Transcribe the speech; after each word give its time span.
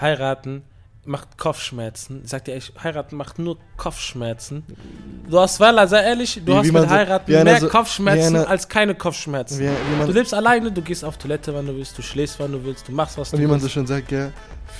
heiraten 0.00 0.62
macht 1.06 1.38
Kopfschmerzen. 1.38 2.20
Ich 2.24 2.30
sag 2.30 2.44
dir 2.44 2.54
echt, 2.54 2.72
heiraten 2.82 3.16
macht 3.16 3.38
nur 3.38 3.56
Kopfschmerzen. 3.76 4.64
Du 5.30 5.38
hast, 5.38 5.58
Wella, 5.60 5.86
sei 5.86 6.02
ehrlich, 6.02 6.34
du 6.44 6.52
Wie- 6.52 6.56
hast 6.56 6.66
wie 6.66 6.72
mit 6.72 6.82
so- 6.82 6.90
heiraten 6.90 7.32
einer 7.34 7.44
mehr 7.44 7.60
so- 7.60 7.68
Kopfschmerzen 7.68 8.34
wie 8.34 8.38
einer- 8.40 8.48
als 8.50 8.68
keine 8.68 8.94
Kopfschmerzen. 8.94 9.58
Wie, 9.60 9.64
man, 9.98 10.06
Du 10.06 10.12
lebst 10.12 10.34
alleine, 10.34 10.70
du 10.72 10.82
gehst 10.82 11.04
auf 11.04 11.16
Toilette, 11.16 11.54
wann 11.54 11.66
du 11.66 11.74
willst, 11.76 11.96
du 11.96 12.02
schläfst, 12.02 12.38
wann 12.40 12.52
du 12.52 12.62
willst, 12.64 12.88
du 12.88 12.92
machst, 12.92 13.16
was 13.16 13.30
du 13.30 13.38
wie 13.38 13.46
man 13.46 13.58
so 13.58 13.64
willst. 13.64 13.74
schön 13.74 13.86
sagt, 13.86 14.10
ja, 14.12 14.30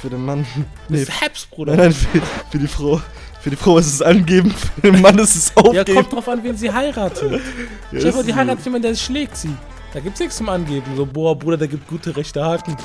für 0.02 0.10
den 0.10 0.22
Mann. 0.24 0.44
Nee, 0.88 1.00
das 1.00 1.08
ist 1.08 1.20
Heps, 1.22 1.46
Bruder. 1.46 1.76
nein, 1.76 1.84
nein, 1.86 1.92
für, 1.92 2.20
für 2.50 2.58
die 2.58 2.68
Frau. 2.68 3.00
Für 3.40 3.50
die 3.50 3.56
Frau 3.56 3.78
ist 3.78 3.86
es 3.86 4.02
angeben, 4.02 4.50
für 4.50 4.90
den 4.90 5.00
Mann 5.00 5.16
ist 5.18 5.36
es 5.36 5.52
Ja, 5.56 5.62
aufgeben. 5.62 5.94
kommt 5.94 6.12
drauf 6.12 6.28
an, 6.28 6.42
wen 6.42 6.56
sie 6.56 6.70
heiratet. 6.70 7.30
Ja, 7.92 8.00
Stell 8.00 8.12
dir 8.12 8.22
die 8.24 8.30
so. 8.32 8.36
heiratet 8.36 8.64
jemanden, 8.64 8.88
der 8.88 8.94
schlägt 8.96 9.36
sie. 9.36 9.54
Da 9.94 10.00
gibt's 10.00 10.18
nichts 10.20 10.36
zum 10.36 10.48
Angeben. 10.48 10.84
So, 10.96 11.06
boah, 11.06 11.38
Bruder, 11.38 11.56
der 11.56 11.68
gibt 11.68 11.86
gute 11.88 12.14
rechte 12.16 12.44
Haken. 12.44 12.76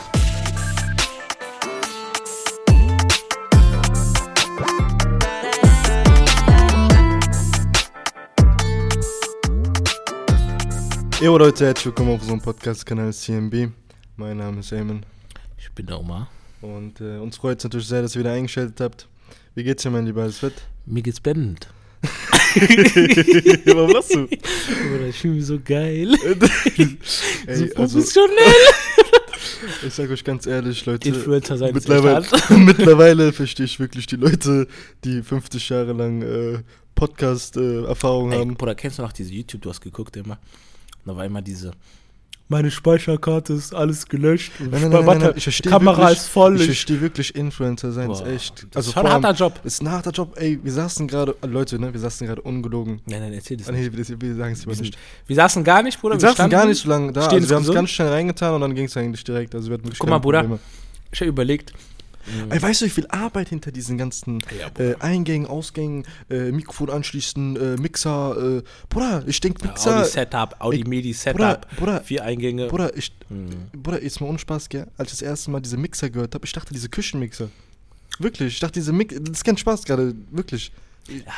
Jo 11.21 11.37
Leute, 11.37 11.67
herzlich 11.67 11.85
willkommen 11.85 12.15
auf 12.15 12.21
unserem 12.21 12.41
Podcast-Kanal 12.41 13.13
CMB. 13.13 13.69
Mein 14.15 14.37
Name 14.37 14.61
ist 14.61 14.71
Eamon 14.71 15.05
Ich 15.55 15.71
bin 15.71 15.85
der 15.85 15.99
Oma. 15.99 16.27
und 16.61 16.99
äh, 16.99 17.17
uns 17.17 17.37
freut 17.37 17.59
es 17.59 17.63
natürlich 17.63 17.87
sehr, 17.87 18.01
dass 18.01 18.15
ihr 18.15 18.21
wieder 18.21 18.31
eingeschaltet 18.31 18.81
habt. 18.81 19.07
Wie 19.53 19.63
geht's 19.63 19.83
dir, 19.83 19.91
mein 19.91 20.07
Lieber? 20.07 20.23
Alles 20.23 20.39
fit? 20.39 20.53
Mir 20.87 21.03
geht's 21.03 21.19
blendend. 21.19 21.67
Warum 23.65 23.91
lachst 23.91 24.15
du? 24.15 24.25
Bruder, 24.25 25.07
ich 25.09 25.15
fühle 25.17 25.35
mich 25.35 25.45
so 25.45 25.59
geil. 25.63 26.11
Ey, 26.25 26.97
so 27.45 27.65
also, 27.65 27.67
professionell. 27.75 28.55
ich 29.85 29.93
sag 29.93 30.09
euch 30.09 30.23
ganz 30.23 30.47
ehrlich, 30.47 30.83
Leute. 30.87 31.07
Influencer 31.07 31.55
sein 31.55 31.71
mittlerweile, 31.71 32.25
mittlerweile 32.57 33.31
verstehe 33.31 33.67
ich 33.67 33.79
wirklich 33.79 34.07
die 34.07 34.15
Leute, 34.15 34.67
die 35.03 35.21
50 35.21 35.69
Jahre 35.69 35.93
lang 35.93 36.23
äh, 36.23 36.63
Podcast-Erfahrung 36.95 38.31
Ey, 38.31 38.39
haben. 38.39 38.55
Bruder, 38.55 38.73
kennst 38.73 38.97
du 38.97 39.03
noch 39.03 39.13
diese 39.13 39.31
YouTube, 39.31 39.61
du 39.61 39.69
hast 39.69 39.81
geguckt 39.81 40.17
immer? 40.17 40.39
Und 41.05 41.13
da 41.13 41.15
war 41.17 41.25
immer 41.25 41.41
diese. 41.41 41.71
Meine 42.47 42.69
Speicherkarte 42.69 43.53
ist 43.53 43.73
alles 43.73 44.05
gelöscht. 44.07 44.51
Nein, 44.59 44.69
nein, 44.71 44.89
nein, 44.89 45.05
nein, 45.05 45.17
nein, 45.19 45.33
ich 45.37 45.43
verstehe 45.43 45.71
Kamera 45.71 45.99
wirklich, 45.99 46.17
ist 46.17 46.27
voll. 46.27 46.55
Ich 46.55 46.61
Ich 46.61 46.67
verstehe 46.67 46.99
wirklich, 46.99 47.33
Influencer 47.33 47.93
sein 47.93 48.11
ist 48.11 48.25
echt. 48.27 48.67
das 48.71 48.75
Also 48.75 48.89
ist 48.89 48.93
schon 48.93 49.05
ein 49.05 49.11
harter 49.13 49.31
Job. 49.33 49.59
ist 49.63 49.81
ein 49.81 49.89
harter 49.89 50.11
Job. 50.11 50.33
Ey, 50.35 50.59
wir 50.61 50.71
saßen 50.73 51.07
gerade, 51.07 51.33
Leute, 51.47 51.79
ne, 51.79 51.93
wir 51.93 51.99
saßen 52.01 52.27
gerade 52.27 52.41
ungelogen. 52.41 52.99
Nein, 53.05 53.21
nein, 53.21 53.31
erzähl 53.33 53.55
das 53.55 53.69
Ah, 53.69 53.71
nicht. 53.71 53.89
nee, 53.93 53.97
wir, 54.05 54.21
wir 54.21 54.35
sagen 54.35 54.51
es 54.51 54.59
lieber 54.65 54.75
Wir, 54.75 54.81
nicht. 54.81 54.97
wir 55.27 55.35
saßen 55.37 55.63
gar 55.63 55.81
nicht, 55.81 56.01
Bruder. 56.01 56.15
Wir 56.15 56.19
saßen 56.19 56.35
standen- 56.35 56.51
gar 56.51 56.65
nicht 56.65 56.81
so 56.83 56.89
lange 56.89 57.13
da. 57.13 57.21
Stehen 57.23 57.35
Also 57.39 57.49
wir 57.51 57.55
haben 57.55 57.63
es 57.63 57.73
ganz 57.73 57.89
schnell 57.89 58.09
reingetan 58.09 58.53
und 58.55 58.59
dann 58.61 58.75
ging 58.75 58.85
es 58.85 58.97
eigentlich 58.97 59.23
direkt. 59.23 59.55
Also 59.55 59.69
wir 59.69 59.75
hatten 59.75 59.85
wirklich 59.85 59.99
Guck 59.99 60.09
mal, 60.09 60.17
Bruder. 60.19 60.39
Probleme. 60.41 60.59
Ich 61.13 61.21
habe 61.21 61.29
überlegt. 61.29 61.71
Ey, 62.49 62.61
weißt 62.61 62.81
du, 62.81 62.85
wie 62.85 62.89
viel 62.89 63.07
Arbeit 63.07 63.49
hinter 63.49 63.71
diesen 63.71 63.97
ganzen 63.97 64.39
Ja, 64.59 64.83
äh, 64.83 64.95
Eingängen, 64.99 65.47
Ausgängen, 65.47 66.05
äh, 66.29 66.51
Mikrofon 66.51 66.89
anschließen, 66.89 67.55
äh, 67.55 67.77
Mixer, 67.77 68.57
äh, 68.59 68.63
Bruder, 68.89 69.23
ich 69.27 69.39
denke 69.39 69.65
Mixer. 69.67 69.99
Audi 69.99 70.09
Setup, 70.09 70.55
Audi 70.59 70.83
MIDI 70.83 71.13
Setup, 71.13 71.67
Bruder, 71.77 72.01
vier 72.01 72.23
Eingänge. 72.23 72.67
Bruder, 72.67 72.95
ich, 72.97 73.11
Mhm. 73.29 73.69
Bruder, 73.81 74.03
jetzt 74.03 74.19
mal 74.19 74.27
ohne 74.27 74.39
Spaß, 74.39 74.67
gell? 74.67 74.87
Als 74.97 75.13
ich 75.13 75.19
das 75.19 75.27
erste 75.27 75.51
Mal 75.51 75.61
diese 75.61 75.77
Mixer 75.77 76.09
gehört 76.09 76.35
habe, 76.35 76.45
ich 76.45 76.51
dachte, 76.51 76.73
diese 76.73 76.89
Küchenmixer. 76.89 77.49
Wirklich, 78.19 78.53
ich 78.55 78.59
dachte, 78.59 78.73
diese 78.73 78.91
Mix, 78.91 79.15
das 79.17 79.37
ist 79.37 79.43
kein 79.45 79.55
Spaß 79.57 79.83
gerade, 79.85 80.13
wirklich. 80.31 80.71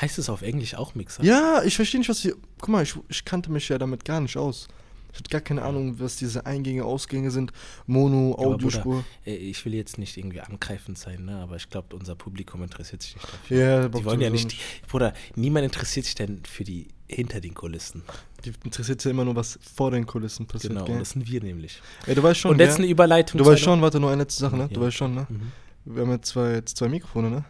Heißt 0.01 0.17
es 0.17 0.27
auf 0.27 0.41
Englisch 0.41 0.75
auch 0.75 0.95
Mixer? 0.95 1.23
Ja, 1.23 1.61
ich 1.63 1.75
verstehe 1.75 1.99
nicht, 1.99 2.09
was 2.09 2.19
hier. 2.19 2.35
Guck 2.59 2.69
mal, 2.69 2.83
ich, 2.83 2.95
ich 3.09 3.23
kannte 3.23 3.51
mich 3.51 3.69
ja 3.69 3.77
damit 3.77 4.03
gar 4.03 4.19
nicht 4.19 4.35
aus. 4.37 4.67
Ich 5.13 5.19
hatte 5.19 5.29
gar 5.29 5.41
keine 5.41 5.61
Ahnung, 5.61 5.99
was 5.99 6.15
diese 6.17 6.45
Eingänge, 6.47 6.83
Ausgänge 6.85 7.29
sind. 7.31 7.53
Mono, 7.85 8.35
Audiospur. 8.35 9.05
Äh, 9.25 9.35
Ich 9.35 9.63
will 9.63 9.73
jetzt 9.75 9.97
nicht 9.99 10.17
irgendwie 10.17 10.41
angreifend 10.41 10.97
sein, 10.97 11.25
ne? 11.25 11.37
aber 11.37 11.55
ich 11.55 11.69
glaube, 11.69 11.95
unser 11.95 12.15
Publikum 12.15 12.63
interessiert 12.63 13.03
sich 13.03 13.15
nicht 13.15 13.27
dafür. 13.31 13.57
Ja, 13.57 13.87
Die 13.89 14.03
wollen 14.05 14.19
ja 14.21 14.29
nicht, 14.31 14.55
Bruder, 14.87 15.13
niemand 15.35 15.65
interessiert 15.65 16.05
sich 16.07 16.15
denn 16.15 16.41
für 16.45 16.63
die 16.63 16.87
hinter 17.07 17.39
den 17.41 17.53
Kulissen. 17.53 18.01
Die 18.43 18.51
interessiert 18.63 19.03
ja 19.05 19.11
immer 19.11 19.23
nur, 19.23 19.35
was 19.35 19.59
vor 19.75 19.91
den 19.91 20.05
Kulissen 20.07 20.47
passiert. 20.47 20.73
genau, 20.73 20.85
gell? 20.85 20.97
das 20.97 21.11
sind 21.11 21.27
wir 21.29 21.43
nämlich. 21.43 21.79
Ey, 22.07 22.15
du 22.15 22.23
weißt 22.23 22.39
schon, 22.39 22.51
und 22.51 22.59
jetzt 22.59 22.77
eine 22.79 22.87
Überleitung. 22.87 23.37
Du 23.37 23.45
weißt 23.45 23.61
schon, 23.61 23.81
warte, 23.83 23.99
nur 23.99 24.09
eine 24.09 24.23
letzte 24.23 24.41
Sache, 24.41 24.57
ne? 24.57 24.67
Du 24.67 24.79
Ja. 24.79 24.87
weißt 24.87 24.97
schon, 24.97 25.13
ne? 25.13 25.27
Mhm. 25.29 25.51
Wir 25.85 26.01
haben 26.01 26.11
jetzt 26.11 26.29
zwei, 26.29 26.53
jetzt 26.53 26.75
zwei 26.77 26.89
Mikrofone, 26.89 27.29
ne? 27.29 27.45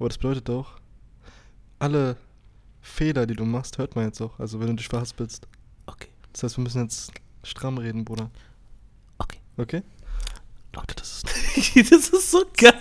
Aber 0.00 0.08
das 0.08 0.18
bedeutet 0.18 0.50
auch, 0.50 0.72
alle 1.78 2.16
Fehler, 2.80 3.26
die 3.26 3.34
du 3.36 3.44
machst, 3.44 3.78
hört 3.78 3.94
man 3.94 4.06
jetzt 4.06 4.20
auch. 4.20 4.38
Also 4.40 4.58
wenn 4.58 4.66
du 4.68 4.74
dich 4.74 4.88
verhaspelst. 4.88 5.46
Okay, 5.86 6.08
Das 6.34 6.42
heißt, 6.42 6.58
wir 6.58 6.62
müssen 6.64 6.82
jetzt 6.82 7.12
stramm 7.42 7.78
reden, 7.78 8.04
Bruder. 8.04 8.30
okay. 9.18 9.38
Okay? 9.56 9.82
Okay, 10.76 10.94
das 10.96 11.22
ist, 11.22 11.76
das 11.92 12.08
ist 12.08 12.30
so 12.32 12.42
geil. 12.56 12.74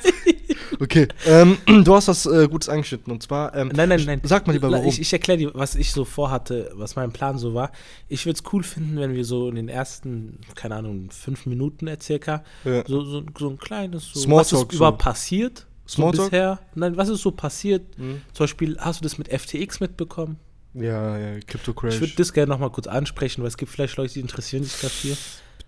Okay, 0.80 1.08
ähm, 1.28 1.58
du 1.84 1.94
hast 1.94 2.08
was 2.08 2.26
äh, 2.26 2.48
Gutes 2.48 2.68
angeschnitten 2.68 3.14
und 3.14 3.22
zwar, 3.22 3.56
ähm, 3.56 3.72
Nein, 3.76 3.90
nein, 3.90 4.04
nein. 4.06 4.22
sag 4.24 4.48
mal 4.48 4.54
lieber, 4.54 4.72
warum. 4.72 4.88
Ich, 4.88 5.00
ich 5.00 5.14
erkläre 5.14 5.38
dir, 5.38 5.52
was 5.54 5.76
ich 5.76 5.92
so 5.92 6.04
vorhatte, 6.04 6.72
was 6.74 6.96
mein 6.96 7.12
Plan 7.12 7.38
so 7.38 7.54
war. 7.54 7.72
Ich 8.10 8.26
würde 8.26 8.40
es 8.44 8.52
cool 8.52 8.64
finden, 8.64 8.98
wenn 8.98 9.14
wir 9.14 9.24
so 9.24 9.48
in 9.48 9.56
den 9.56 9.70
ersten, 9.70 10.40
keine 10.56 10.76
Ahnung, 10.78 11.12
fünf 11.12 11.46
Minuten 11.46 11.88
circa, 12.02 12.44
ja. 12.64 12.84
so, 12.88 13.04
so, 13.04 13.24
so 13.38 13.50
ein 13.50 13.60
kleines, 13.60 14.12
so, 14.12 14.22
Smalltalk 14.22 14.40
was 14.40 14.52
ist 14.64 14.72
so. 14.72 14.78
überhaupt 14.78 15.00
passiert? 15.00 15.68
So 15.86 15.96
Smalltalk? 15.98 16.32
bisher. 16.32 16.60
Nein, 16.74 16.98
was 16.98 17.10
ist 17.10 17.22
so 17.22 17.30
passiert? 17.30 17.98
Mhm. 18.00 18.22
Zum 18.34 18.44
Beispiel, 18.46 18.78
hast 18.80 19.02
du 19.02 19.04
das 19.04 19.20
mit 19.20 19.28
FTX 19.30 19.80
mitbekommen? 19.80 20.40
Ja, 20.74 21.18
ja, 21.18 21.40
Crypto 21.46 21.74
Crash. 21.74 21.96
Ich 21.96 22.02
würde 22.02 22.14
das 22.16 22.34
gerne 22.34 22.50
nochmal 22.52 22.72
kurz 22.72 22.88
ansprechen, 22.88 23.42
weil 23.42 23.48
es 23.50 23.58
gibt 23.58 23.72
vielleicht 23.72 23.98
Leute, 23.98 24.14
die 24.14 24.20
interessieren 24.20 24.64
sich 24.64 24.80
dafür. 24.82 25.16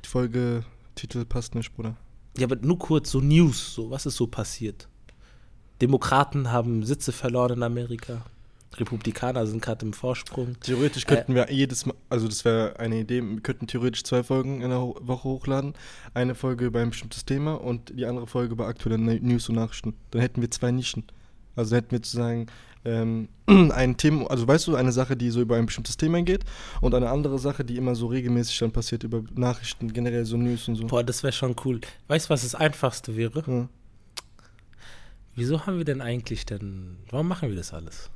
Die 0.03 0.07
Folge, 0.09 0.63
Titel 0.95 1.25
passt 1.25 1.55
nicht, 1.55 1.75
Bruder. 1.75 1.95
Ja, 2.37 2.47
aber 2.47 2.55
nur 2.57 2.77
kurz, 2.79 3.11
so 3.11 3.21
News, 3.21 3.73
so 3.73 3.89
was 3.91 4.05
ist 4.05 4.15
so 4.17 4.27
passiert? 4.27 4.87
Demokraten 5.81 6.51
haben 6.51 6.83
Sitze 6.83 7.11
verloren 7.11 7.57
in 7.57 7.63
Amerika. 7.63 8.25
Republikaner 8.77 9.47
sind 9.47 9.61
gerade 9.61 9.85
im 9.85 9.93
Vorsprung. 9.93 10.57
Theoretisch 10.59 11.03
Äh, 11.05 11.07
könnten 11.15 11.35
wir 11.35 11.49
jedes 11.51 11.85
Mal, 11.85 11.95
also 12.09 12.27
das 12.27 12.43
wäre 12.43 12.77
eine 12.79 12.99
Idee, 12.99 13.21
wir 13.23 13.39
könnten 13.41 13.67
theoretisch 13.67 14.03
zwei 14.03 14.21
Folgen 14.23 14.61
in 14.61 14.69
der 14.69 14.79
Woche 14.79 15.23
hochladen. 15.23 15.73
Eine 16.13 16.35
Folge 16.35 16.65
über 16.65 16.81
ein 16.81 16.89
bestimmtes 16.89 17.23
Thema 17.25 17.53
und 17.55 17.97
die 17.97 18.05
andere 18.05 18.27
Folge 18.27 18.53
über 18.53 18.67
aktuelle 18.67 18.97
Ne- 18.97 19.19
News 19.21 19.47
und 19.47 19.55
Nachrichten. 19.55 19.93
Dann 20.11 20.21
hätten 20.21 20.41
wir 20.41 20.51
zwei 20.51 20.71
Nischen. 20.71 21.03
Also 21.55 21.75
hätten 21.75 21.91
wir 21.91 21.99
sozusagen 21.99 22.47
ähm, 22.85 23.29
ein 23.47 23.97
Thema, 23.97 24.29
also 24.29 24.47
weißt 24.47 24.67
du, 24.67 24.75
eine 24.75 24.91
Sache, 24.91 25.17
die 25.17 25.29
so 25.29 25.41
über 25.41 25.57
ein 25.57 25.65
bestimmtes 25.65 25.97
Thema 25.97 26.21
geht 26.21 26.43
und 26.81 26.93
eine 26.93 27.09
andere 27.09 27.39
Sache, 27.39 27.65
die 27.65 27.77
immer 27.77 27.95
so 27.95 28.07
regelmäßig 28.07 28.57
dann 28.59 28.71
passiert 28.71 29.03
über 29.03 29.23
Nachrichten, 29.33 29.91
generell 29.91 30.25
so 30.25 30.37
News 30.37 30.67
und 30.67 30.75
so. 30.75 30.87
Boah, 30.87 31.03
das 31.03 31.23
wäre 31.23 31.33
schon 31.33 31.55
cool. 31.65 31.81
Weißt 32.07 32.27
du, 32.27 32.29
was 32.29 32.43
das 32.43 32.55
Einfachste 32.55 33.15
wäre? 33.15 33.43
Ja. 33.47 33.69
Wieso 35.35 35.65
haben 35.65 35.77
wir 35.77 35.85
denn 35.85 36.01
eigentlich 36.01 36.45
denn, 36.45 36.97
warum 37.09 37.27
machen 37.27 37.49
wir 37.49 37.57
das 37.57 37.73
alles? 37.73 38.09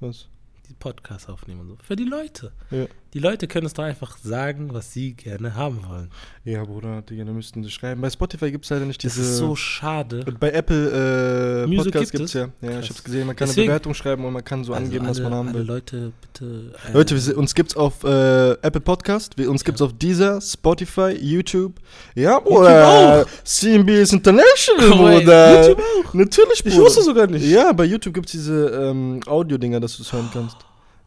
Was? 0.00 0.28
Die 0.68 0.74
Podcasts 0.74 1.28
aufnehmen 1.28 1.60
und 1.60 1.68
so. 1.68 1.76
Für 1.82 1.94
die 1.94 2.04
Leute. 2.04 2.52
Ja. 2.70 2.86
Die 3.14 3.20
Leute 3.20 3.46
können 3.46 3.64
es 3.66 3.72
doch 3.74 3.84
einfach 3.84 4.18
sagen, 4.18 4.70
was 4.74 4.92
sie 4.92 5.14
gerne 5.14 5.54
haben 5.54 5.78
wollen. 5.88 6.10
Ja, 6.44 6.64
Bruder, 6.64 7.00
die 7.08 7.14
gerne 7.14 7.30
müssten 7.32 7.62
das 7.62 7.70
schreiben. 7.70 8.00
Bei 8.00 8.10
Spotify 8.10 8.50
gibt 8.50 8.64
es 8.64 8.70
leider 8.70 8.84
nicht 8.86 9.04
Das 9.04 9.14
diese. 9.14 9.24
ist 9.30 9.36
so 9.38 9.54
schade. 9.54 10.24
Und 10.26 10.40
bei 10.40 10.50
Apple 10.50 11.64
äh, 11.70 11.76
Podcasts 11.76 12.10
gibt 12.10 12.24
es 12.24 12.32
ja. 12.32 12.48
Ja, 12.60 12.70
Krass. 12.70 12.84
ich 12.84 12.90
hab's 12.90 13.04
gesehen, 13.04 13.26
man 13.28 13.36
kann 13.36 13.46
Deswegen- 13.46 13.68
eine 13.70 13.78
Bewertung 13.78 13.94
schreiben 13.94 14.24
und 14.24 14.32
man 14.32 14.42
kann 14.42 14.64
so 14.64 14.72
Also 14.74 14.84
angeben, 14.84 15.04
alle, 15.06 15.10
was 15.14 15.22
man 15.22 15.32
haben 15.32 15.54
will. 15.54 15.62
Leute, 15.62 16.12
bitte. 16.20 16.72
äh, 16.88 16.92
Leute, 16.92 17.14
wir, 17.26 17.38
uns 17.38 17.54
gibt's 17.54 17.76
auf 17.76 18.02
äh, 18.02 18.50
Apple 18.62 18.80
Podcast, 18.80 19.38
wir, 19.38 19.48
uns 19.48 19.62
gibt's 19.62 19.80
auf 19.80 19.92
Deezer, 19.92 20.40
Spotify, 20.40 21.10
YouTube. 21.16 21.74
Ja, 22.16 22.40
Bruder. 22.40 23.24
CMB 23.44 23.90
ist 23.90 24.12
international, 24.12 24.90
Oh, 24.92 24.96
Bruder. 25.20 25.68
YouTube 25.68 25.78
auch. 26.04 26.14
Natürlich, 26.14 26.62
Ich 26.64 26.72
Bruder. 26.72 26.84
wusste 26.86 27.02
sogar 27.02 27.28
nicht. 27.28 27.46
Ja, 27.46 27.70
bei 27.72 27.84
YouTube 27.84 28.14
gibt's 28.14 28.32
diese 28.32 28.66
ähm, 28.70 29.20
Audio-Dinger, 29.24 29.78
dass 29.78 29.96
du 29.98 30.02
es 30.02 30.12
hören 30.12 30.28
kannst. 30.32 30.56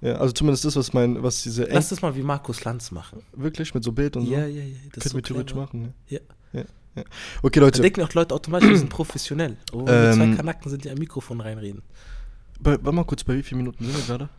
Ja, 0.01 0.13
also 0.15 0.31
zumindest 0.31 0.63
das, 0.65 0.75
was 0.75 0.93
mein, 0.93 1.21
was 1.23 1.41
diese 1.43 1.67
Eng 1.67 1.73
Lass 1.75 1.89
das 1.89 2.01
mal 2.01 2.15
wie 2.15 2.21
Markus 2.21 2.63
Lanz 2.63 2.91
machen. 2.91 3.23
wirklich 3.33 3.73
mit 3.73 3.83
so 3.83 3.91
Bild 3.91 4.15
und 4.15 4.25
Ja, 4.27 4.41
so. 4.41 4.47
ja, 4.47 4.63
ja. 4.63 4.75
Das 4.93 5.03
Könnten 5.03 5.09
so 5.09 5.15
wir 5.15 5.23
theoretisch 5.23 5.55
machen, 5.55 5.81
ne? 5.81 5.93
Ja. 6.07 6.19
ja. 6.53 6.63
ja. 6.95 7.03
Okay, 7.41 7.59
Da 7.59 7.65
Leute. 7.65 7.81
denken 7.81 8.01
auch 8.03 8.13
Leute 8.13 8.35
automatisch, 8.35 8.69
wir 8.69 8.77
sind 8.77 8.89
professionell. 8.91 9.57
Oh, 9.73 9.85
Ähm, 9.87 10.13
zwei 10.13 10.35
Kanacken 10.35 10.69
sind, 10.69 10.83
die 10.83 10.89
am 10.91 10.97
Mikrofon 10.99 11.41
reinreden. 11.41 11.81
Bei, 12.59 12.71
warte 12.73 12.91
mal 12.91 13.05
kurz, 13.05 13.23
bei 13.23 13.35
wie 13.35 13.43
vielen 13.43 13.59
Minuten 13.59 13.83
sind 13.85 13.97
wir 13.97 14.05
gerade? 14.05 14.29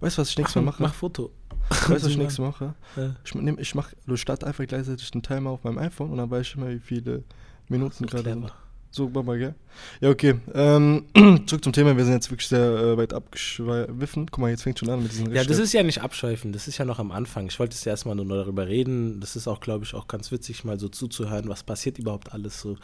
Weißt 0.00 0.16
du, 0.16 0.22
was 0.22 0.30
ich 0.30 0.38
nächstes 0.38 0.54
Mal 0.56 0.62
mache? 0.62 0.80
Mach 0.82 0.94
Foto. 0.94 1.32
Weißt 1.70 1.88
du, 1.88 1.94
was 1.94 2.06
ich 2.06 2.16
nächstes 2.16 2.38
Mal 2.38 2.46
mache? 2.48 2.74
Ja. 2.96 3.16
Ich, 3.24 3.34
nehm, 3.34 3.58
ich 3.58 3.74
mache, 3.74 3.96
du 4.06 4.16
starte 4.16 4.46
einfach 4.46 4.64
gleichzeitig 4.64 5.10
den 5.10 5.22
Timer 5.22 5.50
auf 5.50 5.64
meinem 5.64 5.78
iPhone 5.78 6.10
und 6.12 6.18
dann 6.18 6.30
weiß 6.30 6.46
ich 6.46 6.54
immer, 6.56 6.68
wie 6.68 6.78
viele 6.78 7.24
Minuten 7.68 8.06
gerade 8.06 8.30
sind. 8.30 8.52
So, 8.90 9.08
Baba, 9.08 9.36
gell? 9.36 9.54
Ja, 10.00 10.10
okay. 10.10 10.36
Ähm, 10.54 11.04
zurück 11.46 11.62
zum 11.62 11.72
Thema. 11.72 11.96
Wir 11.96 12.04
sind 12.04 12.14
jetzt 12.14 12.30
wirklich 12.30 12.48
sehr 12.48 12.70
äh, 12.70 12.96
weit 12.96 13.12
abgeschwiffen. 13.12 14.26
Guck 14.30 14.38
mal, 14.38 14.50
jetzt 14.50 14.62
fängt 14.62 14.78
schon 14.78 14.88
an 14.88 15.02
mit 15.02 15.12
diesen 15.12 15.32
Ja, 15.34 15.44
das 15.44 15.58
ist 15.58 15.72
ja 15.72 15.82
nicht 15.82 16.00
abschweifen, 16.00 16.52
das 16.52 16.68
ist 16.68 16.78
ja 16.78 16.84
noch 16.84 16.98
am 16.98 17.12
Anfang. 17.12 17.46
Ich 17.46 17.58
wollte 17.58 17.74
es 17.74 17.84
ja 17.84 17.90
erstmal 17.90 18.16
nur 18.16 18.26
darüber 18.26 18.66
reden. 18.66 19.20
Das 19.20 19.36
ist 19.36 19.46
auch, 19.46 19.60
glaube 19.60 19.84
ich, 19.84 19.94
auch 19.94 20.08
ganz 20.08 20.32
witzig, 20.32 20.64
mal 20.64 20.78
so 20.78 20.88
zuzuhören, 20.88 21.48
was 21.48 21.62
passiert 21.62 21.98
überhaupt 21.98 22.32
alles 22.32 22.60
so. 22.60 22.76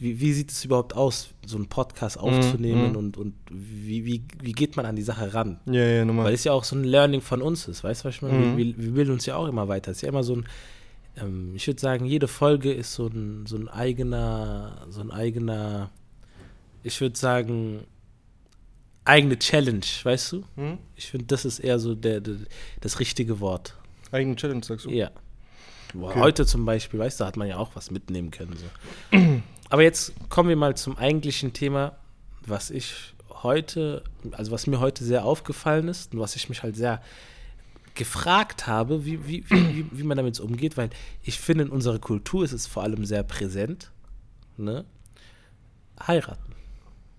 Wie, 0.00 0.20
wie 0.20 0.32
sieht 0.32 0.52
es 0.52 0.64
überhaupt 0.64 0.94
aus, 0.94 1.30
so 1.44 1.56
einen 1.56 1.66
Podcast 1.66 2.20
aufzunehmen 2.20 2.90
mhm. 2.90 2.96
und, 2.96 3.16
und 3.16 3.34
wie, 3.50 4.06
wie, 4.06 4.22
wie 4.40 4.52
geht 4.52 4.76
man 4.76 4.86
an 4.86 4.94
die 4.94 5.02
Sache 5.02 5.34
ran? 5.34 5.58
Ja, 5.66 5.82
ja, 5.82 5.98
Weil 5.98 6.04
normal. 6.06 6.32
es 6.32 6.44
ja 6.44 6.52
auch 6.52 6.62
so 6.62 6.76
ein 6.76 6.84
Learning 6.84 7.20
von 7.20 7.42
uns 7.42 7.66
ist, 7.66 7.82
weißt 7.82 8.04
du, 8.04 8.08
was 8.08 8.14
ich 8.14 8.22
meine? 8.22 8.38
Mhm. 8.38 8.56
Wir, 8.56 8.66
wir, 8.66 8.84
wir 8.84 8.92
bilden 8.92 9.10
uns 9.10 9.26
ja 9.26 9.34
auch 9.34 9.48
immer 9.48 9.66
weiter. 9.66 9.90
Es 9.90 9.96
ist 9.96 10.02
ja 10.02 10.08
immer 10.10 10.22
so 10.22 10.36
ein, 10.36 10.46
ähm, 11.20 11.52
ich 11.54 11.66
würde 11.66 11.80
sagen, 11.80 12.04
jede 12.04 12.28
Folge 12.28 12.72
ist 12.72 12.94
so 12.94 13.06
ein, 13.06 13.46
so 13.46 13.56
ein 13.56 13.68
eigener, 13.68 14.86
so 14.90 15.00
ein 15.00 15.10
eigener, 15.10 15.90
ich 16.82 17.00
würde 17.00 17.18
sagen, 17.18 17.84
eigene 19.04 19.38
Challenge, 19.38 19.86
weißt 20.02 20.32
du? 20.32 20.44
Hm? 20.56 20.78
Ich 20.96 21.10
finde, 21.10 21.26
das 21.26 21.44
ist 21.44 21.58
eher 21.58 21.78
so 21.78 21.94
der, 21.94 22.20
der, 22.20 22.36
das 22.80 23.00
richtige 23.00 23.40
Wort. 23.40 23.74
Eigene 24.12 24.36
Challenge, 24.36 24.64
sagst 24.64 24.86
du? 24.86 24.90
Ja. 24.90 25.10
Boah, 25.94 26.10
Okay. 26.10 26.20
Heute 26.20 26.46
zum 26.46 26.64
Beispiel, 26.64 27.00
weißt 27.00 27.20
du, 27.20 27.24
hat 27.24 27.36
man 27.36 27.48
ja 27.48 27.56
auch 27.56 27.74
was 27.74 27.90
mitnehmen 27.90 28.30
können. 28.30 28.56
So. 28.56 29.18
Aber 29.70 29.82
jetzt 29.82 30.12
kommen 30.28 30.48
wir 30.48 30.56
mal 30.56 30.76
zum 30.76 30.96
eigentlichen 30.98 31.52
Thema, 31.52 31.96
was 32.46 32.70
ich 32.70 33.14
heute, 33.42 34.02
also 34.32 34.52
was 34.52 34.66
mir 34.66 34.80
heute 34.80 35.04
sehr 35.04 35.24
aufgefallen 35.24 35.88
ist 35.88 36.12
und 36.12 36.20
was 36.20 36.36
ich 36.36 36.48
mich 36.48 36.62
halt 36.62 36.76
sehr 36.76 37.02
gefragt 37.98 38.66
habe, 38.66 39.04
wie, 39.04 39.26
wie, 39.26 39.44
wie, 39.48 39.68
wie, 39.68 39.86
wie 39.90 40.02
man 40.02 40.16
damit 40.16 40.40
umgeht, 40.40 40.76
weil 40.76 40.88
ich 41.22 41.38
finde, 41.38 41.64
in 41.64 41.70
unserer 41.70 41.98
Kultur 41.98 42.44
ist 42.44 42.52
es 42.52 42.66
vor 42.66 42.82
allem 42.82 43.04
sehr 43.04 43.22
präsent. 43.22 43.90
Ne? 44.56 44.84
Heiraten. 46.06 46.54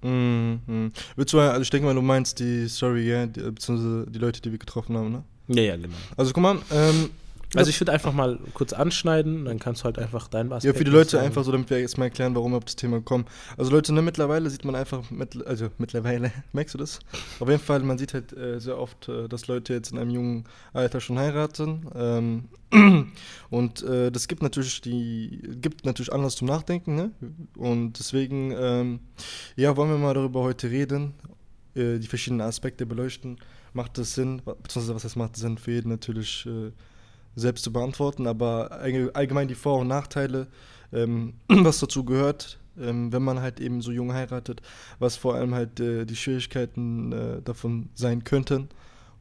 Mhm. 0.01 0.91
Willst 1.15 1.33
du, 1.33 1.39
also 1.39 1.61
ich 1.61 1.69
denke 1.69 1.85
mal, 1.85 1.93
du 1.93 2.01
meinst 2.01 2.39
die 2.39 2.67
Story, 2.67 3.09
ja, 3.09 3.25
die, 3.25 3.41
beziehungsweise 3.41 4.09
die 4.09 4.19
Leute, 4.19 4.41
die 4.41 4.51
wir 4.51 4.57
getroffen 4.57 4.97
haben, 4.97 5.11
ne? 5.11 5.23
Ja, 5.49 5.61
ja, 5.61 5.75
genau. 5.75 5.95
Also 6.15 6.31
guck 6.31 6.43
mal, 6.43 6.59
ähm, 6.71 7.09
Also 7.55 7.69
ich 7.69 7.81
würde 7.81 7.91
einfach 7.91 8.13
mal 8.13 8.39
kurz 8.53 8.73
anschneiden, 8.73 9.45
dann 9.45 9.57
kannst 9.57 9.81
du 9.81 9.85
halt 9.85 9.97
einfach 9.97 10.27
dein 10.27 10.49
ja, 10.49 10.73
für 10.73 10.83
die 10.83 10.91
Leute 10.91 11.19
einfach 11.19 11.43
so, 11.43 11.51
damit 11.51 11.69
wir 11.71 11.79
jetzt 11.79 11.97
mal 11.97 12.05
erklären, 12.05 12.35
warum 12.35 12.51
wir 12.51 12.57
auf 12.57 12.65
das 12.65 12.75
Thema 12.75 13.01
kommen. 13.01 13.25
Also 13.57 13.71
Leute, 13.71 13.91
ne, 13.91 14.03
mittlerweile 14.03 14.49
sieht 14.49 14.65
man 14.65 14.75
einfach, 14.75 15.09
mit, 15.09 15.45
also 15.47 15.69
mittlerweile, 15.79 16.31
merkst 16.53 16.75
du 16.75 16.77
das? 16.77 16.99
Auf 17.39 17.49
jeden 17.49 17.61
Fall, 17.61 17.79
man 17.79 17.97
sieht 17.97 18.13
halt 18.13 18.33
äh, 18.33 18.59
sehr 18.59 18.77
oft, 18.77 19.09
äh, 19.09 19.27
dass 19.27 19.47
Leute 19.47 19.73
jetzt 19.73 19.91
in 19.91 19.97
einem 19.97 20.11
jungen 20.11 20.43
Alter 20.73 21.01
schon 21.01 21.17
heiraten. 21.17 21.87
Ähm, 21.95 22.49
und 23.49 23.81
äh, 23.81 24.11
das 24.11 24.27
gibt 24.27 24.43
natürlich 24.43 24.81
die, 24.81 25.41
gibt 25.59 25.85
natürlich 25.85 26.13
Anlass 26.13 26.35
zum 26.35 26.47
Nachdenken, 26.47 26.95
ne? 26.95 27.11
Und 27.57 27.97
deswegen, 27.97 28.53
ähm, 28.55 28.99
ja, 29.55 29.75
wollen 29.75 29.89
wir 29.89 29.97
mal 29.97 30.13
darüber 30.13 30.41
heute 30.41 30.69
reden, 30.69 31.15
äh, 31.73 31.97
die 31.97 32.07
verschiedenen 32.07 32.41
Aspekte 32.41 32.85
beleuchten. 32.85 33.37
Macht 33.73 33.97
es 33.97 34.13
Sinn, 34.13 34.41
beziehungsweise 34.45 34.95
was 34.95 35.03
heißt 35.03 35.15
macht 35.15 35.35
Sinn 35.35 35.57
für 35.57 35.71
jeden 35.71 35.89
natürlich 35.89 36.45
äh, 36.45 36.71
selbst 37.35 37.63
zu 37.63 37.71
beantworten, 37.71 38.27
aber 38.27 38.71
allge- 38.71 39.11
allgemein 39.13 39.47
die 39.47 39.55
Vor- 39.55 39.79
und 39.79 39.87
Nachteile, 39.87 40.47
ähm, 40.93 41.33
was 41.47 41.79
dazu 41.79 42.03
gehört, 42.03 42.59
ähm, 42.79 43.11
wenn 43.11 43.23
man 43.23 43.41
halt 43.41 43.59
eben 43.59 43.81
so 43.81 43.91
jung 43.91 44.13
heiratet, 44.13 44.61
was 44.99 45.15
vor 45.17 45.35
allem 45.35 45.53
halt 45.53 45.79
äh, 45.79 46.05
die 46.05 46.15
Schwierigkeiten 46.15 47.11
äh, 47.11 47.41
davon 47.43 47.89
sein 47.95 48.23
könnten. 48.23 48.69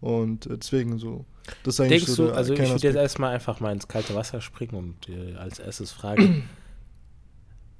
Und 0.01 0.47
äh, 0.47 0.57
deswegen 0.59 0.99
so, 0.99 1.25
das 1.65 1.75
ist 1.75 1.81
eigentlich 1.81 2.05
Denkst 2.05 2.13
so 2.17 2.27
du, 2.29 2.33
also 2.35 2.53
ich 2.53 2.61
würde 2.61 2.87
jetzt 2.87 2.97
erstmal 2.97 3.35
einfach 3.35 3.61
mal 3.61 3.73
ins 3.73 3.89
kalte 3.89 4.15
Wasser 4.15 4.41
springen 4.41 4.75
und 4.75 5.09
äh, 5.09 5.35
als 5.37 5.59
erstes 5.59 5.91
fragen. 5.93 6.49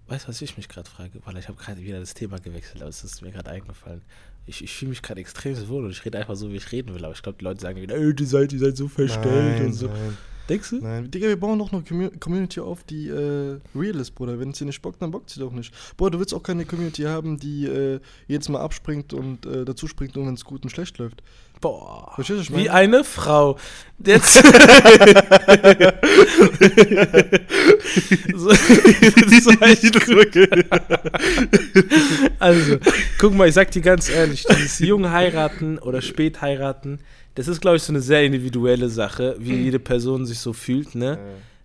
Weißt 0.09 0.25
du, 0.25 0.29
was 0.29 0.43
ich 0.43 0.57
mich 0.57 0.69
gerade 0.69 0.89
frage? 0.89 1.21
Weil 1.25 1.37
ich 1.37 1.49
habe 1.49 1.59
gerade 1.61 1.81
wieder 1.83 2.01
das 2.01 2.15
Thema 2.15 2.39
gewechselt, 2.39 2.81
aber 2.83 2.91
es 2.91 3.05
ist 3.05 3.23
mir 3.23 3.31
gerade 3.31 3.51
eingefallen. 3.51 4.03
Ich, 4.47 4.65
ich 4.65 4.75
fühle 4.75 4.91
mich 4.91 5.03
gerade 5.03 5.21
extrem 5.21 5.57
wohl 5.69 5.85
und 5.85 5.91
ich 5.91 6.05
rede 6.05 6.19
einfach 6.19 6.37
so, 6.37 6.51
wie 6.51 6.57
ich 6.57 6.73
reden 6.73 6.95
will, 6.95 7.05
aber 7.05 7.15
ich 7.15 7.23
glaube, 7.23 7.39
die 7.39 7.45
Leute 7.45 7.61
sagen 7.61 7.81
wieder, 7.81 7.97
ey, 7.97 8.15
die 8.15 8.25
seid, 8.25 8.53
ihr 8.53 8.59
seid 8.59 8.77
so 8.77 8.89
verstellt 8.89 9.59
Nein, 9.59 9.67
und 9.67 9.73
so. 9.75 9.89
Nein, 9.89 10.17
Denkst 10.49 10.71
du? 10.71 10.77
nein. 10.79 11.11
Digga, 11.11 11.29
wir 11.29 11.39
bauen 11.39 11.59
doch 11.59 11.71
eine 11.71 11.83
Commu- 11.83 12.19
Community 12.19 12.59
auf, 12.61 12.83
die 12.85 13.09
äh, 13.09 13.61
real 13.75 13.97
ist, 13.97 14.13
Bruder. 14.13 14.41
Wenn 14.41 14.49
es 14.53 14.57
dir 14.59 14.65
nicht 14.65 14.81
bockt, 14.81 15.03
dann 15.03 15.11
bockt 15.11 15.29
sie 15.29 15.41
doch 15.41 15.53
nicht. 15.53 15.75
Bruder, 15.99 16.13
du 16.13 16.21
willst 16.21 16.33
auch 16.33 16.43
keine 16.43 16.65
Community 16.65 17.03
haben, 17.03 17.39
die 17.39 17.67
äh, 17.67 18.01
jedes 18.29 18.49
Mal 18.49 18.61
abspringt 18.63 19.13
und 19.13 19.45
äh, 19.45 19.67
dazu 19.67 19.87
springt, 19.87 20.17
nur 20.17 20.27
wenn 20.27 20.33
es 20.33 20.47
gut 20.47 20.63
und 20.63 20.71
schlecht 20.71 20.97
läuft. 20.97 21.23
Boah. 21.61 22.13
Wie 22.59 22.71
eine 22.71 23.05
Frau. 23.05 23.57
Jetzt. 24.05 24.35
so, 24.35 24.43
also, 32.39 32.77
guck 33.19 33.35
mal, 33.35 33.49
ich 33.49 33.55
sag 33.55 33.73
dir 33.73 33.83
ganz 33.83 34.09
ehrlich, 34.09 34.45
dieses 34.45 34.79
jung 34.79 35.11
heiraten 35.11 35.79
oder 35.79 36.01
spät 36.01 36.41
heiraten, 36.41 37.01
das 37.35 37.49
ist, 37.49 37.61
glaube 37.61 37.77
ich, 37.77 37.83
so 37.83 37.93
eine 37.93 38.01
sehr 38.01 38.25
individuelle 38.25 38.89
Sache, 38.89 39.35
wie 39.39 39.57
jede 39.57 39.81
Person 39.81 40.27
sich 40.27 40.39
so 40.39 40.53
fühlt, 40.53 40.95
ne? 40.95 41.19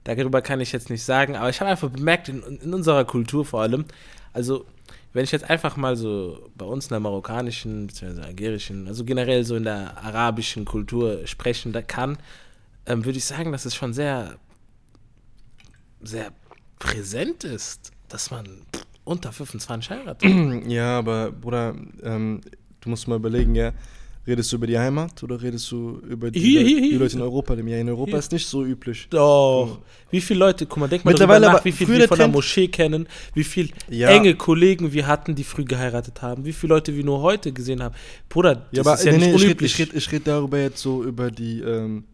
Darüber 0.03 0.41
kann 0.41 0.59
ich 0.59 0.71
jetzt 0.71 0.89
nicht 0.89 1.03
sagen, 1.03 1.35
aber 1.35 1.49
ich 1.49 1.61
habe 1.61 1.69
einfach 1.71 1.89
bemerkt, 1.89 2.29
in, 2.29 2.41
in 2.63 2.73
unserer 2.73 3.05
Kultur 3.05 3.45
vor 3.45 3.61
allem, 3.61 3.85
also 4.33 4.65
wenn 5.13 5.23
ich 5.23 5.31
jetzt 5.31 5.49
einfach 5.49 5.77
mal 5.77 5.95
so 5.95 6.49
bei 6.55 6.65
uns 6.65 6.85
in 6.85 6.89
der 6.89 6.99
marokkanischen, 6.99 7.87
bzw. 7.87 8.21
algerischen, 8.21 8.87
also 8.87 9.05
generell 9.05 9.43
so 9.43 9.55
in 9.55 9.63
der 9.63 9.97
arabischen 10.03 10.65
Kultur 10.65 11.25
sprechen 11.27 11.71
kann, 11.87 12.17
ähm, 12.85 13.05
würde 13.05 13.17
ich 13.17 13.25
sagen, 13.25 13.51
dass 13.51 13.65
es 13.65 13.75
schon 13.75 13.93
sehr, 13.93 14.37
sehr 16.01 16.31
präsent 16.79 17.43
ist, 17.43 17.91
dass 18.09 18.31
man 18.31 18.47
unter 19.03 19.31
25 19.31 19.91
heiratet. 19.91 20.67
Ja, 20.69 20.97
aber 20.97 21.31
Bruder, 21.31 21.75
ähm, 22.03 22.41
du 22.81 22.89
musst 22.89 23.07
mal 23.07 23.15
überlegen, 23.15 23.55
ja, 23.55 23.71
redest 24.25 24.51
du 24.51 24.55
über 24.55 24.67
die 24.67 24.77
Heimat 24.79 25.21
oder 25.23 25.41
redest 25.41 25.69
du 25.71 25.99
über 26.09 26.31
die, 26.31 26.39
Hier, 26.39 26.61
Leute, 26.61 26.69
hier, 26.69 26.81
die 26.81 26.87
hier. 26.89 26.99
Leute 26.99 27.15
in 27.17 27.21
Europa? 27.21 27.53
Ja, 27.55 27.77
in 27.77 27.89
Europa 27.89 28.11
Hier. 28.11 28.19
ist 28.19 28.31
nicht 28.31 28.47
so 28.47 28.63
üblich. 28.63 29.07
Doch. 29.09 29.79
Wie 30.11 30.21
viele 30.21 30.39
Leute, 30.39 30.65
guck 30.65 30.77
mal, 30.77 30.87
denk 30.87 31.03
mal 31.03 31.11
Mittlerweile 31.11 31.47
nach, 31.47 31.65
wie 31.65 31.71
viel 31.71 31.87
früher 31.87 31.97
wir 31.99 32.07
von 32.07 32.17
der 32.17 32.25
Trend- 32.27 32.35
Moschee 32.35 32.67
kennen, 32.69 33.07
wie 33.33 33.43
viele 33.43 33.69
Ja. 33.89 34.09
enge 34.09 34.35
Kollegen 34.35 34.93
wir 34.93 35.07
hatten, 35.07 35.35
die 35.35 35.43
früh 35.43 35.65
geheiratet 35.65 36.21
haben, 36.21 36.45
wie 36.45 36.53
viele 36.53 36.73
Leute 36.75 36.95
wir 36.95 37.03
nur 37.03 37.21
heute 37.21 37.51
gesehen 37.51 37.83
haben. 37.83 37.95
Bruder, 38.29 38.55
das 38.55 38.65
Ja, 38.71 38.81
aber 38.81 38.93
ist 38.95 39.05
ja 39.05 39.11
nee, 39.11 39.17
nicht 39.17 39.27
nee, 39.27 39.33
ich 39.35 39.41
rede 39.41 39.45
unüblich. 39.51 39.73
ich 39.73 39.79
red, 39.79 39.93
ich 39.93 40.11
red 40.11 40.27
darüber 40.27 40.59
jetzt 40.59 40.79
so 40.81 41.03
über 41.03 41.29
die, 41.29 41.59
ähm, 41.59 42.05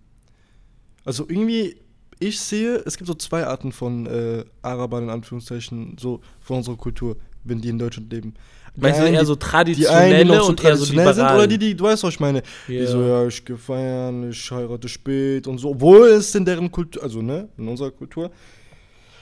also 1.05 1.25
irgendwie, 1.29 1.75
ich 2.19 2.39
sehe, 2.39 2.75
es 2.85 2.97
gibt 2.97 3.07
so 3.07 3.13
zwei 3.13 3.45
Arten 3.45 3.71
von 3.71 4.05
äh, 4.07 4.43
Arabern 4.61 5.03
in 5.05 5.09
Anführungszeichen, 5.09 5.95
so 5.99 6.21
von 6.41 6.57
unserer 6.57 6.75
Kultur, 6.75 7.17
wenn 7.43 7.61
die 7.61 7.69
in 7.69 7.79
Deutschland 7.79 8.11
leben. 8.11 8.33
Die 8.75 8.81
Meinst 8.81 8.99
du 8.99 9.03
einen, 9.05 9.13
eher 9.15 9.21
die- 9.21 9.25
so 9.27 9.35
die 9.35 9.41
einen, 9.45 9.51
traditionelle 9.51 10.23
die 10.25 10.29
so 10.29 10.45
und 10.47 10.63
eher 10.63 10.75
so 10.77 10.85
traditionell 10.85 11.13
sind, 11.13 11.23
oder 11.23 11.31
liberal? 11.31 11.47
die, 11.47 11.57
die, 11.57 11.75
du 11.75 11.83
weißt, 11.83 12.03
was 12.03 12.13
ich 12.13 12.19
meine, 12.19 12.43
die 12.67 12.73
Ja. 12.75 12.87
so, 12.87 13.01
ja, 13.01 13.27
ich 13.27 13.43
gehe 13.45 13.57
feiern, 13.57 14.29
ich 14.29 14.51
heirate 14.51 14.87
spät 14.87 15.47
und 15.47 15.57
so, 15.57 15.69
obwohl 15.71 16.07
es 16.09 16.33
in 16.35 16.45
deren 16.45 16.71
Kultur, 16.71 17.03
also 17.03 17.21
ne, 17.21 17.49
in 17.57 17.67
unserer 17.67 17.91
Kultur, 17.91 18.31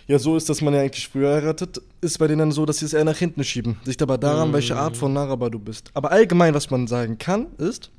ja 0.08 0.18
so 0.20 0.38
ist, 0.38 0.48
dass 0.50 0.62
man 0.62 0.74
ja 0.74 0.82
eigentlich 0.82 1.08
früher 1.08 1.34
heiratet, 1.34 1.82
ist 2.02 2.18
bei 2.20 2.28
denen 2.28 2.40
dann 2.40 2.52
so, 2.52 2.66
dass 2.66 2.78
sie 2.78 2.86
es 2.86 2.94
eher 2.94 3.04
nach 3.04 3.18
hinten 3.18 3.44
schieben. 3.44 3.78
Liegt 3.86 4.02
aber 4.02 4.18
daran, 4.18 4.52
Mm. 4.52 4.54
welche 4.54 4.76
Art 4.78 4.96
von 4.96 5.16
Araber 5.18 5.50
du 5.50 5.60
bist. 5.60 5.90
Aber 5.94 6.12
allgemein, 6.12 6.54
was 6.54 6.70
man 6.70 6.88
sagen 6.88 7.18
kann, 7.18 7.48
ist, 7.58 7.90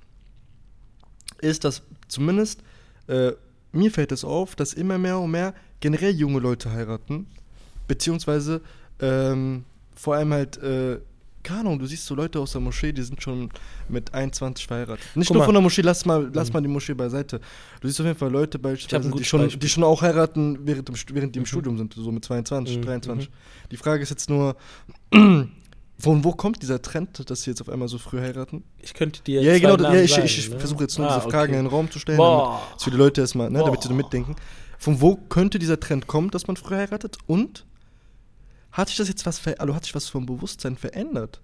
ist, 1.41 1.65
dass 1.65 1.83
zumindest 2.09 2.61
äh, 3.09 3.33
mir 3.73 3.91
fällt 3.91 4.13
es 4.13 4.25
auf, 4.25 4.57
dass 4.57 4.73
immer 4.73 4.97
mehr 4.99 5.19
und 5.19 5.31
mehr 5.31 5.55
generell 5.81 6.13
junge 6.15 6.41
Leute 6.41 6.73
heiraten, 6.73 7.27
beziehungsweise 7.87 8.61
ähm, 9.01 9.65
vor 9.95 10.15
allem 10.17 10.33
halt, 10.33 10.57
äh, 10.63 10.99
keine 11.49 11.61
Ahnung, 11.61 11.79
du 11.79 11.87
siehst 11.87 12.05
so 12.07 12.15
Leute 12.15 12.39
aus 12.39 12.53
der 12.53 12.61
Moschee, 12.61 12.93
die 12.93 13.03
sind 13.03 13.23
schon 13.23 13.49
mit 13.89 14.13
21 14.15 14.67
verheiratet. 14.67 15.05
Nicht 15.15 15.29
Guck 15.29 15.35
nur 15.35 15.41
mal. 15.41 15.45
von 15.47 15.55
der 15.55 15.63
Moschee, 15.63 15.83
lass 15.83 16.05
mal, 16.05 16.31
lass 16.33 16.49
Mhm. 16.49 16.53
mal 16.53 16.61
die 16.63 16.69
Moschee 16.69 16.95
beiseite. 16.95 17.41
Du 17.81 17.89
siehst 17.89 17.99
auf 18.01 18.07
jeden 18.07 18.19
Fall 18.19 18.31
Leute 18.31 18.59
beispielsweise, 18.59 19.11
die 19.11 19.25
schon, 19.25 19.41
Beispiel. 19.41 19.59
die 19.61 19.69
schon 19.69 19.85
auch 19.85 20.03
heiraten, 20.03 20.59
während, 20.67 20.89
dem, 20.89 20.95
während 21.13 21.35
die 21.35 21.39
im 21.39 21.43
Mhm. 21.43 21.47
Studium 21.47 21.79
sind, 21.79 21.95
so 21.95 22.13
mit 22.13 22.25
22, 22.25 22.77
Mhm, 22.79 22.83
23. 22.83 23.31
Die 23.71 23.77
Frage 23.77 24.03
ist 24.03 24.11
jetzt 24.11 24.29
nur, 24.31 24.57
von 25.13 26.23
wo 26.25 26.33
kommt 26.33 26.63
dieser 26.63 26.81
Trend, 26.81 27.29
dass 27.31 27.43
sie 27.43 27.51
jetzt 27.51 27.61
auf 27.61 27.69
einmal 27.69 27.89
so 27.89 27.99
früh 27.99 28.21
heiraten? 28.21 28.63
Ich 28.79 28.95
könnte 28.95 29.23
dir 29.23 29.43
Ja, 29.43 29.59
genau, 29.59 29.77
Namen 29.77 29.97
ja, 29.97 30.03
ich, 30.03 30.13
sagen, 30.13 30.27
ich, 30.27 30.51
ne? 30.51 30.59
versuche 30.59 30.83
jetzt 30.85 30.99
nur 30.99 31.11
Ah, 31.11 31.19
diese 31.19 31.31
Fragen 31.31 31.53
okay. 31.53 31.59
in 31.59 31.65
den 31.65 31.71
Raum 31.71 31.91
zu 31.91 31.99
stellen, 31.99 32.19
Boah. 32.19 32.61
damit, 32.71 32.87
wir 32.87 32.91
die 32.93 32.97
Leute 32.99 33.21
erstmal, 33.23 33.51
ne, 33.51 33.59
damit 33.65 33.83
sie 33.83 33.89
mitdenken. 33.95 34.37
Von 34.79 35.01
wo 35.01 35.17
könnte 35.17 35.59
dieser 35.59 35.81
Trend 35.81 36.07
kommen, 36.07 36.31
dass 36.31 36.47
man 36.47 36.57
früh 36.57 36.75
heiratet? 36.77 37.19
Und 37.27 37.65
hat 38.71 38.89
sich 38.89 38.97
das 38.99 39.09
jetzt 39.09 39.27
was, 39.27 39.39
ver 39.41 39.61
also 39.61 39.75
hat 39.75 39.85
sich 39.85 39.95
was 39.95 40.09
vom 40.09 40.25
Bewusstsein 40.27 40.77
verändert 40.77 41.41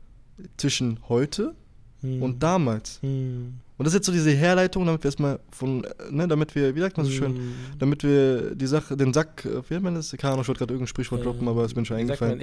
zwischen 0.57 1.01
heute 1.09 1.55
Hm. 2.01 2.23
und 2.23 2.43
damals? 2.43 2.99
Hm. 3.03 3.61
Und 3.77 3.87
das 3.87 3.93
ist 3.93 3.99
jetzt 3.99 4.07
so 4.07 4.13
diese 4.13 4.31
Herleitung, 4.31 4.87
damit 4.87 5.03
wir 5.03 5.09
erstmal 5.09 5.41
von, 5.51 5.83
äh, 5.83 5.89
ne, 6.11 6.29
damit 6.29 6.55
wir, 6.55 6.77
wie 6.77 6.81
sagt 6.81 6.97
man 6.97 7.05
so 7.07 7.11
schön, 7.13 7.35
Hm. 7.35 7.55
damit 7.81 8.05
wir 8.05 8.55
die 8.55 8.67
Sache, 8.69 8.97
den 8.97 9.13
Sack, 9.13 9.45
äh, 9.45 9.63
wie 9.69 9.75
nennt 9.75 9.83
man 9.85 9.95
das? 9.97 10.13
Keine 10.17 10.33
Ahnung, 10.35 10.43
ich 10.43 10.49
wollte 10.49 10.61
gerade 10.61 10.73
irgendein 10.75 10.87
Sprichwort 10.87 11.25
droppen, 11.25 11.49
aber 11.49 11.63
es 11.65 11.73
ist 11.73 11.77
mir 11.77 11.85
schon 11.85 11.97
Wie 11.99 12.07
sagt 12.07 12.21
man 12.21 12.31
eingefallen. 12.31 12.41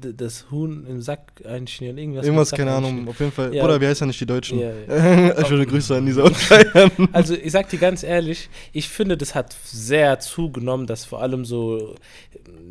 irgendwie 0.00 0.14
das 0.16 0.48
Huhn 0.52 0.86
im 0.88 1.02
Sack 1.02 1.32
einschnüren, 1.44 1.98
irgendwas. 1.98 2.24
Irgendwas, 2.24 2.52
keine 2.52 2.70
Ahnung, 2.70 2.90
einschnüren. 2.90 3.08
auf 3.08 3.18
jeden 3.18 3.32
Fall. 3.32 3.52
Ja. 3.52 3.64
Oder 3.64 3.80
wie 3.80 3.86
heißt 3.88 4.00
ja 4.00 4.06
nicht 4.06 4.20
die 4.20 4.26
Deutschen? 4.26 4.60
Ja, 4.60 5.44
Schöne 5.48 5.66
Grüße 5.66 5.96
an 5.96 6.06
diese 6.06 6.22
Ausschreier. 6.22 6.90
Also 7.12 7.34
ich 7.34 7.50
sag 7.50 7.68
dir 7.68 7.78
ganz 7.80 8.04
ehrlich, 8.04 8.48
ich 8.72 8.88
finde, 8.88 9.16
das 9.16 9.34
hat 9.34 9.56
sehr 9.64 10.20
zugenommen, 10.20 10.86
dass 10.86 11.04
vor 11.04 11.20
allem 11.20 11.44
so 11.44 11.96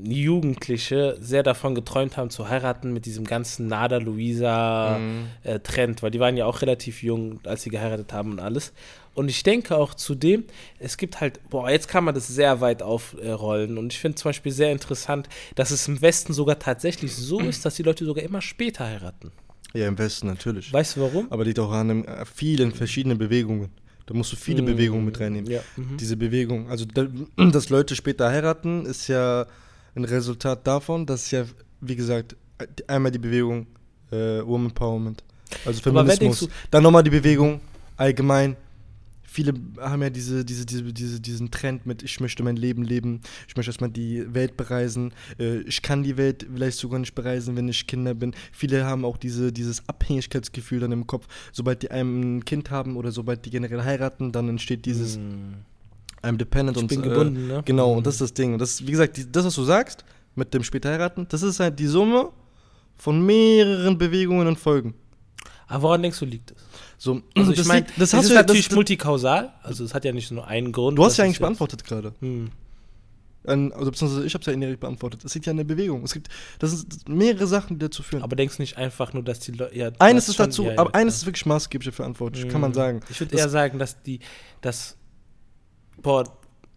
äh, 0.06 0.14
Jugendliche 0.14 1.18
sehr 1.20 1.44
davon 1.44 1.76
geträumt 1.76 2.16
haben 2.16 2.30
zu 2.30 2.48
heiraten 2.48 2.94
mit 2.94 3.06
diesem 3.06 3.26
ganzen 3.26 3.68
Nada 3.68 3.98
Luisa 3.98 4.98
Mhm. 5.00 5.26
äh, 5.44 5.60
weil 6.02 6.12
die 6.12 6.20
waren 6.20 6.38
ja 6.38 6.46
auch 6.46 6.62
relativ 6.62 7.04
jung, 7.04 7.40
als 7.46 7.64
sie 7.64 7.70
geheiratet 7.70 7.89
haben 8.12 8.32
und 8.32 8.40
alles. 8.40 8.74
Und 9.16 9.28
ich 9.28 9.44
denke 9.44 9.76
auch 9.76 9.94
zudem, 9.96 10.46
es 10.80 10.98
gibt 10.98 11.20
halt, 11.20 11.42
boah, 11.50 11.70
jetzt 11.70 11.88
kann 11.88 12.04
man 12.04 12.16
das 12.16 12.28
sehr 12.28 12.62
weit 12.62 12.82
aufrollen. 12.82 13.78
Und 13.78 13.92
ich 13.92 14.00
finde 14.00 14.16
zum 14.16 14.30
Beispiel 14.30 14.52
sehr 14.52 14.72
interessant, 14.72 15.28
dass 15.56 15.72
es 15.72 15.88
im 15.88 16.02
Westen 16.02 16.32
sogar 16.34 16.60
tatsächlich 16.60 17.16
so 17.16 17.40
ist, 17.50 17.66
dass 17.66 17.76
die 17.76 17.84
Leute 17.84 18.06
sogar 18.06 18.24
immer 18.24 18.42
später 18.42 18.86
heiraten. 18.86 19.32
Ja, 19.74 19.88
im 19.88 19.98
Westen 19.98 20.28
natürlich. 20.28 20.72
Weißt 20.72 20.96
du 20.96 21.02
warum? 21.02 21.28
Aber 21.32 21.44
liegt 21.44 21.60
auch 21.60 21.72
an 21.72 22.06
äh, 22.06 22.26
vielen 22.26 22.72
verschiedenen 22.72 23.18
Bewegungen. 23.18 23.70
Da 24.06 24.16
musst 24.16 24.32
du 24.32 24.38
viele 24.38 24.64
Bewegungen 24.64 25.06
mit 25.06 25.20
reinnehmen. 25.20 25.52
Ja. 25.52 25.62
Mhm. 25.76 25.98
Diese 25.98 26.18
Bewegung, 26.18 26.70
also 26.70 26.86
da, 26.86 27.06
dass 27.52 27.70
Leute 27.70 27.96
später 27.96 28.30
heiraten, 28.30 28.86
ist 28.86 29.08
ja 29.08 29.46
ein 29.96 30.06
Resultat 30.06 30.66
davon, 30.66 31.06
dass 31.06 31.30
ja, 31.30 31.46
wie 31.82 31.96
gesagt, 31.96 32.36
einmal 32.88 33.12
die 33.12 33.20
Bewegung 33.20 33.68
äh, 34.12 34.42
Woman 34.46 34.70
Empowerment, 34.70 35.24
also 35.66 35.82
Feminismus, 35.82 36.40
denkst 36.40 36.56
dann 36.72 36.84
nochmal 36.84 37.04
die 37.04 37.10
Bewegung 37.10 37.62
allgemein. 38.00 38.56
Viele 39.32 39.54
haben 39.80 40.02
ja 40.02 40.10
diese, 40.10 40.44
diese, 40.44 40.66
diese, 40.66 40.92
diese, 40.92 41.20
diesen 41.22 41.52
Trend 41.52 41.86
mit, 41.86 42.02
ich 42.02 42.20
möchte 42.20 42.42
mein 42.42 42.56
Leben 42.56 42.84
leben, 42.84 43.22
ich 43.48 43.56
möchte 43.56 43.70
erstmal 43.70 43.92
die 43.92 44.34
Welt 44.34 44.58
bereisen, 44.58 45.14
äh, 45.38 45.60
ich 45.60 45.84
kann 45.84 46.02
die 46.02 46.18
Welt 46.18 46.48
vielleicht 46.52 46.80
sogar 46.80 47.00
nicht 47.00 47.14
bereisen, 47.14 47.56
wenn 47.56 47.68
ich 47.68 47.86
Kinder 47.86 48.16
bin. 48.16 48.34
Viele 48.52 48.86
haben 48.86 49.06
auch 49.06 49.18
diese, 49.18 49.54
dieses 49.54 49.88
Abhängigkeitsgefühl 49.88 50.80
dann 50.80 50.92
im 50.92 51.06
Kopf, 51.06 51.28
sobald 51.52 51.84
die 51.84 51.92
einem 51.92 52.38
ein 52.38 52.46
Kind 52.46 52.72
haben 52.72 52.98
oder 52.98 53.12
sobald 53.12 53.46
die 53.46 53.52
generell 53.52 53.84
heiraten, 53.84 54.32
dann 54.32 54.50
entsteht 54.50 54.86
dieses 54.86 55.18
Mhm. 55.18 55.58
I'm 56.24 56.36
dependent 56.38 56.76
Ich 56.78 56.82
und 56.84 56.88
bin 56.90 57.04
äh, 57.04 57.08
gebunden, 57.10 57.48
ne? 57.48 57.62
Genau, 57.66 57.92
Mhm. 57.92 57.98
und 58.00 58.08
das 58.08 58.16
ist 58.16 58.22
das 58.22 58.34
Ding. 58.34 58.54
Und 58.54 58.60
das, 58.60 58.82
wie 58.86 58.92
gesagt, 58.92 59.16
die, 59.16 59.32
das, 59.32 59.46
was 59.46 59.54
du 59.54 59.64
sagst, 59.64 60.04
mit 60.36 60.52
dem 60.56 60.64
später 60.64 60.90
heiraten, 60.90 61.28
das 61.30 61.44
ist 61.44 61.60
halt 61.60 61.78
die 61.80 61.86
Summe 61.88 62.30
von 62.98 63.24
mehreren 63.26 63.96
Bewegungen 63.98 64.48
und 64.48 64.58
Folgen. 64.58 64.96
Aber 65.70 65.84
woran 65.84 66.02
denkst 66.02 66.20
du, 66.20 66.26
liegt 66.26 66.52
es? 66.52 66.58
So, 66.98 67.22
Also 67.36 67.54
ich 67.54 67.64
meine, 67.66 67.86
das, 67.98 68.14
hast 68.14 68.26
ist 68.26 68.34
natürlich 68.34 68.68
das, 68.68 68.76
multikausal, 68.76 69.54
also 69.64 69.86
es 69.86 69.94
hat 69.94 70.04
ja 70.04 70.12
nicht 70.12 70.30
nur 70.32 70.46
einen 70.48 70.72
Grund. 70.74 70.98
Du 70.98 71.04
hast 71.06 71.14
das 71.14 71.18
ja 71.18 71.24
eigentlich 71.24 71.36
jetzt- 71.36 71.42
beantwortet 71.42 71.84
gerade. 71.86 72.14
Hm. 72.20 72.50
Also 73.46 73.90
beziehungsweise 73.92 74.26
ich 74.26 74.34
habe 74.34 74.42
es 74.42 74.46
ja 74.48 74.54
indirekt 74.54 74.82
beantwortet. 74.82 75.24
Es 75.24 75.34
liegt 75.34 75.46
ja 75.46 75.52
an 75.52 75.58
der 75.58 75.64
Bewegung. 75.64 76.04
Es 76.04 76.14
gibt, 76.14 76.28
das 76.60 76.72
sind 76.72 77.08
mehrere 77.08 77.48
Sachen, 77.48 77.80
die 77.80 77.86
dazu 77.86 78.04
führen. 78.04 78.22
Aber 78.22 78.36
denkst 78.36 78.58
du 78.58 78.62
nicht 78.62 78.78
einfach 78.78 79.14
nur, 79.14 79.24
dass 79.24 79.40
die 79.40 79.54
Leute. 79.54 79.76
Ja, 79.78 79.92
eines 80.00 80.28
ist 80.28 80.40
dazu, 80.40 80.70
aber 80.76 80.94
eines 80.94 81.16
ja. 81.16 81.18
ist 81.20 81.26
wirklich 81.26 81.46
maßgeblich 81.46 81.96
verantwortlich, 81.96 82.50
kann 82.50 82.60
man 82.62 82.72
Mhm. 82.72 82.76
sagen. 82.76 83.00
Ich 83.10 83.20
würde 83.20 83.32
Das- 83.32 83.42
eher 83.42 83.50
sagen, 83.50 83.80
dass 83.80 84.04
die, 84.04 84.20
dass, 84.62 84.98
boah, 86.02 86.26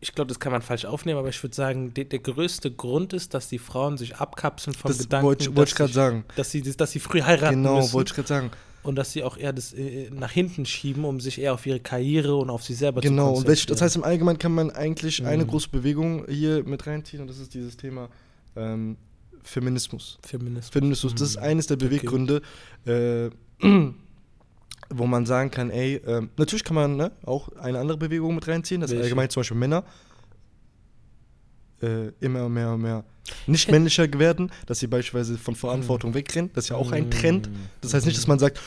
ich 0.00 0.14
glaube, 0.14 0.28
das 0.28 0.38
kann 0.40 0.52
man 0.52 0.62
falsch 0.62 0.84
aufnehmen, 0.84 1.18
aber 1.18 1.28
ich 1.30 1.42
würde 1.42 1.54
sagen, 1.54 1.94
der, 1.94 2.04
der 2.04 2.20
größte 2.20 2.70
Grund 2.70 3.12
ist, 3.12 3.34
dass 3.34 3.48
die 3.48 3.58
Frauen 3.58 3.98
sich 3.98 4.16
abkapseln 4.16 4.74
vom 4.74 4.88
Das 4.90 4.98
Gedanken, 4.98 5.26
wollte 5.26 5.44
ich- 5.44 5.56
wollte 5.56 5.62
ich 5.62 5.70
dass 5.70 5.76
gerade 5.76 5.88
sich- 5.88 5.94
sagen. 5.94 6.24
dass 6.36 6.50
sie, 6.50 6.62
dass 6.62 6.90
sie 6.92 7.00
früh 7.00 7.22
heiraten 7.22 7.56
Genau, 7.56 7.76
müssen 7.78 7.92
wollte 7.92 8.10
ich 8.10 8.14
gerade 8.16 8.28
sagen. 8.28 8.50
Und 8.82 8.96
dass 8.96 9.12
sie 9.12 9.22
auch 9.22 9.36
eher 9.36 9.52
das 9.52 9.72
äh, 9.72 10.10
nach 10.10 10.30
hinten 10.32 10.66
schieben, 10.66 11.04
um 11.04 11.20
sich 11.20 11.40
eher 11.40 11.54
auf 11.54 11.64
ihre 11.66 11.80
Karriere 11.80 12.34
und 12.36 12.50
auf 12.50 12.62
sich 12.64 12.76
selber 12.78 13.00
Genau, 13.00 13.32
zu 13.34 13.38
und 13.40 13.46
welch, 13.46 13.60
konzentrieren. 13.60 13.74
das 13.76 13.82
heißt 13.82 13.96
im 13.96 14.04
Allgemeinen 14.04 14.38
kann 14.38 14.52
man 14.54 14.70
eigentlich 14.70 15.24
eine 15.24 15.44
Mhm. 15.44 15.48
große 15.48 15.68
Bewegung 15.70 16.26
hier 16.28 16.64
mit 16.64 16.86
reinziehen 16.86 17.22
und 17.22 17.28
das 17.28 17.38
ist 17.38 17.54
dieses 17.54 17.76
Thema 17.76 18.08
ähm, 18.56 18.96
Feminismus. 19.44 20.18
Feminismus. 20.24 20.68
Feminismus, 20.70 21.12
das 21.14 21.22
ist 21.30 21.36
Mhm. 21.36 21.42
eines 21.42 21.66
der 21.68 21.76
Okay. 21.76 21.86
Beweggründe, 21.86 22.42
äh, 22.86 23.30
wo 24.90 25.06
man 25.06 25.26
sagen 25.26 25.50
kann, 25.50 25.70
ey, 25.70 26.00
ähm, 26.06 26.30
natürlich 26.36 26.64
kann 26.64 26.74
man 26.74 26.96
ne, 26.96 27.12
auch 27.24 27.48
eine 27.56 27.78
andere 27.78 27.96
Bewegung 27.98 28.34
mit 28.34 28.46
reinziehen, 28.46 28.80
das 28.80 28.90
ist 28.90 29.00
allgemein 29.00 29.30
zum 29.30 29.40
Beispiel 29.40 29.56
Männer 29.56 29.84
äh, 31.82 32.08
immer 32.20 32.48
mehr 32.48 32.72
und 32.72 32.82
mehr 32.82 33.04
nicht 33.46 33.70
männlicher 33.70 34.06
werden, 34.18 34.50
dass 34.66 34.80
sie 34.80 34.86
beispielsweise 34.86 35.38
von 35.38 35.54
Verantwortung 35.54 36.14
wegrennen, 36.14 36.50
das 36.54 36.64
ist 36.64 36.70
ja 36.70 36.76
auch 36.76 36.92
ein 36.92 37.10
Trend. 37.10 37.48
Das 37.80 37.94
heißt 37.94 38.06
nicht, 38.06 38.18
dass 38.18 38.26
man 38.26 38.38
sagt, 38.38 38.60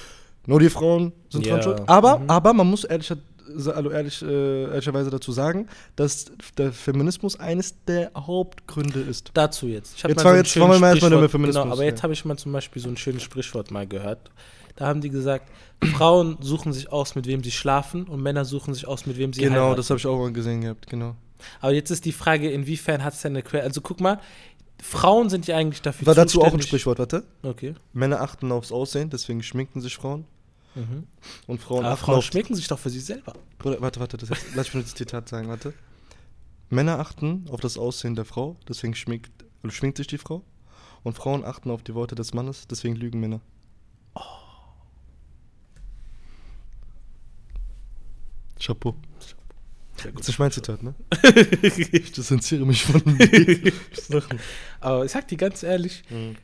nur 0.48 0.60
die 0.60 0.70
Frauen 0.70 1.12
sind 1.30 1.46
dran 1.48 1.58
Ja. 1.58 1.64
schuld, 1.64 1.82
aber, 1.88 2.20
Mhm. 2.20 2.30
aber 2.30 2.54
man 2.54 2.68
muss 2.70 2.84
ehrlicher, 2.84 3.18
also 3.58 3.92
ehrlich, 3.92 4.22
äh, 4.22 4.64
ehrlicherweise 4.66 5.10
dazu 5.10 5.32
sagen, 5.32 5.68
dass 5.96 6.26
der 6.58 6.72
Feminismus 6.72 7.40
eines 7.40 7.76
der 7.88 8.12
Hauptgründe 8.16 9.02
ist. 9.02 9.32
Dazu 9.34 9.68
jetzt. 9.68 10.02
Jetzt 10.02 10.24
mal 10.24 10.32
ein 10.34 10.38
jetzt 10.38 10.60
wollen 10.60 10.72
wir 10.72 10.80
mal 10.80 10.90
erstmal 10.90 11.14
über 11.14 11.30
Feminismus, 11.30 11.64
Genau, 11.64 11.74
aber 11.76 11.84
jetzt 11.84 12.00
ja. 12.00 12.04
habe 12.04 12.14
ich 12.14 12.24
mal 12.26 12.38
zum 12.38 12.52
Beispiel 12.52 12.82
so 12.82 12.90
ein 12.90 12.98
schönes 12.98 13.24
Sprichwort 13.24 13.72
mal 13.72 13.86
gehört. 13.88 14.32
Da 14.78 14.88
haben 14.88 15.00
die 15.02 15.10
gesagt, 15.10 15.50
Frauen 15.96 16.38
suchen 16.42 16.74
sich 16.74 16.92
aus, 16.92 17.16
mit 17.16 17.28
wem 17.28 17.44
sie 17.44 17.52
schlafen 17.52 18.04
und 18.06 18.22
Männer 18.22 18.46
suchen 18.46 18.74
sich 18.74 18.88
aus, 18.88 19.06
mit 19.06 19.18
wem 19.18 19.32
sie 19.32 19.42
Genau, 19.42 19.56
heiraten. 19.56 19.78
das 19.78 19.90
habe 19.90 20.00
ich 20.00 20.06
auch 20.08 20.18
mal 20.20 20.34
gesehen 20.34 20.62
gehabt, 20.62 20.88
genau. 20.88 21.16
Aber 21.60 21.74
jetzt 21.74 21.90
ist 21.92 22.06
die 22.06 22.12
Frage, 22.12 22.50
inwiefern 22.50 23.04
hat 23.04 23.14
es 23.14 23.22
denn 23.22 23.34
eine 23.34 23.44
Quelle? 23.44 23.64
Also 23.64 23.82
guck 23.82 24.00
mal, 24.00 24.20
Frauen 24.82 25.30
sind 25.30 25.48
ja 25.48 25.58
eigentlich 25.58 25.82
dafür 25.82 26.08
War 26.08 26.16
dazu 26.16 26.42
auch 26.42 26.54
ein 26.54 26.62
Sprichwort, 26.62 27.00
warte. 27.00 27.24
Okay. 27.44 27.76
Männer 27.94 28.22
achten 28.22 28.52
aufs 28.52 28.72
Aussehen, 28.72 29.10
deswegen 29.10 29.42
schminken 29.44 29.82
sich 29.82 29.96
Frauen. 29.96 30.26
Mhm. 30.76 31.08
Und 31.48 31.62
Frauen 31.62 31.86
Aber 31.86 31.98
Frauen 31.98 32.22
schminken 32.22 32.56
sich 32.56 32.68
doch 32.68 32.80
für 32.80 32.90
sich 32.90 33.06
selber. 33.06 33.34
Bruder, 33.58 33.82
warte, 33.82 34.00
warte, 34.00 34.18
das 34.18 34.30
jetzt, 34.30 34.46
lass 34.56 34.68
mich 34.68 34.74
nur 34.76 34.84
das 34.84 34.96
Zitat 34.96 35.30
sagen, 35.30 35.48
warte. 35.48 35.74
Männer 36.70 37.00
achten 37.00 37.46
auf 37.50 37.62
das 37.62 37.78
Aussehen 37.78 38.16
der 38.16 38.26
Frau, 38.26 38.58
deswegen 38.68 38.96
schminkt, 38.96 39.32
also 39.64 39.74
schminkt 39.74 39.98
sich 39.98 40.08
die 40.08 40.18
Frau. 40.18 40.44
Und 41.04 41.14
Frauen 41.14 41.46
achten 41.46 41.70
auf 41.70 41.84
die 41.84 41.94
Worte 41.94 42.16
des 42.16 42.34
Mannes, 42.34 42.68
deswegen 42.68 42.96
lügen 42.96 43.20
Männer. 43.20 43.40
Chapeau. 48.60 48.96
Sehr 50.06 50.12
Das 50.14 50.22
gut. 50.22 50.30
ist 50.30 50.40
mein 50.40 50.52
Zitat, 50.52 50.84
ne? 50.84 50.96
Ich 51.92 52.12
distanziere 52.12 52.66
mich 52.66 52.84
von 52.84 53.02
Sachen. 53.94 54.40
Aber 54.80 55.06
ich 55.06 55.12
sag 55.12 55.28
dir 55.28 55.38
ganz 55.38 55.64
ehrlich, 55.64 56.04
Mhm. 56.10 56.36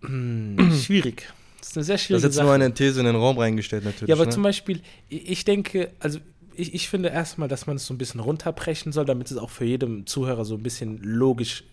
hm, 0.00 0.72
schwierig. 0.80 1.28
Das 1.58 1.68
ist 1.70 1.76
eine 1.76 1.84
sehr 1.84 1.94
Das 1.96 2.02
schwierige 2.02 2.16
ist 2.18 2.22
jetzt 2.24 2.34
Sache. 2.36 2.46
nur 2.46 2.54
eine 2.54 2.72
These 2.72 3.00
in 3.00 3.06
den 3.06 3.16
Raum 3.16 3.38
reingestellt, 3.38 3.84
natürlich. 3.84 4.08
Ja, 4.08 4.14
aber 4.14 4.26
ne? 4.26 4.30
zum 4.32 4.42
Beispiel, 4.42 4.80
ich 5.08 5.44
denke, 5.44 5.90
also 6.00 6.18
ich, 6.54 6.74
ich 6.74 6.88
finde 6.88 7.08
erstmal, 7.10 7.48
dass 7.48 7.66
man 7.66 7.76
es 7.76 7.86
so 7.86 7.94
ein 7.94 7.98
bisschen 7.98 8.20
runterbrechen 8.20 8.92
soll, 8.92 9.04
damit 9.04 9.30
es 9.30 9.36
auch 9.36 9.50
für 9.50 9.64
jeden 9.64 10.06
Zuhörer 10.06 10.44
so 10.44 10.54
ein 10.54 10.62
bisschen 10.62 10.98
logisch 11.02 11.64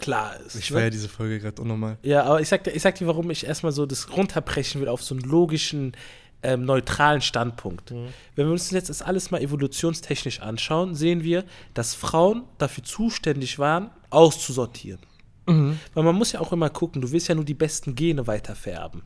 klar 0.00 0.36
ist. 0.46 0.56
Ich 0.56 0.70
ne? 0.70 0.78
feiere 0.78 0.90
diese 0.90 1.08
Folge 1.08 1.38
gerade 1.38 1.62
unnormal. 1.62 1.98
Ja, 2.02 2.24
aber 2.24 2.40
ich 2.40 2.48
sag, 2.48 2.66
ich 2.66 2.82
sag 2.82 2.96
dir, 2.96 3.06
warum 3.06 3.30
ich 3.30 3.46
erstmal 3.46 3.72
so 3.72 3.86
das 3.86 4.10
runterbrechen 4.16 4.80
will 4.80 4.88
auf 4.88 5.02
so 5.02 5.14
einen 5.14 5.22
logischen, 5.24 5.92
ähm, 6.42 6.64
neutralen 6.64 7.20
Standpunkt. 7.20 7.90
Mhm. 7.90 8.08
Wenn 8.34 8.46
wir 8.46 8.52
uns 8.52 8.70
jetzt 8.70 8.90
das 8.90 9.02
alles 9.02 9.30
mal 9.30 9.40
evolutionstechnisch 9.40 10.40
anschauen, 10.40 10.94
sehen 10.94 11.22
wir, 11.22 11.44
dass 11.74 11.94
Frauen 11.94 12.44
dafür 12.58 12.84
zuständig 12.84 13.58
waren, 13.58 13.90
auszusortieren. 14.10 15.00
Mhm. 15.46 15.78
Weil 15.94 16.04
man 16.04 16.14
muss 16.14 16.32
ja 16.32 16.40
auch 16.40 16.52
immer 16.52 16.70
gucken, 16.70 17.02
du 17.02 17.10
willst 17.10 17.28
ja 17.28 17.34
nur 17.34 17.44
die 17.44 17.54
besten 17.54 17.94
Gene 17.94 18.26
weitervererben. 18.26 19.02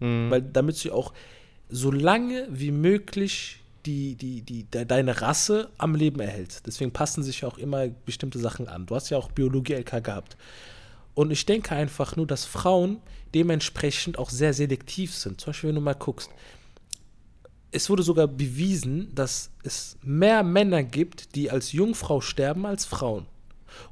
Mhm. 0.00 0.30
Weil 0.30 0.42
damit 0.42 0.82
du 0.84 0.92
auch 0.92 1.12
so 1.68 1.90
lange 1.90 2.46
wie 2.50 2.70
möglich 2.70 3.60
die, 3.86 4.16
die, 4.16 4.42
die, 4.42 4.64
de, 4.64 4.84
deine 4.84 5.20
Rasse 5.20 5.70
am 5.78 5.94
Leben 5.94 6.20
erhältst. 6.20 6.66
Deswegen 6.66 6.92
passen 6.92 7.22
sich 7.22 7.42
ja 7.42 7.48
auch 7.48 7.58
immer 7.58 7.88
bestimmte 7.88 8.38
Sachen 8.38 8.68
an. 8.68 8.86
Du 8.86 8.94
hast 8.94 9.10
ja 9.10 9.16
auch 9.16 9.30
Biologie-LK 9.30 10.04
gehabt. 10.04 10.36
Und 11.14 11.30
ich 11.30 11.46
denke 11.46 11.74
einfach 11.74 12.16
nur, 12.16 12.26
dass 12.26 12.44
Frauen 12.44 12.98
dementsprechend 13.34 14.18
auch 14.18 14.30
sehr 14.30 14.54
selektiv 14.54 15.14
sind. 15.14 15.40
Zum 15.40 15.50
Beispiel, 15.50 15.68
wenn 15.68 15.76
du 15.76 15.80
mal 15.80 15.94
guckst, 15.94 16.30
es 17.70 17.90
wurde 17.90 18.02
sogar 18.02 18.26
bewiesen, 18.26 19.14
dass 19.14 19.50
es 19.62 19.96
mehr 20.02 20.42
Männer 20.42 20.82
gibt, 20.82 21.34
die 21.34 21.50
als 21.50 21.72
Jungfrau 21.72 22.20
sterben, 22.20 22.66
als 22.66 22.86
Frauen. 22.86 23.26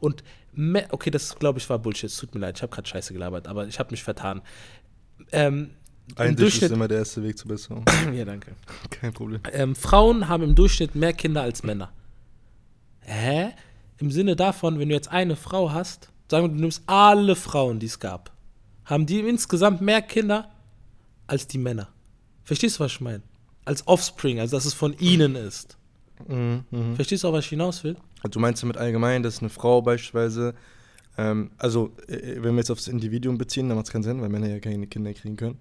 Und 0.00 0.24
mehr, 0.52 0.86
okay, 0.90 1.10
das 1.10 1.38
glaube 1.38 1.58
ich 1.58 1.68
war 1.68 1.78
Bullshit, 1.78 2.14
tut 2.16 2.34
mir 2.34 2.40
leid, 2.40 2.56
ich 2.56 2.62
habe 2.62 2.74
gerade 2.74 2.88
Scheiße 2.88 3.12
gelabert, 3.12 3.46
aber 3.46 3.66
ich 3.66 3.78
habe 3.78 3.90
mich 3.90 4.02
vertan. 4.02 4.42
Ähm, 5.32 5.70
Tisch 6.14 6.26
ist 6.26 6.40
Durchschnitt, 6.40 6.70
immer 6.72 6.88
der 6.88 6.98
erste 6.98 7.22
Weg 7.22 7.36
zur 7.36 7.48
Besserung. 7.48 7.84
ja, 8.14 8.24
danke. 8.24 8.52
Kein 8.90 9.12
Problem. 9.12 9.40
Ähm, 9.52 9.74
Frauen 9.74 10.28
haben 10.28 10.44
im 10.44 10.54
Durchschnitt 10.54 10.94
mehr 10.94 11.12
Kinder 11.12 11.42
als 11.42 11.62
Männer. 11.62 11.90
Hä? 13.00 13.50
Im 13.98 14.10
Sinne 14.10 14.36
davon, 14.36 14.78
wenn 14.78 14.88
du 14.88 14.94
jetzt 14.94 15.08
eine 15.08 15.36
Frau 15.36 15.72
hast, 15.72 16.10
sagen 16.30 16.44
wir, 16.44 16.48
du 16.48 16.60
nimmst 16.60 16.82
alle 16.86 17.34
Frauen, 17.34 17.80
die 17.80 17.86
es 17.86 17.98
gab, 17.98 18.30
haben 18.84 19.06
die 19.06 19.20
insgesamt 19.20 19.80
mehr 19.80 20.02
Kinder 20.02 20.50
als 21.26 21.46
die 21.46 21.58
Männer. 21.58 21.88
Verstehst 22.44 22.78
du, 22.78 22.84
was 22.84 22.92
ich 22.92 23.00
meine? 23.00 23.22
Als 23.66 23.86
Offspring, 23.86 24.40
also 24.40 24.56
dass 24.56 24.64
es 24.64 24.72
von 24.72 24.94
ihnen 24.98 25.36
ist. 25.36 25.76
Mhm, 26.26 26.64
mhm. 26.70 26.94
Verstehst 26.96 27.22
du 27.24 27.28
auch, 27.28 27.32
was 27.34 27.44
ich 27.44 27.50
hinaus 27.50 27.84
will? 27.84 27.96
Du 28.30 28.40
meinst 28.40 28.62
damit 28.62 28.78
allgemein, 28.78 29.22
dass 29.22 29.40
eine 29.40 29.50
Frau 29.50 29.82
beispielsweise, 29.82 30.54
ähm, 31.18 31.50
also 31.58 31.92
äh, 32.08 32.36
wenn 32.36 32.54
wir 32.54 32.58
jetzt 32.60 32.70
aufs 32.70 32.88
Individuum 32.88 33.36
beziehen, 33.36 33.68
dann 33.68 33.76
macht 33.76 33.88
es 33.88 33.92
keinen 33.92 34.02
Sinn, 34.02 34.22
weil 34.22 34.30
Männer 34.30 34.48
ja 34.48 34.58
keine 34.60 34.86
Kinder 34.86 35.12
kriegen 35.12 35.36
können. 35.36 35.58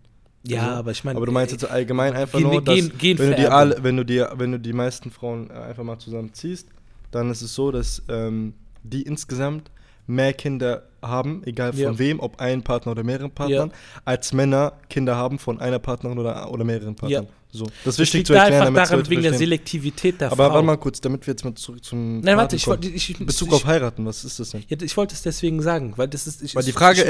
Ja, 0.47 0.61
Also, 0.67 0.75
aber 0.75 0.91
ich 0.91 1.03
meine. 1.03 1.17
Aber 1.17 1.25
du 1.25 1.31
meinst 1.31 1.51
jetzt 1.51 1.69
allgemein 1.69 2.13
einfach 2.13 2.39
Gen- 2.39 2.49
nur, 2.49 2.61
dass 2.61 2.75
Gen- 2.97 3.19
wenn, 3.19 3.29
du 3.31 3.35
die 3.35 3.47
alle, 3.47 3.83
wenn, 3.83 3.97
du 3.97 4.05
die, 4.05 4.23
wenn 4.35 4.51
du 4.53 4.59
die 4.59 4.73
meisten 4.73 5.11
Frauen 5.11 5.49
äh, 5.49 5.53
einfach 5.53 5.83
mal 5.83 5.97
zusammenziehst, 5.99 6.69
dann 7.11 7.29
ist 7.31 7.41
es 7.41 7.53
so, 7.53 7.71
dass 7.71 8.01
ähm, 8.07 8.53
die 8.83 9.01
insgesamt 9.01 9.71
mehr 10.07 10.33
Kinder 10.33 10.83
haben, 11.01 11.41
egal 11.45 11.71
von 11.73 11.81
Ja. 11.81 11.99
wem, 11.99 12.19
ob 12.19 12.39
ein 12.39 12.63
Partner 12.63 12.91
oder 12.93 13.03
mehreren 13.03 13.31
Partnern, 13.31 13.71
als 14.05 14.33
Männer 14.33 14.73
Kinder 14.89 15.15
haben 15.15 15.39
von 15.39 15.59
einer 15.59 15.79
Partnerin 15.79 16.17
oder, 16.17 16.51
oder 16.51 16.63
mehreren 16.63 16.95
Partnern. 16.95 17.23
Ja. 17.25 17.29
So. 17.51 17.65
Das 17.85 17.93
ist 17.95 17.99
wichtig 17.99 18.25
zu 18.27 18.33
da 18.33 18.39
erklären, 18.39 18.67
einfach 18.67 18.89
damit 18.89 19.05
daran, 19.05 19.09
wegen 19.11 19.21
der. 19.21 19.33
Selektivität 19.33 20.19
der 20.19 20.27
Aber 20.27 20.43
Frau. 20.47 20.53
warte 20.55 20.65
mal 20.65 20.75
kurz, 20.77 20.99
damit 20.99 21.25
wir 21.25 21.31
jetzt 21.31 21.45
mal 21.45 21.55
zurück 21.55 21.85
zum 21.85 22.19
Nein, 22.19 22.35
warte, 22.35 22.57
ich 22.57 22.67
wollte. 22.67 22.89
Ich, 22.89 23.09
ich, 23.11 23.25
Bezug 23.25 23.47
ich, 23.47 23.53
auf 23.53 23.65
heiraten, 23.65 24.05
was 24.05 24.25
ist 24.25 24.39
das 24.41 24.49
denn? 24.49 24.63
Ja, 24.67 24.75
ich 24.81 24.97
wollte 24.97 25.15
es 25.15 25.21
deswegen 25.21 25.61
sagen, 25.61 25.93
weil 25.95 26.09
das 26.09 26.27
ist. 26.27 26.53
Weil 26.53 26.63
die 26.63 26.73
Frage, 26.73 27.03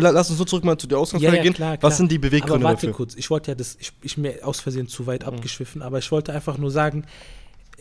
lass 0.00 0.30
uns 0.30 0.38
so 0.38 0.44
zurück 0.44 0.64
mal 0.64 0.76
zu 0.78 0.88
der 0.88 0.98
Ausgangsfrage 0.98 1.36
ja, 1.36 1.38
ja, 1.38 1.42
gehen. 1.44 1.54
klar, 1.54 1.76
klar. 1.76 1.90
Was 1.90 1.98
sind 1.98 2.10
die 2.10 2.18
Beweggründe 2.18 2.54
Aber 2.56 2.64
warte 2.74 2.86
dafür? 2.88 2.96
kurz, 2.96 3.14
ich 3.14 3.30
wollte 3.30 3.52
ja 3.52 3.54
das, 3.54 3.76
ich, 3.78 3.92
ich 4.02 4.16
mir 4.16 4.44
aus 4.44 4.58
Versehen 4.58 4.88
zu 4.88 5.06
weit 5.06 5.22
Mhm. 5.22 5.28
abgeschwiffen, 5.34 5.80
aber 5.80 5.98
ich 5.98 6.10
wollte 6.10 6.32
einfach 6.32 6.58
nur 6.58 6.72
sagen, 6.72 7.04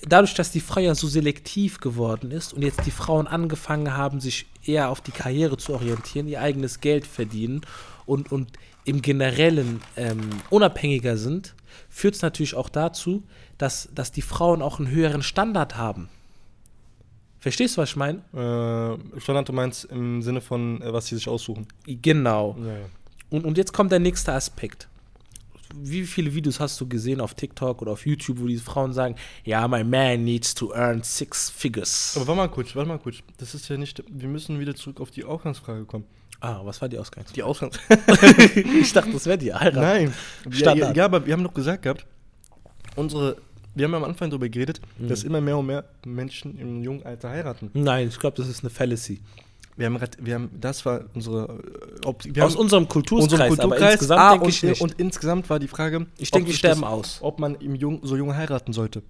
dadurch, 0.08 0.34
dass 0.34 0.52
die 0.52 0.64
ja 0.78 0.96
so 0.96 1.08
selektiv 1.08 1.80
geworden 1.80 2.32
ist 2.32 2.54
und 2.54 2.62
jetzt 2.62 2.86
die 2.86 2.92
Frauen 2.92 3.28
angefangen 3.28 3.96
haben, 3.96 4.20
sich 4.20 4.46
eher 4.66 4.90
auf 4.90 5.02
die 5.02 5.12
Karriere 5.12 5.58
zu 5.58 5.74
orientieren, 5.74 6.28
ihr 6.28 6.42
eigenes 6.42 6.80
Geld 6.80 7.08
verdienen 7.08 7.62
und, 8.06 8.32
und 8.32 8.52
im 8.86 9.02
Generellen 9.02 9.82
ähm, 9.96 10.30
unabhängiger 10.50 11.18
sind, 11.18 11.56
führt 11.90 12.16
es 12.16 12.22
natürlich 12.22 12.56
auch 12.56 12.70
dazu, 12.70 13.24
dass, 13.58 13.90
dass 13.94 14.12
die 14.12 14.22
Frauen 14.22 14.62
auch 14.62 14.80
einen 14.80 14.90
höheren 14.90 15.24
Standard 15.24 15.78
haben. 15.78 16.10
Verstehst 17.40 17.78
du, 17.78 17.82
was 17.82 17.90
ich 17.90 17.96
meine? 17.96 18.20
Äh, 18.34 19.20
Standard, 19.20 19.50
du 19.50 19.54
meinst 19.54 19.86
im 19.86 20.22
Sinne 20.22 20.42
von, 20.42 20.82
äh, 20.82 20.94
was 20.94 21.08
sie 21.08 21.16
sich 21.16 21.28
aussuchen. 21.28 21.68
Genau. 21.86 22.56
Ja, 22.60 22.72
ja. 22.72 22.86
Und, 23.30 23.46
und 23.46 23.58
jetzt 23.58 23.74
kommt 23.74 23.92
der 23.92 24.00
nächste 24.00 24.34
Aspekt. 24.34 24.88
Wie 25.82 26.03
viele 26.03 26.34
Videos 26.34 26.60
hast 26.60 26.80
du 26.80 26.88
gesehen 26.88 27.22
auf 27.22 27.34
TikTok 27.34 27.82
oder 27.82 27.92
auf 27.92 28.06
YouTube, 28.06 28.39
wo 28.39 28.48
diese 28.48 28.63
Frauen 28.63 28.94
sagen, 28.94 29.15
ja, 29.44 29.68
my 29.68 29.84
man 29.84 30.24
needs 30.24 30.53
to 30.53 30.74
earn 30.74 31.03
six 31.03 31.50
figures. 31.50 32.13
Aber 32.15 32.27
warte 32.27 32.38
mal 32.38 32.48
kurz, 32.50 32.75
warte 32.75 32.89
mal 32.89 33.00
kurz. 33.00 33.18
Das 33.38 33.56
ist 33.56 33.70
ja 33.70 33.77
nicht, 33.77 34.03
wir 34.10 34.27
müssen 34.27 34.60
wieder 34.60 34.75
zurück 34.75 35.01
auf 35.01 35.12
die 35.12 35.24
Ausgangsfrage 35.24 35.86
kommen. 35.86 36.06
Ah, 36.39 36.60
was 36.63 36.82
war 36.82 36.89
die 36.89 36.98
Ausgangsfrage? 36.98 37.36
Die 37.36 37.44
Ausgangs... 37.44 37.80
ich 38.56 38.92
dachte, 38.92 39.12
das 39.12 39.25
wäre 39.25 39.38
die 39.38 39.53
Heirat. 39.53 39.75
Nein. 39.75 40.13
Ja, 40.46 40.51
ja, 40.51 40.58
Standard. 40.58 40.98
ja, 40.98 41.06
aber 41.06 41.25
wir 41.25 41.34
haben 41.34 41.44
doch 41.44 41.53
gesagt 41.53 41.84
gehabt, 41.84 42.06
unsere, 42.96 43.38
wir 43.75 43.86
haben 43.86 43.96
am 43.96 44.03
Anfang 44.03 44.30
darüber 44.30 44.50
geredet, 44.50 44.82
dass 45.00 45.24
immer 45.24 45.42
mehr 45.42 45.58
und 45.58 45.68
mehr 45.68 45.86
Menschen 46.06 46.60
im 46.60 46.84
jungen 46.84 47.06
Alter 47.06 47.30
heiraten. 47.30 47.72
Nein, 47.74 48.10
ich 48.10 48.20
glaube, 48.20 48.36
das 48.36 48.48
ist 48.48 48.62
eine 48.62 48.70
Fallacy. 48.70 49.22
Wir 49.75 49.88
haben, 49.88 49.98
grad- 49.98 50.18
wir 50.24 50.36
haben 50.36 50.50
das 50.60 50.86
war 50.86 51.01
unsere, 51.15 51.46
äh, 52.03 52.06
ob, 52.06 52.24
Aus 52.39 52.56
unserem 52.56 52.88
Kulturskreis, 52.88 53.32
unserem 53.50 53.50
aber 53.50 53.58
Kulturkreis, 53.77 53.94
insgesamt 53.94 54.20
ah, 54.22 54.30
denke 54.32 54.46
und, 54.46 54.50
ich 54.51 54.63
nicht. 54.63 54.82
und 54.82 54.94
insgesamt 55.00 55.50
war 55.50 55.60
die 55.60 55.68
Frage, 55.68 56.06
ich 56.18 56.30
ob 56.30 56.34
denke, 56.34 56.48
wir 56.50 56.56
sterben 56.56 56.82
das, 56.82 56.89
aus. 56.89 57.18
ob 57.22 57.39
man 57.39 57.56
im 57.56 57.75
jung, 57.75 58.00
so 58.03 58.15
jung 58.15 58.36
heiraten 58.36 58.72
sollte. 58.74 59.01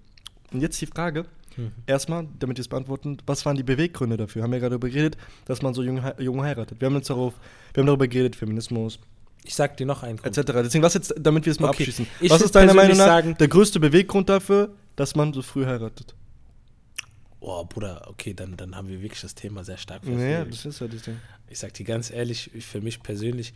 Und 0.51 0.61
jetzt 0.61 0.79
die 0.81 0.85
Frage, 0.87 1.25
Mhm. 1.55 1.71
erstmal, 1.85 2.25
damit 2.39 2.57
wir 2.57 2.61
es 2.61 2.67
beantworten, 2.67 3.17
was 3.27 3.45
waren 3.45 3.55
die 3.55 3.61
Beweggründe 3.61 4.17
dafür? 4.17 4.41
Haben 4.41 4.53
wir 4.53 4.59
gerade 4.59 4.71
darüber 4.71 4.89
geredet, 4.89 5.17
dass 5.45 5.61
man 5.61 5.75
so 5.75 5.83
jung, 5.83 6.01
jung 6.17 6.41
heiratet. 6.41 6.81
Wir 6.81 6.87
haben 6.87 6.95
uns 6.95 7.05
darauf, 7.07 7.33
wir 7.75 7.81
haben 7.81 7.85
darüber 7.87 8.07
geredet, 8.07 8.35
Feminismus, 8.35 8.97
Ich 9.43 9.53
sag 9.53 9.77
dir 9.77 9.85
noch 9.85 10.01
einen 10.01 10.17
Grund. 10.17 10.35
etc. 10.35 10.51
Deswegen, 10.63 10.83
was 10.83 10.95
jetzt, 10.95 11.13
damit 11.19 11.45
wir 11.45 11.51
es 11.51 11.59
mal 11.59 11.67
Okay, 11.67 11.83
abschließen. 11.83 12.07
ich 12.21 12.31
Was 12.31 12.41
ist 12.41 12.55
deiner 12.55 12.73
Meinung 12.73 12.97
nach 12.97 13.05
sagen- 13.05 13.35
der 13.39 13.47
größte 13.49 13.79
Beweggrund 13.79 14.29
dafür, 14.29 14.69
dass 14.95 15.15
man 15.15 15.31
so 15.33 15.43
früh 15.43 15.65
heiratet? 15.65 16.15
Oh, 17.45 17.65
Bruder, 17.65 18.05
okay, 18.07 18.33
dann, 18.33 18.55
dann 18.55 18.73
haben 18.75 18.87
wir 18.87 19.01
wirklich 19.01 19.19
das 19.21 19.35
Thema 19.35 19.63
sehr 19.65 19.77
stark 19.77 20.05
Naja, 20.05 20.37
verfolgt. 20.45 20.53
das 20.53 20.65
ist 20.65 20.79
ja 20.79 20.87
das 20.87 21.01
Ding. 21.01 21.19
Ich 21.49 21.59
sag 21.59 21.73
dir 21.73 21.83
ganz 21.83 22.09
ehrlich, 22.09 22.49
ich- 22.55 22.65
für 22.65 22.79
mich 22.79 23.03
persönlich, 23.03 23.53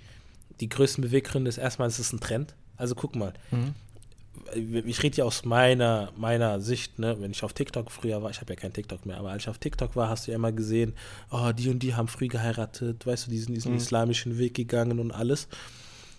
die 0.59 0.67
größten 0.67 1.01
Beweggründe 1.01 1.47
ist 1.49 1.57
erstmal, 1.57 1.87
es 1.87 1.97
ist 1.97 2.11
ein 2.11 2.19
Trend. 2.19 2.53
Also 2.75 2.95
guck 2.95 3.15
mal, 3.15 3.31
Mhm. 3.51 3.73
ich 4.85 5.01
rede 5.03 5.17
ja 5.17 5.23
aus 5.23 5.45
meiner, 5.45 6.11
meiner 6.17 6.59
Sicht, 6.59 6.99
ne, 6.99 7.15
wenn 7.21 7.31
ich 7.31 7.43
auf 7.43 7.53
TikTok 7.53 7.89
früher 7.91 8.21
war, 8.21 8.29
ich 8.29 8.41
habe 8.41 8.53
ja 8.53 8.59
kein 8.59 8.73
TikTok 8.73 9.05
mehr, 9.05 9.17
aber 9.17 9.31
als 9.31 9.43
ich 9.43 9.49
auf 9.49 9.57
TikTok 9.57 9.95
war, 9.95 10.09
hast 10.09 10.27
du 10.27 10.31
ja 10.31 10.35
immer 10.35 10.51
gesehen, 10.51 10.93
oh, 11.31 11.51
die 11.53 11.69
und 11.69 11.79
die 11.79 11.95
haben 11.95 12.07
früh 12.07 12.27
geheiratet, 12.27 13.05
weißt 13.05 13.27
du, 13.27 13.31
die 13.31 13.39
sind 13.39 13.55
diesen 13.55 13.71
Mhm. 13.71 13.77
islamischen 13.77 14.37
Weg 14.37 14.53
gegangen 14.53 14.99
und 14.99 15.11
alles. 15.11 15.47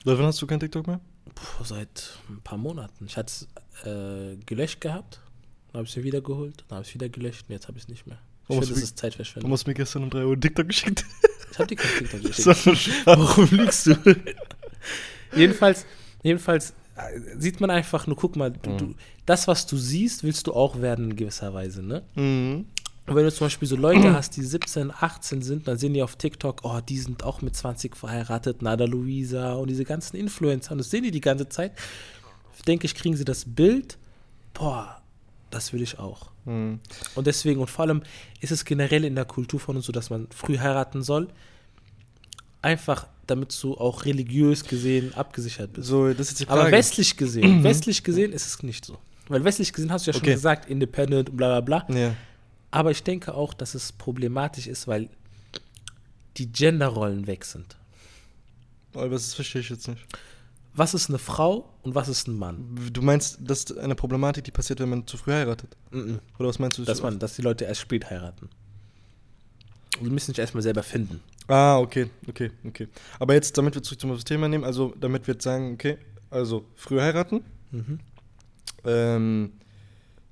Seit 0.04 0.16
wann 0.18 0.26
hast 0.26 0.40
du 0.40 0.46
kein 0.46 0.60
TikTok 0.60 0.86
mehr? 0.86 1.00
Puh, 1.34 1.64
seit 1.64 2.18
ein 2.30 2.40
paar 2.42 2.58
Monaten. 2.58 3.04
Ich 3.06 3.16
hatte 3.16 3.30
es 3.30 3.86
äh, 3.86 4.36
gelöscht 4.46 4.80
gehabt, 4.80 5.20
dann 5.72 5.78
habe 5.80 5.84
ich 5.84 5.90
es 5.90 5.96
mir 5.96 6.04
wieder 6.04 6.20
geholt, 6.20 6.64
dann 6.68 6.76
habe 6.76 6.82
ich 6.84 6.88
es 6.88 6.94
wieder 6.94 7.08
gelöscht 7.08 7.44
und 7.48 7.52
jetzt 7.54 7.68
habe 7.68 7.76
ich 7.78 7.84
es 7.84 7.88
nicht 7.88 8.06
mehr. 8.06 8.18
Ich 8.42 8.46
finde, 8.54 8.66
das 8.66 8.76
du- 8.78 8.82
ist 8.82 8.90
Du 8.92 9.00
Zeitverschwendung. 9.00 9.52
hast 9.52 9.66
mir 9.66 9.74
gestern 9.74 10.04
um 10.04 10.10
3 10.10 10.24
Uhr 10.24 10.32
ein 10.34 10.40
TikTok 10.40 10.66
geschickt. 10.68 11.04
Ich 11.52 11.58
habe 11.58 11.66
dir 11.68 11.76
kein 11.76 11.98
TikTok 11.98 12.22
geschickt. 12.64 12.96
Warum 13.04 13.48
lügst 13.50 13.86
du? 13.86 13.94
jedenfalls, 15.34 15.86
jedenfalls 16.22 16.70
äh, 16.96 17.20
sieht 17.38 17.60
man 17.60 17.70
einfach 17.70 18.06
nur, 18.06 18.16
guck 18.16 18.36
mal, 18.36 18.50
du, 18.50 18.76
du, 18.76 18.94
das, 19.26 19.46
was 19.48 19.66
du 19.66 19.76
siehst, 19.76 20.24
willst 20.24 20.46
du 20.46 20.52
auch 20.54 20.80
werden 20.80 21.10
in 21.10 21.16
gewisser 21.16 21.52
Weise, 21.54 21.82
ne? 21.82 22.02
Mhm. 22.14 22.66
Und 23.06 23.16
wenn 23.16 23.24
du 23.24 23.32
zum 23.32 23.46
Beispiel 23.46 23.66
so 23.66 23.76
Leute 23.76 24.12
hast, 24.12 24.36
die 24.36 24.42
17, 24.42 24.90
18 24.90 25.40
sind, 25.40 25.66
dann 25.66 25.78
sehen 25.78 25.94
die 25.94 26.02
auf 26.02 26.16
TikTok, 26.16 26.60
oh, 26.64 26.80
die 26.86 26.98
sind 26.98 27.24
auch 27.24 27.40
mit 27.40 27.56
20 27.56 27.96
verheiratet, 27.96 28.60
Nada 28.60 28.84
Luisa 28.84 29.54
und 29.54 29.70
diese 29.70 29.84
ganzen 29.84 30.16
Influencer. 30.18 30.72
Und 30.72 30.78
das 30.78 30.90
sehen 30.90 31.04
die 31.04 31.10
die 31.10 31.22
ganze 31.22 31.48
Zeit. 31.48 31.72
Denke 32.66 32.84
ich, 32.84 32.94
kriegen 32.94 33.16
sie 33.16 33.24
das 33.24 33.46
Bild, 33.46 33.96
boah, 34.52 35.00
das 35.58 35.72
will 35.72 35.82
ich 35.82 35.98
auch. 35.98 36.30
Mhm. 36.44 36.78
Und 37.16 37.26
deswegen, 37.26 37.60
und 37.60 37.68
vor 37.68 37.84
allem 37.84 38.02
ist 38.40 38.52
es 38.52 38.64
generell 38.64 39.04
in 39.04 39.16
der 39.16 39.24
Kultur 39.24 39.58
von 39.58 39.74
uns 39.74 39.86
so, 39.86 39.92
dass 39.92 40.08
man 40.08 40.28
früh 40.30 40.58
heiraten 40.58 41.02
soll. 41.02 41.28
Einfach, 42.62 43.08
damit 43.26 43.56
du 43.60 43.76
auch 43.76 44.04
religiös 44.04 44.64
gesehen 44.64 45.14
abgesichert 45.14 45.72
bist. 45.72 45.88
So, 45.88 46.12
das 46.14 46.28
ist 46.28 46.40
die 46.40 46.44
Frage. 46.44 46.60
Aber 46.60 46.70
westlich 46.70 47.16
gesehen, 47.16 47.64
westlich 47.64 48.04
gesehen 48.04 48.32
ist 48.32 48.46
es 48.46 48.62
nicht 48.62 48.84
so. 48.84 48.98
Weil 49.28 49.44
westlich 49.44 49.72
gesehen 49.72 49.90
hast 49.92 50.06
du 50.06 50.10
ja 50.10 50.12
schon 50.14 50.22
Okay. 50.22 50.34
gesagt, 50.34 50.70
independent 50.70 51.30
und 51.30 51.36
bla 51.36 51.60
bla 51.60 51.82
bla. 51.84 51.96
Ja. 51.96 52.14
Aber 52.70 52.92
ich 52.92 53.02
denke 53.02 53.34
auch, 53.34 53.52
dass 53.52 53.74
es 53.74 53.92
problematisch 53.92 54.68
ist, 54.68 54.86
weil 54.86 55.08
die 56.36 56.50
Genderrollen 56.52 57.26
weg 57.26 57.44
sind. 57.44 57.76
Aber 58.94 59.08
das 59.08 59.34
verstehe 59.34 59.60
ich 59.60 59.70
jetzt 59.70 59.88
nicht. 59.88 60.04
Was 60.78 60.94
ist 60.94 61.08
eine 61.08 61.18
Frau 61.18 61.68
und 61.82 61.96
was 61.96 62.08
ist 62.08 62.28
ein 62.28 62.38
Mann? 62.38 62.78
Du 62.92 63.02
meinst, 63.02 63.38
das 63.40 63.64
ist 63.64 63.78
eine 63.78 63.96
Problematik, 63.96 64.44
die 64.44 64.52
passiert, 64.52 64.78
wenn 64.78 64.88
man 64.88 65.06
zu 65.08 65.16
früh 65.16 65.32
heiratet? 65.32 65.76
Mhm. 65.90 66.20
Oder 66.38 66.48
was 66.48 66.60
meinst 66.60 66.78
du? 66.78 66.84
Dass, 66.84 67.02
man, 67.02 67.18
dass 67.18 67.34
die 67.34 67.42
Leute 67.42 67.64
erst 67.64 67.80
spät 67.80 68.08
heiraten. 68.08 68.48
Und 69.98 70.04
die 70.04 70.10
müssen 70.10 70.28
sich 70.28 70.38
erstmal 70.38 70.62
selber 70.62 70.84
finden. 70.84 71.20
Ah, 71.48 71.78
okay, 71.78 72.10
okay, 72.28 72.52
okay. 72.64 72.86
Aber 73.18 73.34
jetzt, 73.34 73.58
damit 73.58 73.74
wir 73.74 73.82
zurück 73.82 74.00
zum 74.00 74.16
Thema 74.24 74.48
nehmen, 74.48 74.62
also 74.62 74.94
damit 75.00 75.26
wir 75.26 75.34
jetzt 75.34 75.42
sagen, 75.42 75.74
okay, 75.74 75.98
also 76.30 76.64
früh 76.76 77.00
heiraten. 77.00 77.42
Mhm. 77.72 77.98
Ähm, 78.84 79.52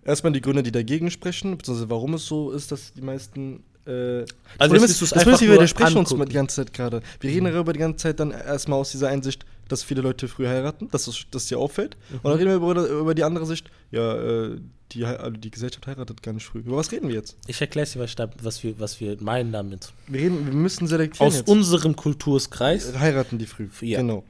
erstmal 0.04 0.32
die 0.32 0.40
Gründe, 0.40 0.62
die 0.62 0.70
dagegen 0.70 1.10
sprechen, 1.10 1.58
beziehungsweise 1.58 1.90
warum 1.90 2.14
es 2.14 2.24
so 2.24 2.52
ist, 2.52 2.70
dass 2.70 2.92
die 2.92 3.02
meisten. 3.02 3.64
Äh, 3.84 4.20
Also 4.20 4.28
Problem 4.58 4.84
ist, 4.84 5.02
das 5.02 5.26
müssen 5.26 5.48
wir 5.48 5.54
widersprechen 5.54 5.98
uns 5.98 6.10
die 6.10 6.32
ganze 6.32 6.56
Zeit 6.56 6.72
gerade. 6.72 7.00
Wir 7.18 7.30
reden 7.30 7.46
darüber 7.46 7.72
die 7.72 7.80
ganze 7.80 7.96
Zeit 7.96 8.20
dann 8.20 8.30
erstmal 8.30 8.78
aus 8.78 8.92
dieser 8.92 9.08
Einsicht, 9.08 9.44
dass 9.68 9.82
viele 9.82 10.00
Leute 10.00 10.28
früh 10.28 10.46
heiraten, 10.46 10.88
dass 10.90 11.06
es 11.06 11.26
dass 11.30 11.46
dir 11.46 11.58
auffällt. 11.58 11.96
Und 12.10 12.24
dann 12.24 12.32
reden 12.32 12.48
wir 12.48 12.56
über, 12.56 12.86
über 12.88 13.14
die 13.14 13.24
andere 13.24 13.46
Sicht, 13.46 13.70
ja, 13.90 14.16
äh, 14.16 14.60
die, 14.92 15.04
also 15.04 15.30
die 15.30 15.50
Gesellschaft 15.50 15.86
heiratet 15.86 16.22
gar 16.22 16.32
nicht 16.32 16.46
früh. 16.46 16.60
Über 16.60 16.76
was 16.76 16.92
reden 16.92 17.08
wir 17.08 17.14
jetzt? 17.14 17.36
Ich 17.46 17.60
erkläre 17.60 17.88
dir, 17.88 18.30
was, 18.42 18.62
wir, 18.62 18.78
was 18.78 19.00
wir 19.00 19.16
meinen 19.20 19.52
damit. 19.52 19.92
Wir, 20.06 20.20
reden, 20.20 20.46
wir 20.46 20.54
müssen 20.54 20.86
selektieren. 20.86 21.26
Aus 21.26 21.38
jetzt. 21.38 21.48
unserem 21.48 21.96
Kulturskreis, 21.96 22.96
heiraten 22.98 23.38
die 23.38 23.46
früh. 23.46 23.68
Ja. 23.80 24.00
Genau. 24.00 24.24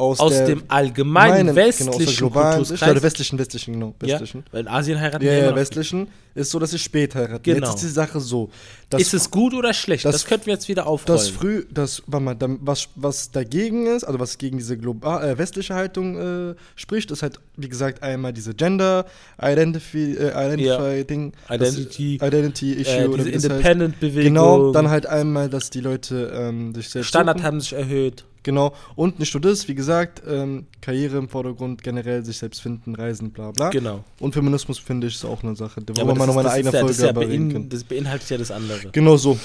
Aus, 0.00 0.18
aus 0.18 0.32
dem 0.44 0.62
allgemeinen 0.68 1.46
meinen- 1.46 1.54
genau, 1.54 1.60
aus 1.92 1.98
westlichen 1.98 2.16
globalen 2.16 2.46
oder 2.46 2.56
Kulturskreis. 2.56 3.02
westlichen, 3.02 3.38
westlichen, 3.38 3.72
genau, 3.74 3.94
ja, 4.02 4.08
westlichen. 4.08 4.44
weil 4.50 4.60
in 4.62 4.68
Asien 4.68 4.98
heiraten 5.00 5.24
Ja, 5.24 5.32
ja, 5.32 5.50
noch 5.50 5.56
westlichen 5.56 6.08
ist 6.34 6.50
so, 6.52 6.58
dass 6.58 6.70
sie 6.70 6.78
spät 6.78 7.14
heiraten. 7.14 7.42
Genau. 7.42 7.66
Jetzt 7.66 7.74
ist 7.76 7.82
die 7.82 7.88
Sache 7.92 8.20
so, 8.20 8.50
ist 8.96 9.12
es 9.14 9.30
gut 9.30 9.52
oder 9.52 9.74
schlecht? 9.74 10.04
Das, 10.04 10.12
das- 10.12 10.24
könnten 10.26 10.46
wir 10.46 10.54
jetzt 10.54 10.68
wieder 10.68 10.86
aufrollen. 10.86 11.18
dass 11.18 11.28
früh, 11.28 11.64
das, 11.70 12.02
warte 12.06 12.24
mal, 12.48 12.58
was, 12.62 12.88
was 12.94 13.30
dagegen 13.30 13.86
ist, 13.86 14.04
also 14.04 14.18
was 14.20 14.38
gegen 14.38 14.56
diese 14.58 14.78
global, 14.78 15.22
äh, 15.28 15.36
westliche 15.38 15.74
Haltung 15.74 16.50
äh, 16.50 16.54
spricht, 16.76 17.10
ist 17.10 17.22
halt, 17.22 17.38
wie 17.56 17.68
gesagt, 17.68 18.02
einmal 18.02 18.32
diese 18.32 18.54
Gender, 18.54 19.04
Identify, 19.42 20.14
äh, 20.16 20.30
Identify 20.54 21.04
Ding, 21.04 21.32
Identity, 21.50 22.18
das, 22.18 22.28
Identity 22.28 22.72
Issue 22.74 22.92
äh, 22.94 23.06
oder 23.06 23.24
diese 23.24 23.26
wie 23.26 23.32
das 23.32 23.42
heißt. 23.42 23.44
Independent-Bewegung. 23.50 24.22
Genau, 24.24 24.72
dann 24.72 24.88
halt 24.88 25.06
einmal, 25.06 25.48
dass 25.50 25.70
die 25.70 25.80
Leute 25.80 26.32
ähm, 26.34 26.74
sich 26.74 26.88
selbst 26.88 27.08
Standard 27.08 27.38
suchen. 27.38 27.46
haben 27.46 27.60
sich 27.60 27.72
erhöht. 27.72 28.24
Genau. 28.42 28.72
Und 28.96 29.18
nicht 29.18 29.34
nur 29.34 29.40
das, 29.40 29.68
wie 29.68 29.74
gesagt, 29.74 30.22
ähm, 30.26 30.66
Karriere 30.80 31.18
im 31.18 31.28
Vordergrund, 31.28 31.82
generell 31.82 32.24
sich 32.24 32.38
selbst 32.38 32.60
finden, 32.62 32.94
reisen, 32.94 33.30
bla 33.32 33.50
bla. 33.50 33.70
Genau. 33.70 34.04
Und 34.18 34.32
Feminismus, 34.32 34.78
finde 34.78 35.06
ich, 35.08 35.14
ist 35.16 35.24
auch 35.24 35.42
eine 35.42 35.54
Sache, 35.56 35.82
Ja, 35.96 36.04
man 36.04 36.16
das, 36.16 36.26
noch 36.26 36.34
mal 36.34 36.40
ist, 36.42 36.46
eine 36.46 36.54
eigene 36.54 36.72
ja, 36.72 36.80
Folge 36.80 37.02
ja 37.06 37.12
bein, 37.12 37.52
können. 37.52 37.68
das 37.68 37.84
beinhaltet 37.84 38.30
ja 38.30 38.38
das 38.38 38.50
andere. 38.50 38.90
Genau 38.92 39.16
so. 39.16 39.38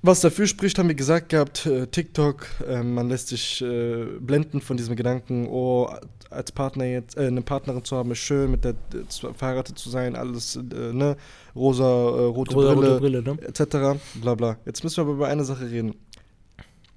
Was 0.00 0.20
dafür 0.20 0.46
spricht, 0.46 0.78
haben 0.78 0.86
wir 0.88 0.94
gesagt 0.94 1.28
gehabt, 1.30 1.66
äh, 1.66 1.86
TikTok, 1.88 2.46
äh, 2.68 2.82
man 2.84 3.08
lässt 3.08 3.28
sich 3.28 3.60
äh, 3.62 4.04
blenden 4.20 4.60
von 4.60 4.76
diesem 4.76 4.94
Gedanken, 4.94 5.48
oh, 5.50 5.90
als 6.30 6.52
Partner 6.52 6.84
jetzt, 6.84 7.16
äh, 7.16 7.26
eine 7.26 7.42
Partnerin 7.42 7.82
zu 7.84 7.96
haben, 7.96 8.12
ist 8.12 8.18
schön, 8.18 8.50
mit 8.52 8.64
der 8.64 8.72
äh, 8.94 9.08
zu- 9.08 9.32
verheiratet 9.34 9.76
zu 9.76 9.90
sein, 9.90 10.14
alles, 10.14 10.54
äh, 10.54 10.92
ne, 10.92 11.16
rosa, 11.56 11.84
rote 11.84 12.54
Rosa, 12.54 12.74
Brille, 12.74 12.90
rote 12.92 13.00
Brille, 13.00 13.22
ne? 13.22 13.38
etc. 13.42 13.98
Bla 14.22 14.34
bla. 14.36 14.56
Jetzt 14.66 14.84
müssen 14.84 14.98
wir 14.98 15.02
aber 15.02 15.12
über 15.14 15.26
eine 15.26 15.44
Sache 15.44 15.68
reden. 15.68 15.94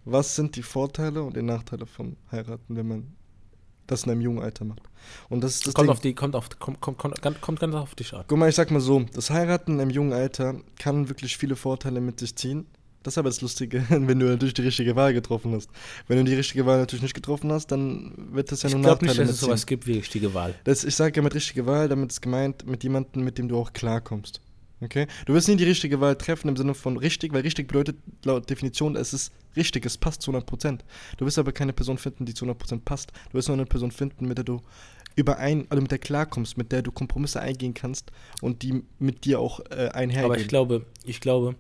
Was 0.05 0.35
sind 0.35 0.55
die 0.55 0.63
Vorteile 0.63 1.23
und 1.23 1.35
die 1.35 1.41
Nachteile 1.41 1.85
von 1.85 2.15
heiraten, 2.31 2.75
wenn 2.75 2.87
man 2.87 3.07
das 3.87 4.03
in 4.05 4.11
einem 4.11 4.21
jungen 4.21 4.41
Alter 4.41 4.65
macht? 4.65 4.81
Und 5.29 5.43
das 5.43 5.55
ist 5.55 5.67
das 5.67 5.73
kommt 5.73 5.87
Ding. 5.87 5.91
auf 5.93 5.99
die, 5.99 6.15
kommt 6.15 6.35
auf, 6.35 6.49
kommt, 6.59 6.81
kommt, 6.81 6.97
kommt, 6.97 7.21
ganz- 7.21 7.41
kommt 7.41 7.59
ganz 7.59 7.75
auf 7.75 7.93
dich 7.95 8.13
an. 8.13 8.23
Guck 8.27 8.37
mal, 8.37 8.49
ich 8.49 8.55
sag 8.55 8.71
mal 8.71 8.79
so, 8.79 9.01
das 9.13 9.29
Heiraten 9.29 9.79
im 9.79 9.89
jungen 9.89 10.13
Alter 10.13 10.55
kann 10.79 11.09
wirklich 11.09 11.37
viele 11.37 11.55
Vorteile 11.55 12.01
mit 12.01 12.19
sich 12.19 12.35
ziehen. 12.35 12.65
Das 13.03 13.15
ist 13.15 13.17
aber 13.17 13.29
das 13.29 13.41
Lustige, 13.41 13.83
wenn 13.89 14.19
du 14.19 14.27
natürlich 14.27 14.53
die 14.53 14.61
richtige 14.61 14.95
Wahl 14.95 15.13
getroffen 15.13 15.53
hast. 15.53 15.69
Wenn 16.07 16.17
du 16.17 16.23
die 16.23 16.35
richtige 16.35 16.65
Wahl 16.67 16.77
natürlich 16.79 17.01
nicht 17.01 17.15
getroffen 17.15 17.51
hast, 17.51 17.67
dann 17.67 18.13
wird 18.31 18.51
das 18.51 18.61
ja 18.61 18.69
Ich 18.69 18.75
nur 18.75 18.83
glaube 18.83 19.05
Nachteile 19.05 19.21
nicht, 19.25 19.29
dass 19.29 19.35
es 19.35 19.41
sowas 19.41 19.65
gibt 19.65 19.87
wie 19.87 19.93
richtige 19.93 20.33
Wahl. 20.35 20.53
Das, 20.63 20.83
ich 20.83 20.95
sage 20.95 21.15
ja 21.17 21.21
mit 21.23 21.33
richtige 21.35 21.65
Wahl, 21.65 21.89
damit 21.89 22.11
ist 22.11 22.21
gemeint 22.21 22.65
mit 22.67 22.83
jemandem, 22.83 23.23
mit 23.23 23.37
dem 23.39 23.47
du 23.49 23.57
auch 23.57 23.73
klarkommst. 23.73 24.39
Okay? 24.81 25.07
Du 25.25 25.33
wirst 25.33 25.47
nie 25.47 25.55
die 25.55 25.63
richtige 25.63 26.01
Wahl 26.01 26.15
treffen 26.15 26.47
im 26.47 26.57
Sinne 26.57 26.73
von 26.73 26.97
richtig, 26.97 27.33
weil 27.33 27.41
richtig 27.41 27.67
bedeutet 27.67 27.97
laut 28.25 28.49
Definition, 28.49 28.95
es 28.95 29.13
ist 29.13 29.31
richtig, 29.55 29.85
es 29.85 29.97
passt 29.97 30.21
zu 30.21 30.31
100%. 30.31 30.79
Du 31.17 31.25
wirst 31.25 31.37
aber 31.37 31.51
keine 31.51 31.73
Person 31.73 31.97
finden, 31.97 32.25
die 32.25 32.33
zu 32.33 32.45
100% 32.45 32.81
passt. 32.83 33.11
Du 33.31 33.37
wirst 33.37 33.47
nur 33.47 33.57
eine 33.57 33.65
Person 33.65 33.91
finden, 33.91 34.27
mit 34.27 34.37
der 34.37 34.45
du 34.45 34.61
überein, 35.15 35.67
also 35.69 35.81
mit 35.81 35.91
der 35.91 35.99
klarkommst, 35.99 36.57
mit 36.57 36.71
der 36.71 36.81
du 36.81 36.91
Kompromisse 36.91 37.41
eingehen 37.41 37.73
kannst 37.73 38.11
und 38.41 38.63
die 38.63 38.83
mit 38.97 39.25
dir 39.25 39.39
auch 39.39 39.59
äh, 39.69 39.89
einhergehen. 39.89 40.25
Aber 40.25 40.37
ich 40.39 40.47
glaube, 40.47 40.85
ich 41.03 41.19
glaube, 41.19 41.55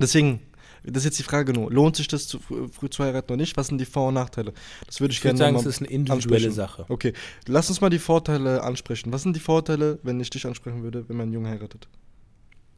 Deswegen, 0.00 0.40
Das 0.82 1.02
ist 1.02 1.04
jetzt 1.04 1.18
die 1.18 1.24
Frage 1.24 1.52
nur. 1.52 1.70
Lohnt 1.70 1.96
sich 1.96 2.08
das 2.08 2.26
zu, 2.26 2.38
früh 2.38 2.88
zu 2.88 3.04
heiraten 3.04 3.32
oder 3.32 3.36
nicht? 3.36 3.56
Was 3.56 3.66
sind 3.66 3.78
die 3.78 3.84
Vor- 3.84 4.08
und 4.08 4.14
Nachteile? 4.14 4.54
Das 4.86 5.00
würde 5.00 5.12
ich, 5.12 5.18
Ich 5.18 5.24
würde 5.24 5.36
gerne 5.36 5.56
sagen, 5.56 5.56
es 5.56 5.66
ist 5.66 5.82
eine 5.82 5.90
individuelle 5.90 6.46
ansprechen. 6.46 6.52
Sache. 6.52 6.86
Okay, 6.88 7.12
lass 7.46 7.68
uns 7.68 7.80
mal 7.80 7.90
die 7.90 7.98
Vorteile 7.98 8.62
ansprechen. 8.62 9.12
Was 9.12 9.22
sind 9.22 9.36
die 9.36 9.40
Vorteile, 9.40 9.98
wenn 10.02 10.18
ich 10.20 10.30
dich 10.30 10.46
ansprechen 10.46 10.82
würde, 10.82 11.06
wenn 11.08 11.16
man 11.16 11.32
Jungen 11.32 11.48
heiratet? 11.48 11.86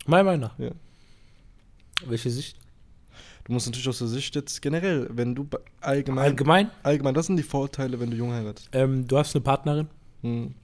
Meiner 0.07 0.25
Meinung 0.25 0.41
nach. 0.41 0.59
Ja. 0.59 0.71
Welche 2.07 2.31
Sicht? 2.31 2.57
Du 3.45 3.53
musst 3.53 3.67
natürlich 3.67 3.89
aus 3.89 3.99
der 3.99 4.09
Sicht 4.09 4.35
jetzt 4.37 4.63
generell, 4.63 5.09
wenn 5.13 5.35
du 5.35 5.49
allgemein, 5.81 6.25
allgemein, 6.25 6.71
Allgemein, 6.83 7.15
das 7.15 7.27
sind 7.27 7.37
die 7.37 7.43
Vorteile, 7.43 7.99
wenn 7.99 8.11
du 8.11 8.17
Jungen 8.17 8.35
heiratest. 8.35 8.69
ähm, 8.73 9.07
du 9.07 9.19
hast 9.19 9.35
eine 9.35 9.43
Partnerin, 9.43 9.89
Hm. 10.23 10.55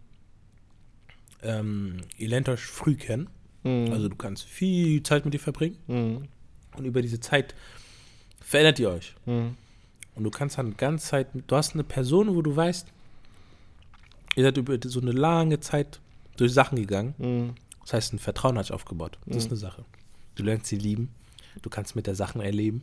ähm, 1.42 1.96
ihr 2.16 2.28
lernt 2.28 2.48
euch 2.48 2.60
früh 2.64 2.94
kennen. 2.94 3.28
Hm. 3.64 3.92
Also 3.92 4.08
du 4.08 4.16
kannst 4.16 4.44
viel 4.44 5.02
Zeit 5.02 5.24
mit 5.24 5.34
ihr 5.34 5.40
verbringen. 5.40 5.76
Hm. 5.86 6.28
Und 6.76 6.84
über 6.84 7.02
diese 7.02 7.18
Zeit 7.20 7.54
verändert 8.40 8.78
ihr 8.78 8.90
euch. 8.90 9.14
Hm. 9.24 9.56
Und 10.14 10.24
du 10.24 10.30
kannst 10.30 10.58
dann 10.58 10.76
ganz 10.76 11.06
Zeit, 11.06 11.28
du 11.34 11.56
hast 11.56 11.74
eine 11.74 11.84
Person, 11.84 12.34
wo 12.34 12.42
du 12.42 12.54
weißt, 12.54 12.86
ihr 14.36 14.42
seid 14.44 14.56
über 14.56 14.76
so 14.84 15.00
eine 15.00 15.12
lange 15.12 15.58
Zeit 15.60 16.00
durch 16.36 16.52
Sachen 16.52 16.76
gegangen. 16.76 17.54
Das 17.88 17.94
heißt, 17.94 18.12
ein 18.12 18.18
Vertrauen 18.18 18.58
hat 18.58 18.66
sich 18.66 18.74
aufgebaut. 18.74 19.18
Das 19.24 19.38
ist 19.38 19.44
Mhm. 19.46 19.52
eine 19.52 19.56
Sache. 19.56 19.84
Du 20.34 20.42
lernst 20.42 20.66
sie 20.66 20.76
lieben. 20.76 21.08
Du 21.62 21.70
kannst 21.70 21.96
mit 21.96 22.06
der 22.06 22.14
Sachen 22.14 22.42
erleben. 22.42 22.82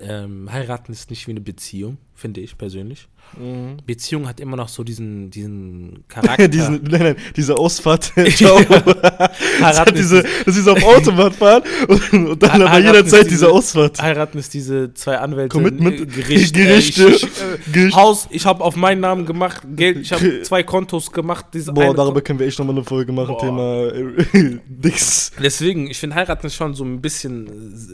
Ähm, 0.00 0.48
heiraten 0.52 0.92
ist 0.92 1.10
nicht 1.10 1.26
wie 1.26 1.32
eine 1.32 1.40
Beziehung, 1.40 1.98
finde 2.14 2.40
ich 2.40 2.56
persönlich. 2.56 3.08
Hm. 3.36 3.76
Beziehung 3.86 4.28
hat 4.28 4.40
immer 4.40 4.56
noch 4.56 4.68
so 4.68 4.82
diesen, 4.84 5.30
diesen 5.30 6.04
Charakter. 6.08 6.48
Diesen, 6.48 6.82
nein, 6.84 7.00
nein, 7.02 7.16
diese 7.36 7.56
Ausfahrt. 7.56 8.12
Ciao. 8.36 8.58
das, 8.60 8.68
Heiraten 9.60 9.76
hat 9.78 9.88
ist 9.92 9.98
diese, 9.98 10.22
dass 10.44 10.54
sie 10.54 10.62
so 10.62 10.72
auf 10.72 10.82
Autobahn 10.84 11.32
fahren 11.32 11.62
und, 11.88 12.12
und 12.28 12.42
dann 12.42 12.62
aber 12.62 12.78
ist 12.78 12.84
jederzeit 12.84 13.20
diese- 13.26 13.28
diese 13.30 13.50
Ausfahrt. 13.50 14.00
Heiraten 14.02 14.38
ist 14.38 14.52
diese 14.54 14.92
zwei 14.94 15.18
Anwälte, 15.18 15.48
Commitment, 15.56 16.00
äh, 16.00 16.06
Gericht, 16.06 16.54
Gerichte, 16.54 17.06
äh, 17.06 17.10
ich, 17.10 17.22
ich, 17.24 17.72
Gericht. 17.72 17.94
äh, 17.94 17.96
Haus, 17.96 18.28
ich 18.30 18.44
habe 18.46 18.62
auf 18.64 18.76
meinen 18.76 19.00
Namen 19.00 19.24
gemacht, 19.26 19.62
Geld, 19.76 19.98
ich 19.98 20.12
habe 20.12 20.42
zwei 20.42 20.62
Kontos 20.62 21.10
gemacht. 21.12 21.46
Diese 21.54 21.72
Boah, 21.72 21.94
darüber 21.94 22.20
können 22.22 22.38
wir 22.38 22.46
echt 22.46 22.58
nochmal 22.58 22.76
eine 22.76 22.84
Folge 22.84 23.12
machen, 23.12 23.28
Boah. 23.36 23.40
Thema 23.40 23.86
äh, 24.42 24.58
Dix. 24.66 25.32
Deswegen, 25.42 25.88
ich 25.90 25.98
finde 25.98 26.16
heiraten 26.16 26.46
ist 26.46 26.54
schon 26.54 26.74
so 26.74 26.84
ein 26.84 27.00
bisschen. 27.00 27.46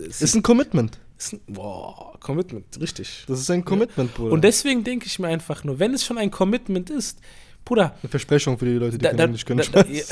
äh, 0.02 0.08
Ist 0.08 0.34
ein 0.34 0.42
Commitment. 0.42 0.98
Ist 1.18 1.32
ein 1.34 1.40
boah, 1.46 2.16
Commitment, 2.20 2.80
richtig. 2.80 3.24
Das 3.26 3.40
ist 3.40 3.50
ein 3.50 3.64
Commitment, 3.64 4.14
Bruder. 4.14 4.32
Und 4.32 4.42
deswegen 4.44 4.84
denke 4.84 5.06
ich 5.06 5.18
mir 5.18 5.26
einfach 5.28 5.64
nur, 5.64 5.78
wenn 5.78 5.92
es 5.94 6.04
schon 6.04 6.16
ein 6.18 6.30
Commitment 6.30 6.90
ist, 6.90 7.18
Bruder, 7.64 7.94
eine 8.02 8.08
Versprechung 8.08 8.56
für 8.58 8.64
die 8.66 8.72
Leute, 8.74 8.96
die 8.98 9.02
da, 9.04 9.12
da, 9.12 9.24
Englisch 9.24 9.44
können. 9.44 9.62
da, 9.72 9.82
da, 9.82 9.88
ja. 9.92 10.02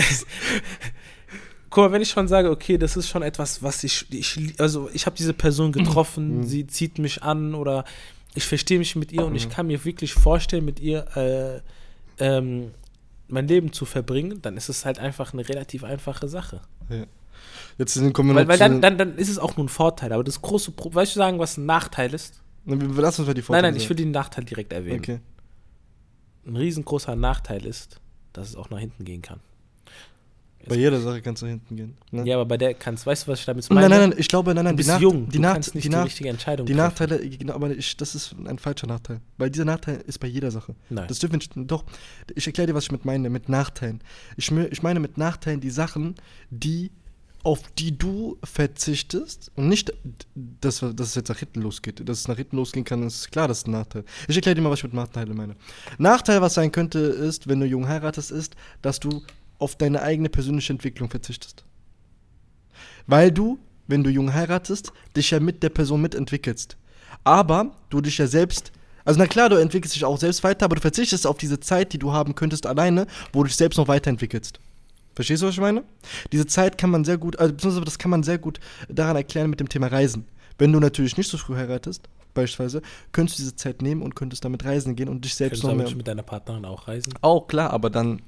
Guck 1.70 1.84
mal, 1.84 1.92
wenn 1.92 2.02
ich 2.02 2.10
schon 2.10 2.28
sage, 2.28 2.50
okay, 2.50 2.78
das 2.78 2.96
ist 2.96 3.08
schon 3.08 3.22
etwas, 3.22 3.62
was 3.62 3.82
ich, 3.84 4.06
ich 4.10 4.54
also 4.58 4.88
ich 4.92 5.04
habe 5.06 5.16
diese 5.16 5.32
Person 5.32 5.72
getroffen, 5.72 6.38
Mhm. 6.38 6.42
sie 6.44 6.66
zieht 6.66 6.98
mich 6.98 7.22
an 7.22 7.54
oder 7.54 7.84
ich 8.34 8.44
verstehe 8.44 8.78
mich 8.78 8.96
mit 8.96 9.12
ihr 9.12 9.24
und 9.26 9.34
ich 9.34 9.46
Mhm. 9.46 9.50
kann 9.52 9.66
mir 9.66 9.84
wirklich 9.84 10.12
vorstellen, 10.14 10.64
mit 10.64 10.80
ihr 10.80 11.06
äh, 11.16 12.24
ähm, 12.24 12.70
mein 13.28 13.48
Leben 13.48 13.72
zu 13.72 13.84
verbringen, 13.84 14.40
dann 14.42 14.56
ist 14.56 14.68
es 14.68 14.84
halt 14.84 14.98
einfach 14.98 15.32
eine 15.32 15.46
relativ 15.48 15.82
einfache 15.84 16.28
Sache. 16.28 16.60
Jetzt 17.78 17.94
sind- 17.94 18.12
kommen 18.12 18.30
wir 18.30 18.34
Weil, 18.36 18.48
weil 18.48 18.58
dann, 18.58 18.80
dann, 18.80 18.98
dann 18.98 19.16
ist 19.16 19.28
es 19.28 19.38
auch 19.38 19.56
nur 19.56 19.66
ein 19.66 19.68
Vorteil, 19.68 20.12
aber 20.12 20.24
das 20.24 20.40
große 20.42 20.72
Pro 20.72 20.94
weißt 20.94 21.14
du 21.14 21.18
sagen, 21.18 21.38
was 21.38 21.56
ein 21.56 21.66
Nachteil 21.66 22.14
ist? 22.14 22.42
Lass 22.64 23.18
uns 23.18 23.28
mal 23.28 23.34
die 23.34 23.40
Nein, 23.40 23.44
Vorteile 23.44 23.68
nein, 23.68 23.76
ich 23.80 23.88
will 23.88 23.96
den 23.96 24.10
Nachteil 24.10 24.44
direkt 24.44 24.72
erwähnen. 24.72 24.98
Okay. 24.98 25.20
Ein 26.46 26.56
riesengroßer 26.56 27.14
Nachteil 27.16 27.64
ist, 27.64 28.00
dass 28.32 28.48
es 28.48 28.56
auch 28.56 28.70
nach 28.70 28.78
hinten 28.78 29.04
gehen 29.04 29.22
kann. 29.22 29.40
Bei 30.68 30.74
jeder 30.74 31.00
Sache 31.00 31.22
kannst 31.22 31.42
du 31.42 31.46
hinten 31.46 31.76
gehen. 31.76 31.96
Ne? 32.10 32.26
Ja, 32.26 32.36
aber 32.36 32.44
bei 32.44 32.56
der 32.56 32.74
kannst, 32.74 33.06
weißt 33.06 33.26
du, 33.26 33.30
was 33.30 33.40
ich 33.40 33.46
damit 33.46 33.68
meine? 33.70 33.88
Nein, 33.88 34.00
nein, 34.00 34.10
nein, 34.10 34.18
ich 34.18 34.26
glaube, 34.28 34.52
nein, 34.54 34.64
nein, 34.64 34.74
du 34.74 34.78
bist 34.78 34.98
die, 34.98 35.02
jung, 35.02 35.28
die, 35.28 35.38
du 35.38 35.42
kannst 35.42 35.74
nicht 35.74 35.84
die, 35.84 35.90
die, 35.90 35.96
richtige 35.96 36.28
Entscheidung 36.28 36.66
die 36.66 36.72
treffen. 36.72 36.86
Nachteile, 36.88 37.28
genau, 37.30 37.54
aber 37.54 37.70
ich, 37.70 37.96
das 37.96 38.14
ist 38.14 38.34
ein 38.44 38.58
falscher 38.58 38.88
Nachteil. 38.88 39.20
Weil 39.38 39.50
dieser 39.50 39.64
Nachteil 39.64 40.02
ist 40.06 40.18
bei 40.18 40.26
jeder 40.26 40.50
Sache. 40.50 40.74
Nein. 40.90 41.06
Das 41.08 41.20
dürfen 41.20 41.34
wir 41.34 41.38
nicht, 41.38 41.52
doch, 41.70 41.84
ich 42.34 42.46
erkläre 42.46 42.66
dir, 42.66 42.74
was 42.74 42.84
ich 42.84 42.92
mit 42.92 43.04
meine, 43.04 43.30
mit 43.30 43.48
Nachteilen. 43.48 44.00
Ich, 44.36 44.50
ich 44.50 44.82
meine 44.82 44.98
mit 44.98 45.18
Nachteilen 45.18 45.60
die 45.60 45.70
Sachen, 45.70 46.16
die, 46.50 46.90
auf 47.46 47.62
die 47.78 47.96
du 47.96 48.38
verzichtest 48.42 49.52
und 49.54 49.68
nicht, 49.68 49.92
dass, 50.34 50.80
dass 50.80 51.08
es 51.10 51.14
jetzt 51.14 51.28
nach 51.28 51.38
hinten 51.38 51.62
losgeht. 51.62 52.06
Dass 52.08 52.18
es 52.18 52.26
nach 52.26 52.34
hinten 52.34 52.56
losgehen 52.56 52.84
kann, 52.84 53.04
ist 53.04 53.30
klar, 53.30 53.46
das 53.46 53.58
ist 53.58 53.68
ein 53.68 53.70
Nachteil. 53.70 54.04
Ich 54.26 54.34
erkläre 54.34 54.56
dir 54.56 54.62
mal, 54.62 54.72
was 54.72 54.80
ich 54.80 54.82
mit 54.82 54.94
Nachteilen 54.94 55.36
meine. 55.36 55.54
Nachteil, 55.96 56.42
was 56.42 56.54
sein 56.54 56.72
könnte, 56.72 56.98
ist, 56.98 57.46
wenn 57.46 57.60
du 57.60 57.66
jung 57.66 57.86
heiratest, 57.86 58.32
ist, 58.32 58.56
dass 58.82 58.98
du 58.98 59.22
auf 59.60 59.76
deine 59.76 60.02
eigene 60.02 60.28
persönliche 60.28 60.72
Entwicklung 60.72 61.08
verzichtest. 61.08 61.64
Weil 63.06 63.30
du, 63.30 63.60
wenn 63.86 64.02
du 64.02 64.10
jung 64.10 64.34
heiratest, 64.34 64.92
dich 65.16 65.30
ja 65.30 65.38
mit 65.38 65.62
der 65.62 65.70
Person 65.70 66.02
mitentwickelst. 66.02 66.76
Aber 67.22 67.76
du 67.90 68.00
dich 68.00 68.18
ja 68.18 68.26
selbst. 68.26 68.72
Also 69.04 69.20
na 69.20 69.28
klar, 69.28 69.50
du 69.50 69.54
entwickelst 69.54 69.94
dich 69.94 70.04
auch 70.04 70.18
selbst 70.18 70.42
weiter, 70.42 70.64
aber 70.64 70.74
du 70.74 70.80
verzichtest 70.80 71.28
auf 71.28 71.38
diese 71.38 71.60
Zeit, 71.60 71.92
die 71.92 72.00
du 72.00 72.12
haben 72.12 72.34
könntest 72.34 72.66
alleine, 72.66 73.06
wo 73.32 73.44
du 73.44 73.46
dich 73.46 73.56
selbst 73.56 73.76
noch 73.76 73.86
weiterentwickelst. 73.86 74.58
Verstehst 75.16 75.42
du, 75.42 75.46
was 75.46 75.54
ich 75.54 75.60
meine? 75.60 75.82
Diese 76.30 76.46
Zeit 76.46 76.76
kann 76.76 76.90
man 76.90 77.04
sehr 77.04 77.16
gut, 77.16 77.38
also 77.38 77.54
beziehungsweise 77.54 77.86
das 77.86 77.98
kann 77.98 78.10
man 78.10 78.22
sehr 78.22 78.36
gut 78.36 78.60
daran 78.90 79.16
erklären 79.16 79.48
mit 79.48 79.58
dem 79.58 79.68
Thema 79.68 79.86
Reisen. 79.86 80.26
Wenn 80.58 80.72
du 80.72 80.78
natürlich 80.78 81.16
nicht 81.16 81.30
so 81.30 81.38
früh 81.38 81.56
heiratest, 81.56 82.08
beispielsweise, 82.34 82.82
könntest 83.12 83.38
du 83.38 83.42
diese 83.42 83.56
Zeit 83.56 83.80
nehmen 83.80 84.02
und 84.02 84.14
könntest 84.14 84.44
damit 84.44 84.64
reisen 84.66 84.94
gehen 84.94 85.08
und 85.08 85.24
dich 85.24 85.34
selbst 85.34 85.62
Könntest 85.62 85.64
du 85.64 85.82
noch 85.82 85.88
mehr. 85.88 85.96
mit 85.96 86.06
deiner 86.06 86.22
Partnerin 86.22 86.66
auch 86.66 86.86
reisen? 86.86 87.14
Auch 87.22 87.48
klar, 87.48 87.70
aber 87.70 87.88
dann, 87.88 88.20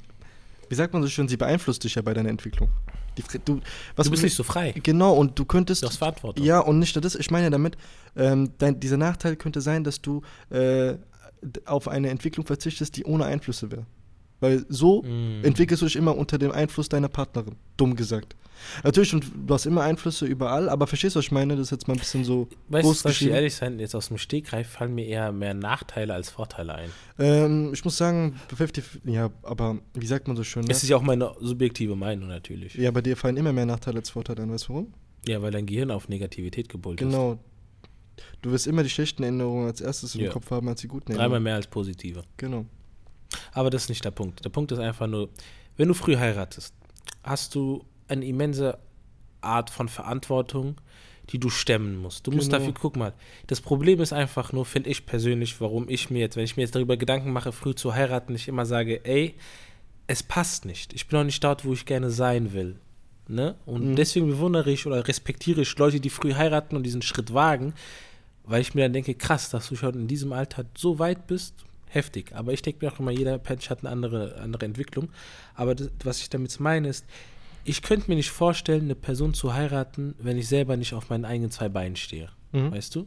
wie 0.71 0.75
sagt 0.75 0.95
man 0.95 1.03
so 1.03 1.09
schön, 1.09 1.29
sie 1.29 1.37
beeinflusst 1.37 1.85
dich 1.85 1.95
ja 1.95 2.03
bei 2.03 2.15
deiner 2.15 2.31
Entwicklung. 2.31 2.71
Die, 3.19 3.25
du, 3.45 3.61
was 3.95 4.07
du 4.07 4.11
bist 4.11 4.23
nicht 4.23 4.35
so 4.35 4.43
frei. 4.43 4.73
Genau, 4.83 5.13
und 5.13 5.39
du 5.39 5.45
könntest. 5.45 5.83
Du 5.83 5.89
hast 5.89 5.97
Verantwortung. 5.97 6.45
Ja, 6.45 6.61
und 6.61 6.79
nicht 6.79 6.95
nur 6.95 7.03
das, 7.03 7.17
ich 7.17 7.31
meine 7.31 7.45
ja 7.45 7.51
damit, 7.51 7.77
ähm, 8.17 8.53
dein, 8.57 8.81
dieser 8.81 8.97
Nachteil 8.97 9.37
könnte 9.37 9.61
sein, 9.61 9.85
dass 9.85 10.01
du 10.01 10.23
äh, 10.51 10.95
auf 11.67 11.89
eine 11.89 12.09
Entwicklung 12.09 12.47
verzichtest, 12.47 12.97
die 12.97 13.05
ohne 13.05 13.27
Einflüsse 13.27 13.71
wäre. 13.71 13.85
Weil 14.41 14.65
so 14.69 15.03
Mm. 15.03 15.45
entwickelst 15.45 15.83
du 15.83 15.87
dich 15.87 15.97
immer 15.97 16.17
unter 16.17 16.39
dem 16.39 16.53
Einfluss 16.53 16.89
deiner 16.89 17.09
Partnerin, 17.09 17.57
dumm 17.77 17.97
gesagt. 17.97 18.37
Natürlich, 18.83 19.15
und 19.15 19.25
du 19.47 19.55
hast 19.55 19.67
immer 19.67 19.83
Einflüsse 19.83 20.27
überall, 20.27 20.69
aber 20.69 20.87
verstehst 20.89 21.15
du, 21.15 21.19
was 21.19 21.27
ich 21.27 21.31
meine? 21.33 21.55
Das 21.55 21.69
ist 21.69 21.71
jetzt 21.71 21.87
mal 21.87 21.95
ein 21.95 22.01
bisschen 22.01 22.25
so 22.25 22.49
Weißt 22.69 22.89
du, 22.89 22.93
soll 22.93 23.13
ich 23.13 23.27
ehrlich 23.29 23.55
sein, 23.55 23.79
jetzt 23.79 23.95
aus 23.95 24.09
dem 24.09 24.19
Stegreif 24.19 24.69
fallen 24.69 24.95
mir 24.97 25.07
eher 25.07 25.31
mehr 25.31 25.55
Nachteile 25.55 26.13
als 26.15 26.31
Vorteile 26.31 26.75
ein. 26.75 26.91
Ähm, 27.21 27.71
ich 27.73 27.85
muss 27.85 27.97
sagen, 27.97 28.35
50, 28.55 28.85
ja, 29.05 29.31
aber 29.45 29.79
wie 29.95 30.07
sagt 30.07 30.27
man 30.27 30.37
so 30.37 30.43
schön? 30.43 30.65
Ne? 30.65 30.73
Es 30.73 30.83
ist 30.83 30.89
ja 30.89 30.97
auch 30.97 31.03
meine 31.03 31.35
subjektive 31.41 31.95
Meinung 31.95 32.29
natürlich. 32.29 32.75
Ja, 32.75 32.83
Ja, 32.85 32.91
bei 32.91 33.01
dir 33.01 33.17
fallen 33.17 33.37
immer 33.37 33.53
mehr 33.53 33.67
Nachteile 33.67 33.99
als 33.99 34.11
Vorteile 34.11 34.43
an, 34.43 34.51
weißt 34.51 34.69
du 34.69 34.73
warum? 34.73 34.93
weil 35.43 35.51
dein 35.51 35.67
Gehirn 35.67 35.91
auf 35.91 36.09
Negativität 36.09 36.69
gepolt 36.69 37.01
ist. 37.01 37.07
Genau. 37.07 37.39
Du 38.43 38.51
wirst 38.51 38.67
immer 38.67 38.83
die 38.83 38.91
schlechten 38.91 39.23
Erinnerungen 39.23 39.67
als 39.67 39.81
erstes 39.81 40.15
im 40.15 40.23
Ja. 40.23 40.31
Kopf 40.31 40.51
haben 40.51 40.69
als 40.69 40.81
die 40.81 40.89
guten 40.89 41.13
Dreimal 41.13 41.21
Erinnerungen. 41.25 41.43
mehr 41.45 41.55
als 41.57 41.67
positive. 41.69 42.23
Genau. 42.39 42.65
Aber 43.53 43.71
das 43.71 43.83
ist 43.85 43.89
nicht 43.89 44.05
der 44.05 44.11
Punkt. 44.11 44.45
Der 44.45 44.51
Punkt 44.51 44.73
ist 44.73 44.79
einfach 44.79 45.07
nur, 45.07 45.29
wenn 45.77 45.89
du 45.89 45.95
früh 45.95 46.17
heiratest, 46.17 46.75
hast 47.23 47.55
du 47.55 47.85
eine 48.09 48.25
immense 48.25 48.79
Art 49.41 49.71
von 49.71 49.89
Verantwortung, 49.89 50.77
die 51.31 51.39
du 51.39 51.51
stemmen 51.51 51.99
musst. 51.99 52.27
Du 52.27 52.31
musst 52.31 52.49
Genau. 52.51 52.59
dafür, 52.59 52.75
guck 52.79 52.97
mal, 52.97 53.13
das 53.49 53.61
Problem 53.61 54.01
ist 54.01 54.13
einfach 54.15 54.53
nur, 54.53 54.65
finde 54.65 54.89
ich 54.91 55.05
persönlich, 55.05 55.61
warum 55.61 55.89
ich 55.89 56.09
mir 56.11 56.21
jetzt, 56.21 56.37
wenn 56.37 56.45
ich 56.45 56.57
mir 56.57 56.63
jetzt 56.63 56.75
darüber 56.75 56.97
Gedanken 56.97 57.33
mache, 57.33 57.53
früh 57.53 57.75
zu 57.75 57.95
heiraten, 57.95 58.35
ich 58.35 58.49
immer 58.49 58.65
sage, 58.65 59.05
ey, 59.05 59.35
es 60.07 60.23
passt 60.23 60.65
nicht. 60.65 60.95
Ich 60.95 61.07
bin 61.07 61.19
noch 61.19 61.25
nicht 61.27 61.45
dort, 61.45 61.67
wo 61.67 61.75
ich 61.75 61.85
gerne 61.85 62.11
sein 62.11 62.55
will. 62.55 62.77
Ne? 63.29 63.57
Und 63.67 63.91
Mhm. 63.91 63.97
deswegen 63.97 64.27
bewundere 64.27 64.71
ich 64.71 64.87
oder 64.87 65.07
respektiere 65.07 65.61
ich 65.61 65.77
Leute, 65.77 66.01
die 66.01 66.09
früh 66.09 66.33
heiraten 66.33 66.77
und 66.77 66.83
diesen 66.83 67.03
Schritt 67.03 67.35
wagen, 67.35 67.75
weil 68.45 68.63
ich 68.63 68.75
mir 68.75 68.85
dann 68.87 68.95
denke, 68.95 69.15
krass, 69.15 69.51
dass 69.51 69.69
du 69.69 69.77
schon 69.77 69.95
in 69.95 70.09
diesem 70.09 70.33
Alter 70.33 70.65
so 70.75 70.99
weit 70.99 71.27
bist, 71.27 71.53
heftig. 71.91 72.33
Aber 72.35 72.53
ich 72.53 72.63
denke 72.63 72.85
mir 72.85 72.93
auch 72.93 72.99
immer, 73.01 73.11
jeder 73.11 73.41
Mensch 73.49 73.71
hat 73.71 73.81
eine 73.81 73.91
andere, 73.91 74.37
andere 74.41 74.65
Entwicklung. 74.65 75.09
Aber 75.55 75.75
das, 75.75 75.91
was 76.05 76.21
ich 76.21 76.31
damit 76.31 76.59
meine 76.61 76.89
ist, 76.89 77.05
ich 77.65 77.83
könnte 77.83 78.09
mir 78.09 78.15
nicht 78.17 78.31
vorstellen, 78.31 78.85
eine 78.85 78.95
Person 78.95 79.35
zu 79.35 79.53
heiraten, 79.55 80.15
wenn 80.19 80.39
ich 80.39 80.49
selber 80.49 80.77
nicht 80.77 80.95
auf 80.95 81.11
meinen 81.11 81.25
eigenen 81.25 81.51
zwei 81.51 81.69
Beinen 81.69 81.97
stehe. 81.97 82.31
Mhm. 82.53 82.73
Weißt 82.73 82.95
du? 82.95 83.07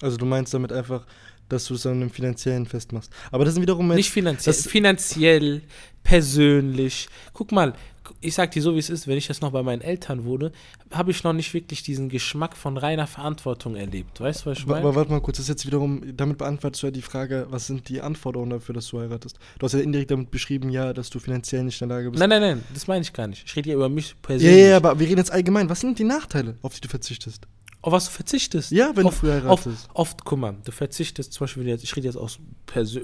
Also 0.00 0.16
du 0.16 0.26
meinst 0.26 0.54
damit 0.54 0.72
einfach, 0.72 1.04
dass 1.48 1.64
du 1.64 1.74
es 1.74 1.84
an 1.86 1.94
einem 1.94 2.10
finanziellen 2.10 2.66
festmachst. 2.66 3.10
Aber 3.32 3.44
das 3.44 3.54
sind 3.54 3.62
wiederum 3.62 3.88
Nicht 3.88 4.10
finanziell, 4.10 4.54
das- 4.54 4.66
finanziell, 4.68 5.62
persönlich. 6.04 7.08
Guck 7.32 7.52
mal, 7.52 7.74
ich 8.20 8.34
sag 8.34 8.50
dir 8.50 8.62
so, 8.62 8.74
wie 8.74 8.78
es 8.78 8.90
ist, 8.90 9.06
wenn 9.06 9.16
ich 9.16 9.28
jetzt 9.28 9.42
noch 9.42 9.52
bei 9.52 9.62
meinen 9.62 9.82
Eltern 9.82 10.24
wohne, 10.24 10.52
habe 10.92 11.10
ich 11.10 11.24
noch 11.24 11.32
nicht 11.32 11.54
wirklich 11.54 11.82
diesen 11.82 12.08
Geschmack 12.08 12.56
von 12.56 12.76
reiner 12.76 13.06
Verantwortung 13.06 13.76
erlebt. 13.76 14.20
Weißt 14.20 14.44
du, 14.44 14.50
was 14.50 14.58
ich 14.58 14.66
meine? 14.66 14.80
aber 14.80 14.94
warte 14.94 15.10
mal 15.10 15.20
kurz, 15.20 15.38
das 15.38 15.44
ist 15.44 15.48
jetzt 15.48 15.66
wiederum, 15.66 16.02
damit 16.16 16.38
beantwortest 16.38 16.82
du 16.82 16.86
ja 16.88 16.90
die 16.90 17.02
Frage, 17.02 17.46
was 17.50 17.66
sind 17.66 17.88
die 17.88 18.00
Anforderungen 18.00 18.50
dafür, 18.50 18.74
dass 18.74 18.88
du 18.88 19.00
heiratest? 19.00 19.38
Du 19.58 19.64
hast 19.64 19.72
ja 19.72 19.80
indirekt 19.80 20.10
damit 20.10 20.30
beschrieben, 20.30 20.70
ja, 20.70 20.92
dass 20.92 21.10
du 21.10 21.18
finanziell 21.18 21.64
nicht 21.64 21.80
in 21.80 21.88
der 21.88 21.98
Lage 21.98 22.10
bist. 22.10 22.20
Nein, 22.20 22.30
nein, 22.30 22.40
nein, 22.40 22.64
das 22.72 22.86
meine 22.86 23.02
ich 23.02 23.12
gar 23.12 23.26
nicht. 23.26 23.44
Ich 23.46 23.56
rede 23.56 23.70
ja 23.70 23.76
über 23.76 23.88
mich 23.88 24.14
persönlich. 24.22 24.58
ja, 24.58 24.68
ja, 24.68 24.76
aber 24.76 24.98
wir 24.98 25.06
reden 25.06 25.18
jetzt 25.18 25.32
allgemein. 25.32 25.68
Was 25.68 25.80
sind 25.80 25.98
die 25.98 26.04
Nachteile, 26.04 26.56
auf 26.62 26.74
die 26.74 26.80
du 26.80 26.88
verzichtest? 26.88 27.46
Auf 27.80 27.92
was 27.92 28.06
du 28.06 28.10
verzichtest. 28.10 28.72
Ja, 28.72 28.90
wenn 28.94 29.06
auf, 29.06 29.14
du 29.14 29.20
früh 29.20 29.30
heiratest. 29.30 29.88
Auf, 29.90 29.96
oft, 29.96 30.24
guck 30.24 30.38
mal, 30.38 30.56
du 30.64 30.72
verzichtest, 30.72 31.32
zum 31.32 31.44
Beispiel, 31.44 31.60
wenn 31.60 31.68
du 31.68 31.72
jetzt, 31.72 31.84
ich 31.84 31.94
rede 31.94 32.06
jetzt 32.06 32.16
aus, 32.16 32.40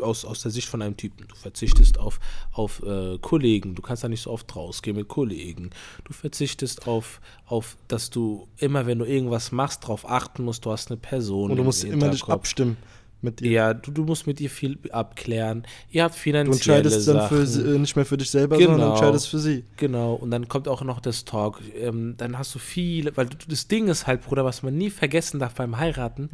aus, 0.01 0.25
aus 0.25 0.43
der 0.43 0.51
Sicht 0.51 0.69
von 0.69 0.83
einem 0.83 0.97
Typen, 0.97 1.29
du 1.29 1.35
verzichtest 1.37 1.99
auf, 1.99 2.19
auf 2.53 2.83
äh, 2.83 3.19
Kollegen, 3.19 3.77
du 3.77 3.83
kannst 3.83 4.03
da 4.03 4.09
nicht 4.09 4.23
so 4.23 4.31
oft 4.31 4.55
rausgehen 4.57 4.97
mit 4.97 5.07
Kollegen, 5.07 5.71
du 6.05 6.13
verzichtest 6.13 6.89
auf, 6.89 7.21
auf, 7.47 7.77
dass 7.87 8.11
du 8.11 8.49
immer, 8.57 8.87
wenn 8.87 8.99
du 8.99 9.05
irgendwas 9.05 9.53
machst, 9.53 9.85
darauf 9.85 10.09
achten 10.09 10.43
musst, 10.43 10.65
du 10.65 10.73
hast 10.73 10.91
eine 10.91 10.99
Person. 10.99 11.53
Und 11.53 11.57
du 11.57 11.65
musst 11.65 11.85
immer 11.85 12.09
dich 12.09 12.25
abstimmen 12.25 12.77
mit 13.25 13.41
ihr. 13.41 13.51
Ja, 13.51 13.75
du, 13.75 13.91
du 13.91 14.05
musst 14.05 14.27
mit 14.29 14.41
ihr 14.41 14.51
viel 14.51 14.79
abklären. 14.93 15.65
Ihr 15.91 16.05
habt 16.05 16.15
Du 16.15 16.19
finanzielle 16.21 16.55
entscheidest 16.79 17.09
dann 17.09 17.29
für, 17.29 17.47
Sachen. 17.47 17.65
sie- 17.65 17.75
äh, 17.75 17.79
nicht 17.79 17.97
mehr 17.97 18.05
für 18.07 18.17
dich 18.17 18.31
selber, 18.31 18.57
sondern 18.57 18.75
Genau. 18.77 18.87
du 18.87 18.93
entscheidest 18.93 19.29
für 19.29 19.39
sie. 19.41 19.65
Genau, 19.77 20.15
und 20.15 20.31
dann 20.31 20.47
kommt 20.49 20.69
auch 20.69 20.83
noch 20.83 21.01
das 21.01 21.25
Talk. 21.25 21.61
Ähm, 21.77 22.15
dann 22.17 22.39
hast 22.39 22.55
du 22.55 22.59
viele, 22.61 23.17
weil 23.17 23.27
du, 23.27 23.37
das 23.49 23.67
Ding 23.67 23.89
ist 23.89 24.07
halt, 24.07 24.23
Bruder, 24.23 24.45
was 24.45 24.63
man 24.63 24.77
nie 24.77 24.91
vergessen 24.91 25.41
darf 25.41 25.55
beim 25.55 25.79
Heiraten, 25.79 26.31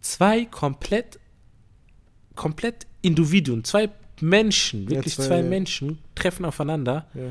zwei 0.00 0.46
komplett, 0.46 1.18
komplett 2.34 2.86
Individuen, 3.02 3.64
zwei 3.64 3.90
Menschen, 4.20 4.84
Ja, 4.84 4.90
wirklich 4.90 5.14
zwei, 5.14 5.26
zwei, 5.26 5.36
ja. 5.38 5.42
Menschen 5.42 5.98
treffen 6.14 6.44
aufeinander 6.44 7.06
Ja. 7.14 7.22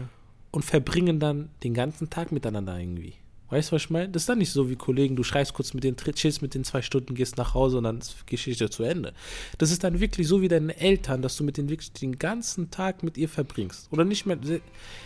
und 0.51 0.65
verbringen 0.65 1.19
dann 1.19 1.49
den 1.63 1.73
ganzen 1.73 2.09
Tag 2.09 2.31
miteinander 2.31 2.77
irgendwie. 2.79 3.13
Weißt 3.49 3.71
du, 3.71 3.75
was 3.75 3.83
ich 3.83 3.89
meine? 3.89 4.09
Das 4.09 4.23
ist 4.23 4.29
dann 4.29 4.37
nicht 4.37 4.51
so 4.51 4.69
wie 4.69 4.75
Kollegen, 4.75 5.15
du 5.15 5.23
schreibst 5.23 5.53
kurz 5.53 5.73
mit 5.73 5.83
denen, 5.83 5.97
tritt- 5.97 6.15
chillst 6.17 6.41
mit 6.41 6.53
den 6.53 6.63
zwei 6.63 6.81
Stunden, 6.81 7.15
gehst 7.15 7.37
nach 7.37 7.53
Hause 7.53 7.77
und 7.79 7.83
dann 7.85 7.97
ist 7.97 8.15
die 8.21 8.29
Geschichte 8.35 8.69
zu 8.69 8.83
Ende. 8.83 9.13
Das 9.57 9.71
ist 9.71 9.83
dann 9.83 9.99
wirklich 9.99 10.27
so 10.27 10.41
wie 10.41 10.47
deine 10.47 10.77
Eltern, 10.77 11.21
dass 11.21 11.35
du 11.35 11.43
mit 11.43 11.57
denen 11.57 11.69
wirklich 11.69 11.91
den 11.91 12.19
ganzen 12.19 12.69
Tag 12.69 13.01
mit 13.03 13.17
ihr 13.17 13.27
verbringst. 13.29 13.87
Oder 13.91 14.05
nicht 14.05 14.25
mehr, 14.25 14.37
se- 14.41 14.61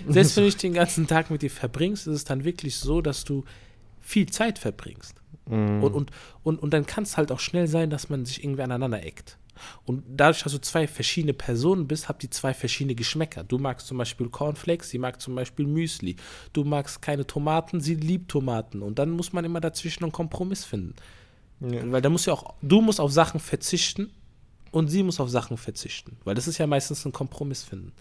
selbst 0.08 0.36
wenn 0.36 0.43
du 0.43 0.47
nicht 0.47 0.62
den 0.63 0.73
ganzen 0.73 1.08
Tag 1.08 1.32
mit 1.32 1.41
ihr 1.43 1.51
verbringst, 1.51 2.08
ist 2.08 2.13
es 2.15 2.23
dann 2.25 2.43
wirklich 2.43 2.75
so, 2.75 3.01
dass 3.01 3.23
du 3.23 3.45
viel 4.01 4.27
Zeit 4.29 4.60
verbringst. 4.60 5.15
Mhm. 5.49 5.84
Und, 5.84 5.93
und, 5.93 6.12
und, 6.43 6.62
und 6.62 6.73
dann 6.73 6.86
kann 6.86 7.03
es 7.03 7.15
halt 7.17 7.32
auch 7.32 7.39
schnell 7.39 7.67
sein, 7.67 7.89
dass 7.89 8.10
man 8.10 8.25
sich 8.25 8.43
irgendwie 8.43 8.62
aneinander 8.63 9.03
eckt. 9.03 9.38
Und 9.86 10.04
dadurch, 10.08 10.44
dass 10.44 10.54
du 10.54 10.62
zwei 10.62 10.88
verschiedene 10.88 11.34
Personen 11.34 11.88
bist, 11.88 12.10
habt 12.10 12.24
ihr 12.24 12.32
zwei 12.32 12.54
verschiedene 12.54 12.96
Geschmäcker. 12.96 13.44
Du 13.44 13.58
magst 13.58 13.88
zum 13.88 13.98
Beispiel 13.98 14.30
Cornflakes, 14.30 14.89
sie 14.89 14.98
mag 14.98 15.22
zum 15.22 15.36
Beispiel 15.36 15.66
Müsli. 15.68 16.16
Du 16.54 16.63
magst 16.63 17.02
keine 17.02 17.26
Tomaten, 17.26 17.82
sie 17.82 17.96
liebt 17.96 18.30
Tomaten. 18.32 18.82
Und 18.82 19.00
dann 19.00 19.12
muss 19.12 19.34
man 19.34 19.46
immer 19.46 19.62
dazwischen 19.62 20.04
einen 20.04 20.12
Kompromiss 20.12 20.66
finden. 20.66 20.96
Ja. 21.60 21.92
Weil 21.92 22.02
da 22.02 22.10
muss 22.10 22.26
ja 22.26 22.34
auch, 22.34 22.56
du 22.62 22.82
musst 22.82 23.00
auf 23.00 23.12
Sachen 23.12 23.39
verzichten 23.39 24.12
und 24.72 24.89
sie 24.89 25.04
muss 25.04 25.20
auf 25.20 25.30
Sachen 25.30 25.58
verzichten. 25.58 26.18
Weil 26.24 26.36
das 26.36 26.48
ist 26.48 26.58
ja 26.58 26.68
meistens 26.68 27.06
ein 27.06 27.12
Kompromiss 27.12 27.63
finden. 27.63 27.94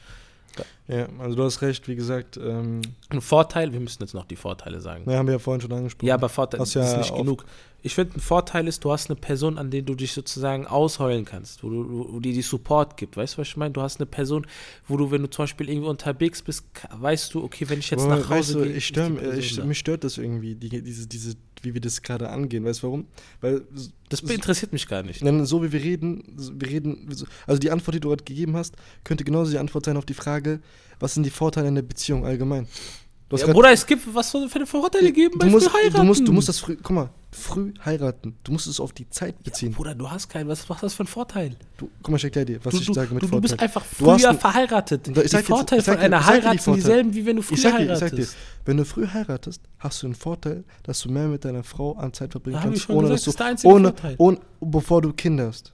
Ja, 0.88 1.08
also 1.18 1.36
du 1.36 1.44
hast 1.44 1.62
recht, 1.62 1.88
wie 1.88 1.94
gesagt, 1.94 2.36
ähm, 2.36 2.82
Ein 3.08 3.20
Vorteil, 3.20 3.72
wir 3.72 3.80
müssen 3.80 4.02
jetzt 4.02 4.14
noch 4.14 4.24
die 4.24 4.36
Vorteile 4.36 4.80
sagen. 4.80 5.04
na, 5.06 5.16
haben 5.16 5.26
wir 5.26 5.34
ja 5.34 5.38
vorhin 5.38 5.60
schon 5.60 5.72
angesprochen. 5.72 6.06
Ja, 6.08 6.14
aber 6.14 6.28
Vorteil 6.28 6.60
Hast 6.60 6.76
ist 6.76 6.92
ja 6.92 6.98
nicht 6.98 7.14
genug. 7.14 7.44
Ich 7.84 7.94
finde, 7.96 8.16
ein 8.16 8.20
Vorteil 8.20 8.68
ist, 8.68 8.84
du 8.84 8.92
hast 8.92 9.10
eine 9.10 9.18
Person, 9.18 9.58
an 9.58 9.70
der 9.70 9.82
du 9.82 9.94
dich 9.94 10.12
sozusagen 10.12 10.66
ausheulen 10.66 11.24
kannst, 11.24 11.64
wo, 11.64 11.70
du, 11.70 12.08
wo 12.12 12.20
die 12.20 12.32
dir 12.32 12.42
Support 12.42 12.96
gibt. 12.96 13.16
Weißt 13.16 13.34
du, 13.34 13.38
was 13.38 13.48
ich 13.48 13.56
meine? 13.56 13.72
Du 13.72 13.82
hast 13.82 13.98
eine 13.98 14.06
Person, 14.06 14.46
wo 14.86 14.96
du, 14.96 15.10
wenn 15.10 15.22
du 15.22 15.30
zum 15.30 15.44
Beispiel 15.44 15.68
irgendwie 15.68 15.88
unterwegs 15.88 16.42
bist, 16.42 16.64
weißt 16.92 17.34
du, 17.34 17.42
okay, 17.42 17.68
wenn 17.68 17.80
ich 17.80 17.90
jetzt 17.90 18.04
Aber 18.04 18.16
nach 18.16 18.30
weißt 18.30 18.50
Hause 18.50 18.58
du, 18.58 18.64
gehe, 18.64 18.72
ich 18.74 18.86
stör, 18.86 19.10
die 19.10 19.38
ich, 19.38 19.64
mich 19.64 19.78
stört 19.78 20.04
das 20.04 20.16
irgendwie, 20.16 20.54
die, 20.54 20.82
diese, 20.82 21.08
diese, 21.08 21.34
wie 21.62 21.74
wir 21.74 21.80
das 21.80 22.02
gerade 22.02 22.28
angehen. 22.30 22.64
Weißt 22.64 22.82
du 22.82 22.86
warum? 22.88 23.06
Weil 23.40 23.62
Das 24.08 24.20
interessiert 24.20 24.72
mich 24.72 24.86
gar 24.88 25.02
nicht. 25.02 25.22
Denn 25.24 25.44
so 25.46 25.62
wie 25.62 25.72
wir 25.72 25.82
reden, 25.82 26.22
wir 26.58 26.68
reden, 26.68 27.08
so- 27.12 27.26
also 27.46 27.58
die 27.58 27.70
Antwort, 27.70 27.94
die 27.94 28.00
du 28.00 28.08
gerade 28.08 28.24
gegeben 28.24 28.56
hast, 28.56 28.74
könnte 29.04 29.24
genauso 29.24 29.50
die 29.52 29.58
Antwort 29.58 29.84
sein 29.86 29.96
auf 29.96 30.04
die 30.06 30.14
Frage, 30.14 30.60
was 31.00 31.14
sind 31.14 31.24
die 31.24 31.30
Vorteile 31.30 31.68
in 31.68 31.74
der 31.74 31.82
Beziehung 31.82 32.24
allgemein? 32.26 32.66
Du 33.32 33.38
hast 33.38 33.46
Ja, 33.46 33.52
Bruder, 33.54 33.72
es 33.72 33.86
gibt, 33.86 34.14
was 34.14 34.30
soll 34.30 34.46
für 34.46 34.56
eine 34.56 34.66
Vorteile 34.66 35.10
geben 35.10 35.38
du 35.38 35.46
musst, 35.46 35.66
früh 35.70 35.78
heiraten? 35.78 35.96
du 35.96 36.04
musst, 36.04 36.28
du 36.28 36.32
musst 36.32 36.48
das 36.50 36.58
früh, 36.58 36.76
guck 36.76 36.90
mal, 36.90 37.08
früh 37.30 37.72
heiraten. 37.82 38.36
Du 38.44 38.52
musst 38.52 38.66
es 38.66 38.78
auf 38.78 38.92
die 38.92 39.08
Zeit 39.08 39.42
beziehen. 39.42 39.72
Bruder, 39.72 39.94
du 39.94 40.10
hast 40.10 40.28
keinen, 40.28 40.48
was, 40.48 40.68
was 40.68 40.76
ist 40.76 40.82
das 40.82 40.94
für 40.94 41.04
ein 41.04 41.06
Vorteil? 41.06 41.56
Du, 41.78 41.88
guck 42.02 42.10
mal, 42.10 42.18
ich 42.18 42.24
erklär 42.24 42.44
dir, 42.44 42.62
was 42.62 42.74
Du, 42.74 42.80
ich 42.80 42.86
du, 42.86 42.92
sage 42.92 43.14
mit 43.14 43.22
du, 43.22 43.28
du 43.28 43.40
bist 43.40 43.52
Vorteil. 43.52 43.64
einfach 43.68 43.84
Du 43.98 44.10
hast 44.10 44.20
früher 44.20 44.30
ein- 44.30 44.38
verheiratet. 44.38 45.08
Ich 45.08 45.14
Die 45.14 45.20
jetzt- 45.20 45.46
Vorteile 45.46 45.78
ich 45.80 45.84
von 45.86 45.94
dir- 45.94 46.00
einer 46.02 46.26
Heirat 46.26 46.60
sind 46.60 46.76
dieselben, 46.76 47.14
wie 47.14 47.24
wenn 47.24 47.36
du 47.36 47.42
früh 47.42 47.54
Ich 47.54 47.62
sag, 47.62 47.78
dir, 47.78 47.84
ich 47.84 47.88
heiratest. 47.88 48.10
sag 48.10 48.16
dir, 48.16 48.26
wenn 48.66 48.76
du 48.76 48.84
früh 48.84 49.06
heiratest, 49.06 49.62
hast 49.78 50.02
du 50.02 50.06
einen 50.08 50.14
Vorteil, 50.14 50.64
dass 50.82 51.00
du 51.00 51.10
mehr 51.10 51.26
mit 51.28 51.42
deiner 51.46 51.64
Frau 51.64 51.92
an 51.96 52.12
Zeit 52.12 52.32
verbringen 52.32 52.58
ich 52.58 52.62
kannst, 52.64 52.90
ohne 52.90 53.08
gesagt, 53.08 53.40
dass 53.40 53.62
du, 53.62 53.68
ohne, 53.68 53.88
Vorteil. 53.88 54.14
ohne, 54.18 54.38
bevor 54.60 55.00
du 55.00 55.14
Kinder 55.14 55.46
hast. 55.46 55.72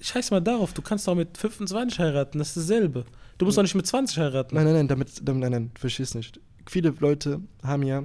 Scheiß 0.00 0.30
mal 0.30 0.40
darauf, 0.40 0.74
du 0.74 0.82
kannst 0.82 1.08
doch 1.08 1.16
mit 1.16 1.36
25 1.36 1.98
heiraten, 1.98 2.38
das 2.38 2.48
ist 2.56 2.68
dasselbe. 2.70 3.04
Du 3.38 3.46
musst 3.46 3.58
doch 3.58 3.62
nicht 3.62 3.74
mit 3.74 3.86
20 3.86 4.16
heiraten. 4.18 4.54
Nein, 4.54 4.64
nein, 4.66 4.74
nein, 4.74 4.86
damit, 4.88 5.08
damit 5.26 5.40
nein, 5.42 5.50
nein, 5.50 5.70
du 5.74 5.80
verstehst 5.80 6.14
nicht. 6.14 6.38
Viele 6.70 6.94
Leute 7.00 7.40
haben 7.64 7.82
ja, 7.82 8.04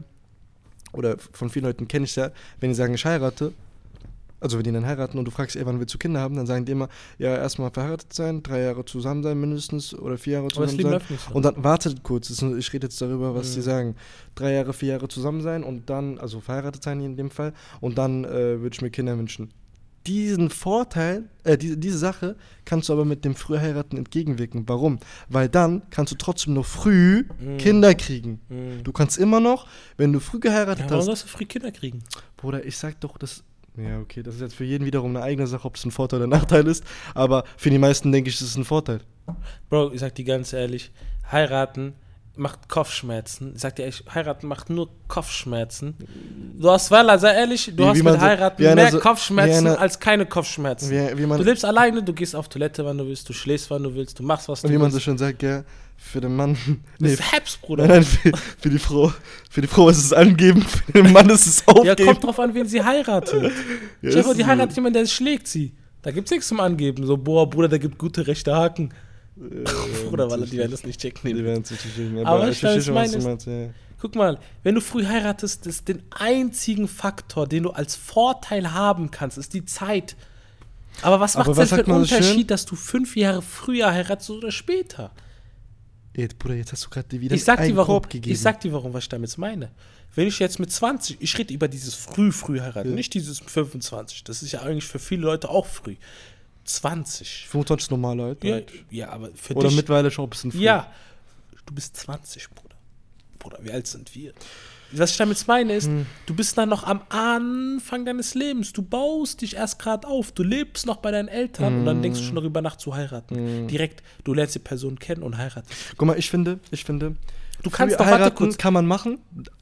oder 0.91 1.17
von 1.34 1.51
vielen 1.51 1.65
Leuten 1.65 1.88
kenne 1.88 2.06
ich 2.06 2.12
es 2.12 2.15
ja, 2.15 2.32
wenn 2.60 2.71
die 2.71 2.75
sagen, 2.75 2.95
ich 2.95 3.06
heirate, 3.06 3.54
also 4.39 4.58
wenn 4.58 4.63
die 4.63 4.71
dann 4.71 4.88
heiraten 4.88 5.19
und 5.19 5.25
du 5.25 5.30
fragst, 5.30 5.56
ey, 5.56 5.63
wann 5.67 5.80
willst 5.80 5.93
du 5.93 5.99
Kinder 5.99 6.19
haben, 6.19 6.36
dann 6.36 6.47
sagen 6.47 6.65
die 6.65 6.71
immer, 6.71 6.89
ja, 7.19 7.36
erstmal 7.38 7.69
verheiratet 7.69 8.12
sein, 8.12 8.41
drei 8.41 8.62
Jahre 8.62 8.84
zusammen 8.84 9.21
sein 9.21 9.39
mindestens 9.39 9.93
oder 9.93 10.17
vier 10.17 10.34
Jahre 10.34 10.47
zusammen 10.47 10.80
sein. 10.82 10.99
so. 11.28 11.34
Und 11.36 11.45
dann 11.45 11.63
wartet 11.63 12.01
kurz, 12.01 12.32
ich 12.32 12.73
rede 12.73 12.88
jetzt 12.88 12.99
darüber, 12.99 13.36
was 13.36 13.51
Mhm. 13.51 13.54
die 13.54 13.62
sagen. 13.62 13.95
Drei 14.34 14.54
Jahre, 14.54 14.73
vier 14.73 14.93
Jahre 14.93 15.08
zusammen 15.10 15.41
sein 15.41 15.63
und 15.63 15.88
dann, 15.91 16.17
also 16.17 16.39
verheiratet 16.41 16.84
sein 16.84 16.99
in 17.01 17.15
dem 17.17 17.30
Fall, 17.30 17.54
und 17.82 17.99
dann 17.99 18.25
äh, 18.25 18.62
würde 18.62 18.73
ich 18.73 18.82
mir 18.82 18.89
Kinder 18.89 19.15
wünschen. 19.15 19.51
Diesen 20.08 20.50
Vorteil, 20.52 21.24
äh, 21.44 21.58
diese, 21.58 21.78
diese 21.78 21.98
Sache 21.98 22.36
kannst 22.63 22.89
du 22.89 22.94
aber 22.94 23.06
mit 23.06 23.26
dem 23.26 23.36
Frühheiraten 23.36 23.98
entgegenwirken. 23.98 24.63
Warum? 24.68 25.00
Weil 25.30 25.50
dann 25.50 25.82
kannst 25.89 26.12
du 26.12 26.18
trotzdem 26.18 26.54
noch 26.54 26.65
früh 26.65 27.26
Mhm. 27.39 27.58
Kinder 27.58 27.94
kriegen. 27.96 28.39
Mhm. 28.50 28.84
Du 28.84 28.91
kannst 28.91 29.18
immer 29.18 29.39
noch, 29.39 29.68
wenn 29.98 30.13
du 30.13 30.20
früh 30.20 30.39
geheiratet 30.39 30.86
ja, 30.86 30.89
warum 30.91 31.00
hast. 31.00 31.06
sollst 31.06 31.24
du 31.24 31.28
früh 31.30 31.46
Kinder 31.46 31.72
kriegen? 31.72 32.04
Bruder, 32.38 32.63
ich 32.65 32.78
sag 32.78 33.00
doch, 33.02 33.18
das. 33.18 33.44
Ja, 33.78 34.00
okay, 34.00 34.24
das 34.24 34.36
ist 34.36 34.41
jetzt 34.41 34.56
für 34.56 34.63
jeden 34.63 34.86
wiederum 34.86 35.15
eine 35.15 35.24
eigene 35.26 35.48
Sache, 35.48 35.65
ob 35.65 35.76
es 35.76 35.84
ein 35.84 35.91
Vorteil 35.91 36.20
oder 36.20 36.28
ein 36.28 36.39
Nachteil 36.39 36.65
ist. 36.68 36.84
Aber 37.13 37.44
für 37.58 37.70
die 37.70 37.78
meisten 37.78 38.12
denke 38.12 38.30
ich, 38.30 38.36
es 38.36 38.41
ist 38.41 38.56
ein 38.58 38.63
Vorteil. 38.63 39.02
Bro, 39.70 39.91
ich 39.91 40.00
sag 40.00 40.15
dir 40.15 40.24
ganz 40.24 40.54
ehrlich, 40.54 40.91
heiraten 41.32 41.94
macht 42.38 42.69
Kopfschmerzen. 42.69 43.54
Ich 43.56 43.62
sag 43.62 43.76
dir 43.76 43.84
ehrlich, 43.84 44.04
heiraten 44.13 44.48
macht 44.48 44.69
nur 44.69 44.89
Kopfschmerzen. 45.08 45.95
Du 46.60 46.69
hast, 46.69 46.91
Walla, 46.91 47.17
sei 47.17 47.34
ehrlich, 47.34 47.71
du 47.76 47.84
Wie- 47.84 47.88
hast 47.88 47.98
wie 48.00 48.04
mit 48.04 48.13
so- 48.13 48.21
heiraten 48.21 48.65
einer 48.65 48.76
mehr 48.76 48.91
so- 48.91 49.00
Kopfschmerzen 49.00 49.65
wie 49.65 49.69
einer- 49.69 49.80
als 49.80 50.00
keine 50.00 50.26
Kopfschmerzen. 50.26 50.89
Wie, 50.91 51.17
wie 51.17 51.26
man, 51.26 51.38
du 51.38 51.43
lebst 51.43 51.65
alleine, 51.65 52.04
du 52.04 52.13
gehst 52.13 52.36
auf 52.36 52.50
Toilette, 52.50 52.84
wann 52.86 52.98
du 52.98 53.06
willst, 53.08 53.28
du 53.30 53.34
schläfst, 53.34 53.69
wann 53.71 53.84
du 53.84 53.93
willst, 53.93 54.19
du 54.19 54.24
machst, 54.24 54.48
was 54.50 54.62
du 54.62 54.69
wie 54.69 54.78
man 54.78 54.89
so 54.91 54.95
willst. 54.95 55.06
schön 55.06 55.17
sagt, 55.17 55.43
ja, 55.43 55.63
für 55.98 56.21
den 56.21 56.36
Mann. 56.36 56.54
Das 56.54 56.67
Nee, 57.00 57.13
ist 57.13 57.32
Heps, 57.34 57.58
Bruder. 57.58 57.88
nein, 57.88 57.98
nein, 57.98 58.04
für, 58.04 58.32
für 58.60 58.69
die 58.69 58.80
Frau. 58.80 59.13
Für 59.50 59.62
die 59.62 59.67
Frau 59.67 59.89
ist 59.89 59.98
es 60.00 60.12
angeben, 60.13 60.62
für 60.63 60.91
den 60.91 61.12
Mann 61.13 61.30
ist 61.30 61.45
es 61.48 61.63
Ja, 61.67 61.74
aufgeben. 61.74 62.06
kommt 62.06 62.24
drauf 62.24 62.39
an, 62.39 62.54
wen 62.54 62.67
sie 62.67 62.84
heiratet. 62.84 63.52
Ja, 64.02 64.12
Stell 64.12 64.24
die 64.36 64.41
so. 64.41 64.48
heiratet 64.48 64.76
jemanden, 64.76 65.00
der 65.00 65.06
schlägt 65.08 65.48
sie. 65.48 65.74
Da 66.02 66.12
gibt's 66.12 66.30
nichts 66.30 66.48
zum 66.50 66.60
Angeben. 66.60 67.06
So, 67.08 67.17
boah, 67.17 67.50
Bruder, 67.50 67.67
der 67.69 67.80
gibt 67.80 67.98
gute 67.98 68.28
rechte 68.28 68.54
Haken. 68.56 68.93
Ja, 69.38 69.71
Bruder, 70.10 70.30
weil 70.32 70.45
die 70.45 70.58
werden 70.58 70.71
das 70.71 70.84
nicht 70.84 71.00
checken. 71.02 71.36
Die 71.36 71.43
werden 71.43 71.63
es 71.63 71.71
nicht 71.71 71.84
checken. 71.84 72.19
Aber 72.19 72.30
Aber 72.41 72.50
ich 72.50 72.60
verstehe 72.60 72.82
schon, 72.82 72.95
was 72.95 73.12
du 73.12 73.19
meinst. 73.21 73.48
Ja. 73.48 73.69
Guck 74.00 74.15
mal, 74.15 74.39
wenn 74.63 74.76
du 74.76 74.82
früh 74.82 75.06
heiratest, 75.06 75.65
ist 75.67 75.88
den 75.88 76.04
einzigen 76.12 76.88
Faktor, 76.88 77.48
den 77.48 77.63
du 77.63 77.71
als 77.71 77.95
Vorteil 77.95 78.71
haben 78.74 79.12
kannst, 79.12 79.38
ist 79.38 79.54
die 79.54 79.65
Zeit. 79.65 80.15
Aber 81.02 81.19
was 81.19 81.36
macht 81.36 81.48
was 81.48 81.58
denn 81.58 81.67
für 81.67 81.86
einen 81.91 82.02
so 82.02 82.06
schön? 82.08 82.17
Unterschied, 82.17 82.52
dass 82.52 82.65
du 82.65 82.76
fünf 82.76 83.15
Jahre 83.15 83.41
früher 83.41 83.91
heiratest 83.91 84.30
oder 84.30 84.52
später? 84.52 85.12
Ey, 86.13 86.30
Bruder, 86.39 86.56
jetzt 86.56 86.71
hast 86.71 86.86
du 86.86 86.89
gerade 86.89 87.19
wieder 87.19 87.36
Ich 87.36 87.43
sag 87.43 87.58
dir 87.58 87.63
einen 87.65 87.76
warum. 87.76 87.95
Korb 87.95 88.10
gegeben. 88.10 88.34
Ich 88.34 88.39
sag 88.39 88.62
dir 88.62 88.71
warum, 88.71 88.93
was 88.93 89.04
ich 89.04 89.10
damit 89.10 89.38
meine. 89.38 89.71
Wenn 90.13 90.28
ich 90.28 90.39
jetzt 90.39 90.60
mit 90.60 90.71
20, 90.71 91.17
ich 91.19 91.38
rede 91.38 91.54
über 91.54 91.67
dieses 91.67 91.93
früh, 91.93 92.32
früh 92.32 92.62
heiraten, 92.62 92.89
Ja. 92.89 92.95
nicht 92.95 93.13
dieses 93.13 93.39
25. 93.39 94.24
Das 94.24 94.41
ist 94.41 94.54
ja 94.54 94.62
eigentlich 94.62 94.86
für 94.86 95.00
viele 95.00 95.24
Leute 95.24 95.50
auch 95.50 95.65
früh. 95.65 95.95
20. 96.65 97.47
25 97.49 97.86
ist 97.86 97.91
normal, 97.91 98.19
Alter. 98.19 98.47
Ja, 98.47 98.62
ja 98.89 99.10
aber 99.10 99.30
für 99.36 99.54
Oder 99.56 99.67
dich. 99.69 99.78
mittlerweile 99.78 100.12
schon 100.12 100.25
ein 100.25 100.30
bisschen 100.30 100.51
früh. 100.51 100.60
Ja, 100.63 100.91
du 101.65 101.73
bist 101.73 101.95
20, 101.97 102.49
Bruder. 102.49 102.75
Bruder, 103.39 103.60
wie 103.62 103.71
alt 103.71 103.88
sind 103.88 104.13
wir? 104.15 104.34
Was 104.91 105.12
ich 105.12 105.17
damit 105.17 105.45
meine 105.47 105.73
ist, 105.73 105.88
Hm. 105.88 106.06
du 106.25 106.36
bist 106.36 106.58
dann 106.58 106.69
noch 106.69 106.84
am 106.84 107.01
Anfang 107.10 108.06
deines 108.06 108.34
Lebens. 108.36 108.71
Du 108.71 108.82
baust 108.82 109.41
dich 109.41 109.56
erst 109.56 109.80
gerade 109.80 110.08
auf. 110.08 110.32
Du 110.32 110.43
lebst 110.43 110.86
noch 110.86 110.97
bei 110.97 111.12
deinen 111.12 111.28
Eltern 111.28 111.80
und 111.80 111.86
dann 111.86 112.01
denkst 112.01 112.19
du 112.19 112.23
Hm. 112.23 112.28
schon 112.30 112.36
darüber 112.36 112.62
nach 112.62 112.75
zu 112.78 112.95
heiraten. 112.95 113.67
Direkt, 113.67 114.04
du 114.23 114.34
lernst 114.34 114.56
die 114.56 114.60
Person 114.60 114.97
kennen 114.99 115.23
und 115.23 115.38
heiratest. 115.38 115.73
Guck 115.97 116.08
mal, 116.08 116.17
ich 116.17 116.30
finde, 116.30 116.60
ich 116.71 116.84
finde, 116.86 117.15
Du 117.63 117.69
kannst 117.71 117.99
doch, 117.99 118.06
heiraten 118.06 118.36
kurz. 118.36 118.58
kann 118.58 118.73
man 118.73 118.86
machen, 118.86 119.17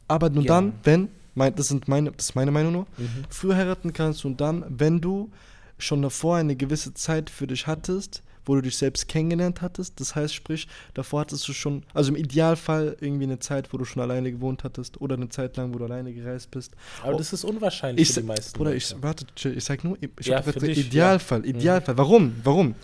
aber 0.10 0.30
nur 0.30 0.44
Ja. 0.44 0.56
dann, 0.56 0.74
wenn, 0.84 1.08
mein, 1.36 1.56
das, 1.56 1.70
sind 1.70 1.88
meine, 1.88 2.12
das 2.12 2.26
ist 2.28 2.36
meine 2.36 2.52
Meinung 2.52 2.74
nur, 2.74 2.86
Mhm. 2.98 3.24
früh 3.30 3.54
heiraten 3.54 3.94
kannst 3.94 4.24
du 4.26 4.30
dann, 4.32 4.66
wenn 4.68 5.00
du 5.00 5.32
schon 5.78 6.02
davor 6.02 6.38
eine 6.38 6.56
gewisse 6.56 6.94
Zeit 6.94 7.30
für 7.30 7.48
dich 7.48 7.68
hattest, 7.68 8.24
wo 8.46 8.56
du 8.56 8.62
dich 8.62 8.76
selbst 8.76 9.08
kennengelernt 9.08 9.62
hattest. 9.62 10.00
Das 10.02 10.16
heißt, 10.16 10.34
sprich, 10.34 10.68
davor 10.94 11.22
hattest 11.22 11.48
du 11.48 11.54
schon, 11.54 11.84
also 11.94 12.10
im 12.12 12.18
Idealfall 12.18 12.98
irgendwie 13.00 13.24
eine 13.24 13.40
Zeit, 13.40 13.72
wo 13.72 13.78
du 13.78 13.86
schon 13.86 14.02
alleine 14.02 14.32
gewohnt 14.34 14.66
hattest 14.66 15.00
oder 15.00 15.16
eine 15.16 15.30
Zeit 15.30 15.56
lang, 15.56 15.74
wo 15.74 15.78
du 15.78 15.86
alleine 15.86 16.14
gereist 16.14 16.52
bist. 16.52 16.74
Aber 17.02 17.14
Oh. 17.14 17.18
das 17.18 17.32
ist 17.32 17.46
unwahrscheinlich 17.46 18.10
Ich, 18.10 18.14
für 18.14 18.20
die 18.22 18.28
meisten. 18.28 18.58
Bruder, 18.58 18.76
ich, 18.76 18.94
warte, 19.02 19.26
ich 19.50 19.64
sag 19.64 19.84
nur, 19.86 19.98
ich 20.20 20.26
Ja, 20.28 20.38
hab 20.38 20.46
gesagt, 20.46 20.62
dich, 20.68 20.78
Idealfall, 20.88 21.46
Idealfall. 21.46 21.98
Warum? 21.98 22.36
Warum? 22.44 22.76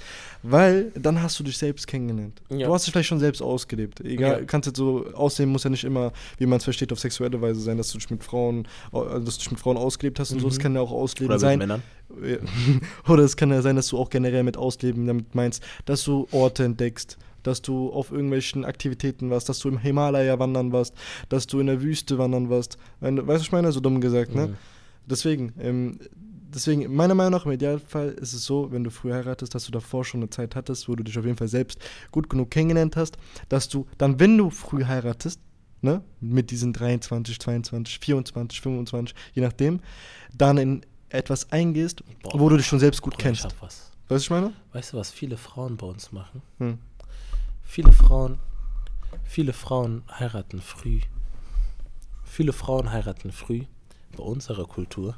Weil 0.42 0.92
dann 0.96 1.22
hast 1.22 1.38
du 1.40 1.44
dich 1.44 1.58
selbst 1.58 1.86
kennengelernt. 1.88 2.42
Ja. 2.50 2.68
Du 2.68 2.74
hast 2.74 2.86
dich 2.86 2.94
vielleicht 2.94 3.10
schon 3.10 3.20
selbst 3.20 3.42
ausgelebt. 3.42 4.00
Egal, 4.02 4.40
Ja. 4.40 4.46
kannst 4.46 4.68
jetzt 4.68 4.78
so 4.78 5.06
aussehen, 5.14 5.50
muss 5.50 5.66
ja 5.66 5.70
nicht 5.70 5.84
immer, 5.84 6.14
wie 6.38 6.46
man 6.46 6.58
es 6.60 6.64
versteht, 6.64 6.94
auf 6.94 7.00
sexuelle 7.00 7.42
Weise 7.42 7.60
sein, 7.60 7.78
dass 7.78 7.92
du 7.92 7.98
dich 7.98 8.10
mit 8.10 8.24
Frauen, 8.24 8.66
äh, 8.94 9.20
dass 9.20 9.36
du 9.38 9.40
dich 9.40 9.52
mit 9.52 9.60
Frauen 9.60 9.76
ausgelebt 9.78 10.20
hast 10.20 10.32
und 10.32 10.40
so. 10.40 10.46
Mhm. 10.48 10.50
Das 10.50 10.60
kann 10.60 10.76
ja 10.76 10.82
auch 10.82 10.92
Ausleben 10.92 11.28
Oder 11.28 11.36
mit 11.36 11.42
sein. 11.42 11.60
Männern. 11.60 11.84
Ja. 12.24 12.38
Oder 13.14 13.24
es 13.24 13.36
kann 13.36 13.52
ja 13.52 13.62
sein, 13.62 13.76
dass 13.76 13.88
du 13.90 13.98
auch 13.98 14.10
generell 14.10 14.44
mit 14.44 14.56
Ausleben 14.56 15.08
damit 15.08 15.36
meinst, 15.36 15.62
dass 15.86 16.04
du 16.06 16.28
Orte 16.32 16.64
entdeckst, 16.64 17.18
dass 17.44 17.62
du 17.62 17.92
auf 17.92 18.12
irgendwelchen 18.12 18.64
Aktivitäten 18.66 19.30
warst, 19.30 19.50
dass 19.50 19.60
du 19.60 19.68
im 19.70 19.78
Himalaya 19.80 20.40
wandern 20.40 20.72
warst, 20.72 20.94
dass 21.30 21.48
du 21.48 21.60
in 21.60 21.68
der 21.68 21.82
Wüste 21.82 22.18
wandern 22.18 22.50
warst. 22.50 22.78
Weißt 23.02 23.18
du, 23.18 23.28
was 23.28 23.42
ich 23.42 23.52
meine? 23.52 23.72
So 23.72 23.80
dumm 23.82 24.00
gesagt, 24.02 24.34
ne? 24.36 24.48
Mhm. 24.48 24.56
Deswegen, 25.06 25.54
ähm, 25.60 26.00
deswegen, 26.54 26.94
meiner 26.94 27.16
Meinung 27.16 27.32
nach, 27.32 27.46
im 27.46 27.52
Idealfall 27.52 28.10
ist 28.10 28.34
es 28.34 28.44
so, 28.44 28.72
wenn 28.72 28.84
du 28.84 28.90
früh 28.90 29.12
heiratest, 29.12 29.56
dass 29.56 29.66
du 29.66 29.72
davor 29.72 30.06
schon 30.06 30.22
eine 30.22 30.30
Zeit 30.30 30.56
hattest, 30.56 30.90
wo 30.90 30.96
du 30.96 31.04
dich 31.04 31.18
auf 31.18 31.26
jeden 31.26 31.38
Fall 31.38 31.48
selbst 31.48 31.80
gut 32.12 32.30
genug 32.30 32.52
kennengelernt 32.52 32.96
hast, 32.96 33.18
dass 33.50 33.70
du 33.70 33.88
dann, 33.98 34.20
wenn 34.20 34.38
du 34.38 34.50
früh 34.50 34.86
heiratest, 34.86 35.40
ne, 35.82 36.04
mit 36.20 36.52
diesen 36.52 36.74
23, 36.74 37.40
22, 37.40 38.00
24, 38.00 38.62
25, 38.62 39.16
je 39.34 39.42
nachdem, 39.42 39.80
dann 40.36 40.58
in 40.58 40.82
etwas 41.10 41.52
eingehst, 41.52 42.04
Boah, 42.22 42.40
wo 42.40 42.50
du 42.50 42.58
dich 42.58 42.68
schon 42.68 42.80
selbst 42.80 43.02
gut 43.02 43.14
Bruder, 43.14 43.24
kennst. 43.24 43.46
Ich 43.46 43.52
hab 43.52 43.62
was. 43.62 43.92
Weißt 44.08 44.10
du, 44.10 44.16
was 44.16 44.22
ich 44.24 44.30
meine? 44.30 44.54
Weißt 44.74 44.94
du, 44.94 44.98
was 44.98 45.12
viele 45.12 45.38
Frauen 45.38 45.78
bei 45.78 45.88
uns 45.88 46.12
machen? 46.12 46.42
Hm. 46.58 46.80
Viele 47.64 47.94
Frauen, 47.94 48.40
viele 49.24 49.54
Frauen 49.54 50.04
heiraten 50.12 50.62
früh. 50.62 51.02
Viele 52.24 52.54
Frauen 52.54 52.92
heiraten 52.92 53.32
früh 53.32 53.64
bei 54.16 54.24
unserer 54.24 54.66
Kultur, 54.66 55.16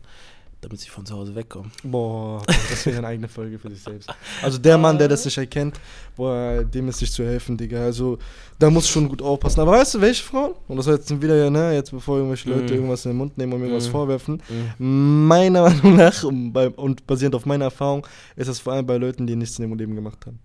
damit 0.61 0.79
sie 0.79 0.89
von 0.89 1.05
zu 1.05 1.15
Hause 1.15 1.33
wegkommen. 1.33 1.71
Boah, 1.83 2.41
das 2.69 2.85
wäre 2.85 2.99
eine 2.99 3.07
eigene 3.07 3.27
Folge 3.27 3.57
für 3.57 3.69
sich 3.69 3.81
selbst. 3.81 4.13
Also 4.43 4.59
der 4.59 4.77
Mann, 4.77 4.97
der 4.97 5.07
das 5.07 5.25
nicht 5.25 5.37
erkennt, 5.37 5.79
boah, 6.15 6.63
dem 6.63 6.87
ist 6.87 7.01
nicht 7.01 7.11
zu 7.11 7.25
helfen, 7.25 7.57
Digga. 7.57 7.83
Also 7.83 8.19
da 8.59 8.69
muss 8.69 8.87
schon 8.87 9.09
gut 9.09 9.21
aufpassen. 9.23 9.59
Aber 9.61 9.71
weißt 9.71 9.95
du, 9.95 10.01
welche 10.01 10.23
Frauen? 10.23 10.53
Und 10.67 10.77
das 10.77 10.85
jetzt 10.85 11.19
wieder, 11.21 11.49
ne, 11.49 11.73
jetzt 11.73 11.89
bevor 11.91 12.17
irgendwelche 12.17 12.49
Leute 12.49 12.65
Mhm. 12.65 12.73
irgendwas 12.73 13.05
in 13.05 13.11
den 13.11 13.17
Mund 13.17 13.37
nehmen 13.37 13.53
und 13.53 13.59
mir 13.59 13.65
irgendwas 13.65 13.87
Mhm. 13.87 13.91
vorwerfen. 13.91 14.41
Meiner 14.77 15.63
Meinung 15.69 15.95
nach 15.95 16.23
und, 16.23 16.53
bei, 16.53 16.69
und 16.69 17.07
basierend 17.07 17.33
auf 17.35 17.45
meiner 17.47 17.65
Erfahrung 17.65 18.05
ist 18.35 18.47
das 18.47 18.59
vor 18.59 18.73
allem 18.73 18.85
bei 18.85 18.97
Leuten, 18.97 19.25
die 19.25 19.35
nichts 19.35 19.57
in 19.57 19.65
ihrem 19.67 19.77
Leben 19.77 19.95
gemacht 19.95 20.25
haben. 20.27 20.39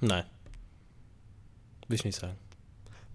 Nein. 0.00 0.24
Will 1.88 1.94
ich 1.96 2.04
nicht 2.04 2.18
sagen. 2.18 2.34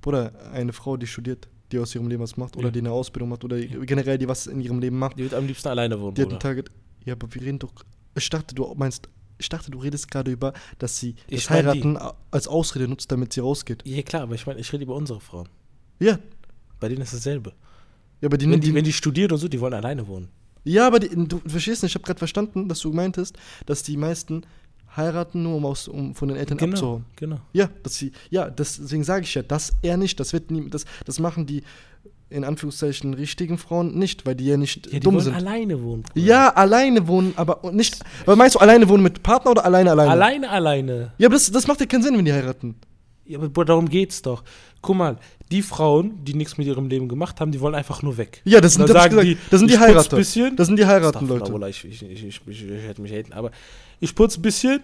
Bruder, 0.02 0.32
eine 0.54 0.74
Frau, 0.74 0.98
die 0.98 1.08
studiert, 1.08 1.48
die 1.72 1.80
aus 1.80 1.94
ihrem 1.96 2.08
Leben 2.08 2.22
was 2.24 2.38
macht 2.38 2.56
oder 2.56 2.68
Ja. 2.68 2.72
die 2.72 2.80
eine 2.80 2.92
Ausbildung 2.92 3.30
macht 3.30 3.44
oder 3.44 3.60
generell 3.60 4.18
die 4.18 4.28
was 4.28 4.48
in 4.48 4.62
ihrem 4.62 4.80
Leben 4.80 4.98
macht, 5.00 5.18
Die 5.18 5.24
wird 5.24 5.34
am 5.34 5.46
liebsten 5.48 5.68
alleine 5.70 6.00
wohnen, 6.00 6.16
die 6.16 6.22
hat 6.22 6.30
einen. 6.30 6.40
Target. 6.40 6.72
Ja, 7.06 7.14
aber 7.14 7.34
wir 7.34 7.42
reden 7.42 7.60
doch. 7.60 7.72
Ich 8.16 8.30
dachte, 8.30 8.56
du 8.56 8.74
meinst, 8.76 9.08
ich 9.38 9.50
dachte, 9.50 9.70
du 9.72 9.80
redest 9.80 10.10
gerade 10.10 10.32
über, 10.32 10.54
dass 10.80 10.98
sie 10.98 11.16
Ich 11.30 11.46
das 11.46 11.50
mein 11.52 11.64
die. 11.64 11.70
Heiraten 11.88 11.98
als 12.32 12.48
Ausrede 12.48 12.88
nutzt, 12.88 13.12
damit 13.12 13.34
sie 13.34 13.42
rausgeht. 13.42 13.84
Ja, 13.86 14.02
klar, 14.02 14.24
aber 14.24 14.36
ich 14.36 14.46
meine, 14.48 14.60
ich 14.60 14.72
rede 14.74 14.84
über 14.84 14.96
unsere 14.96 15.20
Frauen. 15.22 15.48
Ja, 16.00 16.20
Bei 16.80 16.90
denen 16.90 17.02
ist 17.02 17.14
dasselbe. 17.14 17.54
ja, 18.22 18.28
aber 18.28 18.38
die, 18.38 18.50
Wenn 18.50 18.60
die, 18.62 18.68
die, 18.70 18.74
wenn 18.74 18.84
die 18.84 18.94
studieren 18.94 19.32
und 19.32 19.38
so, 19.38 19.48
die 19.48 19.60
wollen 19.60 19.74
alleine 19.74 20.08
wohnen. 20.08 20.30
ja, 20.64 20.88
aber 20.88 21.00
die, 21.00 21.10
du 21.10 21.40
verstehst 21.46 21.84
nicht. 21.84 21.92
Ich 21.92 21.96
habe 21.96 22.06
gerade 22.06 22.18
verstanden, 22.20 22.68
dass 22.68 22.80
du 22.80 22.92
meintest, 22.92 23.38
dass 23.66 23.84
die 23.84 23.98
meisten 23.98 24.42
heiraten 24.98 25.44
nur 25.44 25.56
um, 25.56 25.66
aus, 25.66 25.88
um 25.88 26.14
von 26.16 26.28
den 26.28 26.38
Eltern 26.38 26.58
Genau, 26.58 26.72
abzuhauen. 26.74 27.06
genau. 27.16 27.40
Ja, 27.54 27.70
dass 27.84 27.96
sie, 27.96 28.12
ja, 28.30 28.50
das, 28.50 28.78
deswegen 28.78 29.04
sage 29.04 29.24
ich 29.24 29.34
ja, 29.36 29.44
das 29.44 29.74
er 29.82 29.96
nicht, 29.98 30.20
das 30.20 30.34
wird 30.34 30.52
nie, 30.52 30.70
das, 30.70 30.86
das 31.06 31.20
machen 31.20 31.46
die 31.46 31.64
in 32.30 32.44
Anführungszeichen 32.44 33.14
richtigen 33.14 33.58
Frauen 33.58 33.98
nicht, 33.98 34.26
weil 34.26 34.36
die 34.36 34.46
ja 34.48 34.58
nicht 34.58 34.88
Ja, 34.88 34.92
die 34.94 35.00
dumm 35.00 35.20
sind. 35.22 35.34
alleine 35.34 35.82
wohnen. 35.82 36.02
Bruder. 36.02 36.26
Ja, 36.26 36.50
alleine 36.50 37.08
wohnen, 37.08 37.32
aber 37.38 37.72
nicht. 37.72 38.00
Weil 38.26 38.36
meinst 38.36 38.56
du 38.56 38.60
alleine 38.60 38.90
wohnen 38.90 39.02
mit 39.02 39.24
Partner 39.24 39.52
oder 39.52 39.64
alleine 39.64 39.92
alleine? 39.92 40.12
Alleine, 40.12 40.50
alleine. 40.50 41.12
Ja, 41.20 41.28
aber 41.28 41.36
das, 41.36 41.50
das 41.50 41.68
macht 41.68 41.80
ja 41.80 41.86
keinen 41.86 42.04
Sinn, 42.04 42.18
wenn 42.18 42.26
die 42.26 42.34
heiraten. 42.34 42.76
Ja, 43.28 43.38
aber 43.40 43.50
Bruder, 43.50 43.66
darum 43.66 43.90
geht's 43.90 44.22
doch. 44.22 44.44
Guck 44.82 44.96
mal, 44.96 45.18
die 45.52 45.62
Frauen, 45.62 46.24
die 46.24 46.34
nichts 46.34 46.58
mit 46.58 46.68
ihrem 46.68 46.88
Leben 46.88 47.08
gemacht 47.08 47.40
haben, 47.40 47.52
die 47.52 47.60
wollen 47.60 47.76
einfach 47.76 48.02
nur 48.02 48.18
weg. 48.18 48.42
Ja, 48.46 48.62
das 48.62 48.76
sind, 48.76 48.90
das 48.90 49.10
die, 49.10 49.38
das 49.50 49.60
sind 49.60 49.72
die 49.72 49.80
Heirater. 49.80 50.18
bisschen. 50.18 50.56
Das 50.56 50.68
sind 50.68 50.78
die 50.78 50.86
Heiraten, 50.86 51.28
Leute. 51.28 51.70
Ich, 51.70 51.84
ich, 51.86 52.04
ich, 52.04 52.26
ich, 52.26 52.42
ich, 52.46 52.70
ich 52.70 52.84
hätte 52.84 53.02
mich 53.02 53.12
haten, 53.12 53.34
aber 53.34 53.52
ich 54.00 54.14
putze 54.14 54.40
ein 54.40 54.44
bisschen, 54.44 54.82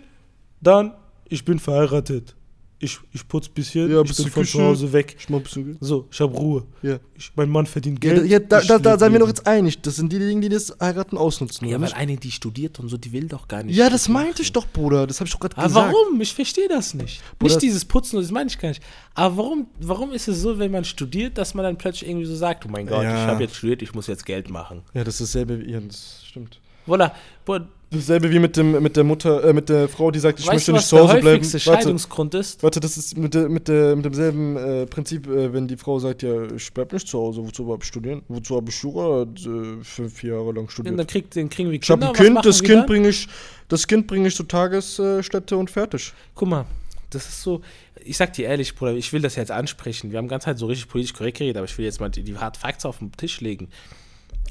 dann 0.61 0.93
ich 1.29 1.43
bin 1.45 1.59
verheiratet. 1.59 2.35
Ich, 2.83 2.99
ich 3.13 3.27
putze 3.27 3.49
ein 3.49 3.53
bisschen, 3.53 3.89
Ja, 3.89 4.01
ich 4.01 4.07
bisschen 4.09 4.25
bin 4.25 4.33
von 4.33 4.43
Küche. 4.43 4.57
zu 4.57 4.63
Hause 4.63 4.91
weg. 4.93 5.15
Ich 5.17 5.29
mach 5.29 5.37
ein 5.39 5.43
bisschen. 5.43 5.77
So, 5.79 6.07
ich 6.11 6.19
habe 6.19 6.35
Ruhe. 6.35 6.63
Ja. 6.81 6.99
Ich, 7.17 7.31
mein 7.35 7.49
Mann 7.49 7.65
verdient 7.65 8.01
Geld. 8.01 8.17
da, 8.19 8.23
ja, 8.25 8.39
da, 8.39 8.59
da, 8.61 8.77
da 8.77 8.99
seien 8.99 9.13
wir 9.13 9.19
doch 9.19 9.27
jetzt 9.27 9.47
einig. 9.47 9.81
Das 9.81 9.95
sind 9.95 10.11
diejenigen, 10.11 10.41
die 10.41 10.49
das 10.49 10.75
Heiraten 10.79 11.17
ausnutzen. 11.17 11.67
Ja, 11.67 11.75
weil 11.75 11.81
nicht? 11.87 11.95
eine, 11.95 12.17
die 12.17 12.31
studiert 12.31 12.79
und 12.79 12.89
so, 12.89 12.97
die 12.97 13.11
will 13.13 13.27
doch 13.27 13.47
gar 13.47 13.63
nicht. 13.63 13.75
ja, 13.77 13.89
das 13.89 14.09
machen. 14.09 14.25
meinte 14.25 14.41
ich 14.41 14.51
doch, 14.51 14.67
Bruder. 14.67 15.07
Das 15.07 15.19
habe 15.19 15.27
ich 15.27 15.33
doch 15.33 15.39
gerade 15.39 15.57
Aber 15.57 15.67
gesagt. 15.67 15.93
warum? 15.93 16.19
Ich 16.21 16.33
verstehe 16.33 16.67
das 16.67 16.93
nicht. 16.93 17.21
Bruder, 17.39 17.53
nicht 17.53 17.61
dieses 17.63 17.85
Putzen, 17.85 18.17
das 18.19 18.29
meine 18.31 18.49
ich 18.49 18.59
gar 18.59 18.69
nicht. 18.69 18.83
Aber 19.13 19.37
warum, 19.37 19.67
warum 19.79 20.11
ist 20.11 20.27
es 20.27 20.41
so, 20.41 20.59
wenn 20.59 20.71
man 20.71 20.83
studiert, 20.83 21.37
dass 21.37 21.53
man 21.53 21.63
dann 21.63 21.77
plötzlich 21.77 22.09
irgendwie 22.09 22.25
so 22.25 22.35
sagt, 22.35 22.65
oh 22.65 22.69
mein 22.69 22.85
Gott, 22.87 23.03
Ja. 23.03 23.23
ich 23.23 23.27
habe 23.31 23.43
jetzt 23.43 23.55
studiert, 23.55 23.81
ich 23.81 23.93
muss 23.93 24.07
jetzt 24.07 24.25
Geld 24.25 24.49
machen. 24.49 24.81
Ja, 24.93 25.03
das 25.03 25.21
ist 25.21 25.33
dasselbe 25.33 25.59
wie. 25.65 25.71
Ja, 25.71 25.79
das 25.79 26.23
stimmt. 26.25 26.59
Voilà. 26.85 27.11
Boah, 27.45 27.65
Dasselbe 27.93 28.31
wie 28.31 28.39
mit, 28.39 28.57
dem, 28.57 28.81
mit 28.81 28.97
der 28.97 29.03
Mutter, 29.03 29.43
äh, 29.43 29.53
mit 29.53 29.69
der 29.69 29.87
Frau, 29.87 30.11
die 30.11 30.19
sagt, 30.19 30.39
ich 30.39 30.47
weißt 30.47 30.53
möchte 30.53 30.71
du, 30.71 30.77
nicht 30.77 30.87
zu 30.87 30.95
der 30.95 31.03
Hause 31.03 31.19
bleiben. 31.19 31.43
Warte, 31.43 31.59
Scheidungsgrund 31.59 32.33
ist? 32.33 32.63
warte, 32.63 32.79
das 32.79 32.97
ist 32.97 33.17
mit, 33.17 33.33
der, 33.33 33.49
mit, 33.49 33.67
der, 33.67 33.95
mit 33.95 34.05
demselben 34.05 34.57
äh, 34.57 34.85
Prinzip, 34.85 35.27
äh, 35.27 35.53
wenn 35.53 35.67
die 35.67 35.77
Frau 35.77 35.99
sagt, 35.99 36.23
ja, 36.23 36.43
ich 36.51 36.73
bleib 36.73 36.91
nicht 36.91 37.07
zu 37.07 37.19
Hause, 37.19 37.45
wozu 37.45 37.71
habe 37.71 37.83
ich 37.83 37.87
studieren? 37.87 38.23
Wozu 38.27 38.55
habe 38.55 38.69
ich 38.69 38.81
Jura 38.81 39.23
äh, 39.23 39.83
fünf 39.83 40.23
Jahre 40.23 40.51
lang 40.51 40.69
studiert? 40.69 40.97
dann 40.97 41.07
kriegt, 41.07 41.35
den 41.35 41.49
kriegen 41.49 41.69
wir 41.71 41.79
Ich 41.81 41.89
habe 41.89 42.05
Kinder. 42.07 42.19
ein 42.19 42.25
Kind, 42.25 42.45
das 42.45 42.63
Kind 42.63 42.87
bringe 42.87 43.09
ich, 43.09 43.27
das 43.67 43.87
Kind 43.87 44.07
bringe 44.07 44.27
ich 44.27 44.35
zur 44.35 44.47
Tagesstätte 44.47 45.55
und 45.55 45.69
fertig. 45.69 46.13
Guck 46.35 46.49
mal, 46.49 46.65
das 47.11 47.27
ist 47.27 47.41
so, 47.43 47.61
ich 48.03 48.17
sag 48.17 48.33
dir 48.33 48.47
ehrlich, 48.47 48.75
Bruder, 48.75 48.93
ich 48.93 49.13
will 49.13 49.21
das 49.21 49.35
jetzt 49.35 49.51
ansprechen. 49.51 50.11
Wir 50.11 50.17
haben 50.17 50.27
ganz 50.27 50.47
halt 50.47 50.57
so 50.57 50.65
richtig 50.65 50.89
politisch 50.89 51.13
korrekt 51.13 51.37
geredet, 51.37 51.57
aber 51.57 51.65
ich 51.65 51.77
will 51.77 51.85
jetzt 51.85 51.99
mal 51.99 52.09
die, 52.09 52.23
die 52.23 52.37
Hard 52.37 52.57
Facts 52.57 52.85
auf 52.85 52.99
den 52.99 53.11
Tisch 53.11 53.41
legen. 53.41 53.69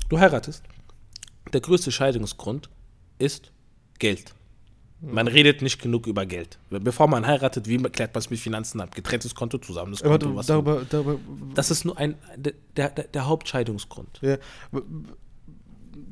Du 0.09 0.19
heiratest. 0.19 0.63
Der 1.53 1.61
größte 1.61 1.91
Scheidungsgrund 1.91 2.69
ist 3.23 3.53
Geld. 3.99 4.35
Man 5.05 5.27
redet 5.27 5.63
nicht 5.63 5.81
genug 5.83 6.07
über 6.07 6.27
Geld. 6.27 6.59
Bevor 6.71 7.09
man 7.09 7.27
heiratet, 7.27 7.67
wie 7.69 7.77
klärt 7.79 8.15
man 8.15 8.21
es 8.21 8.31
mit 8.31 8.39
Finanzen 8.39 8.81
ab? 8.81 8.95
Getrenntes 8.95 9.35
Konto, 9.35 9.59
zusammen 9.59 9.91
das 9.93 10.03
Aber 10.03 10.17
Konto, 10.19 10.37
was 10.37 10.47
darüber, 10.47 10.83
darüber, 10.89 11.19
Das 11.55 11.73
ist 11.73 11.85
nur 11.85 11.99
ein 11.99 12.15
der, 12.37 12.53
der, 12.77 12.91
der 12.91 13.27
Hauptscheidungsgrund. 13.27 14.21
ja, 14.23 14.37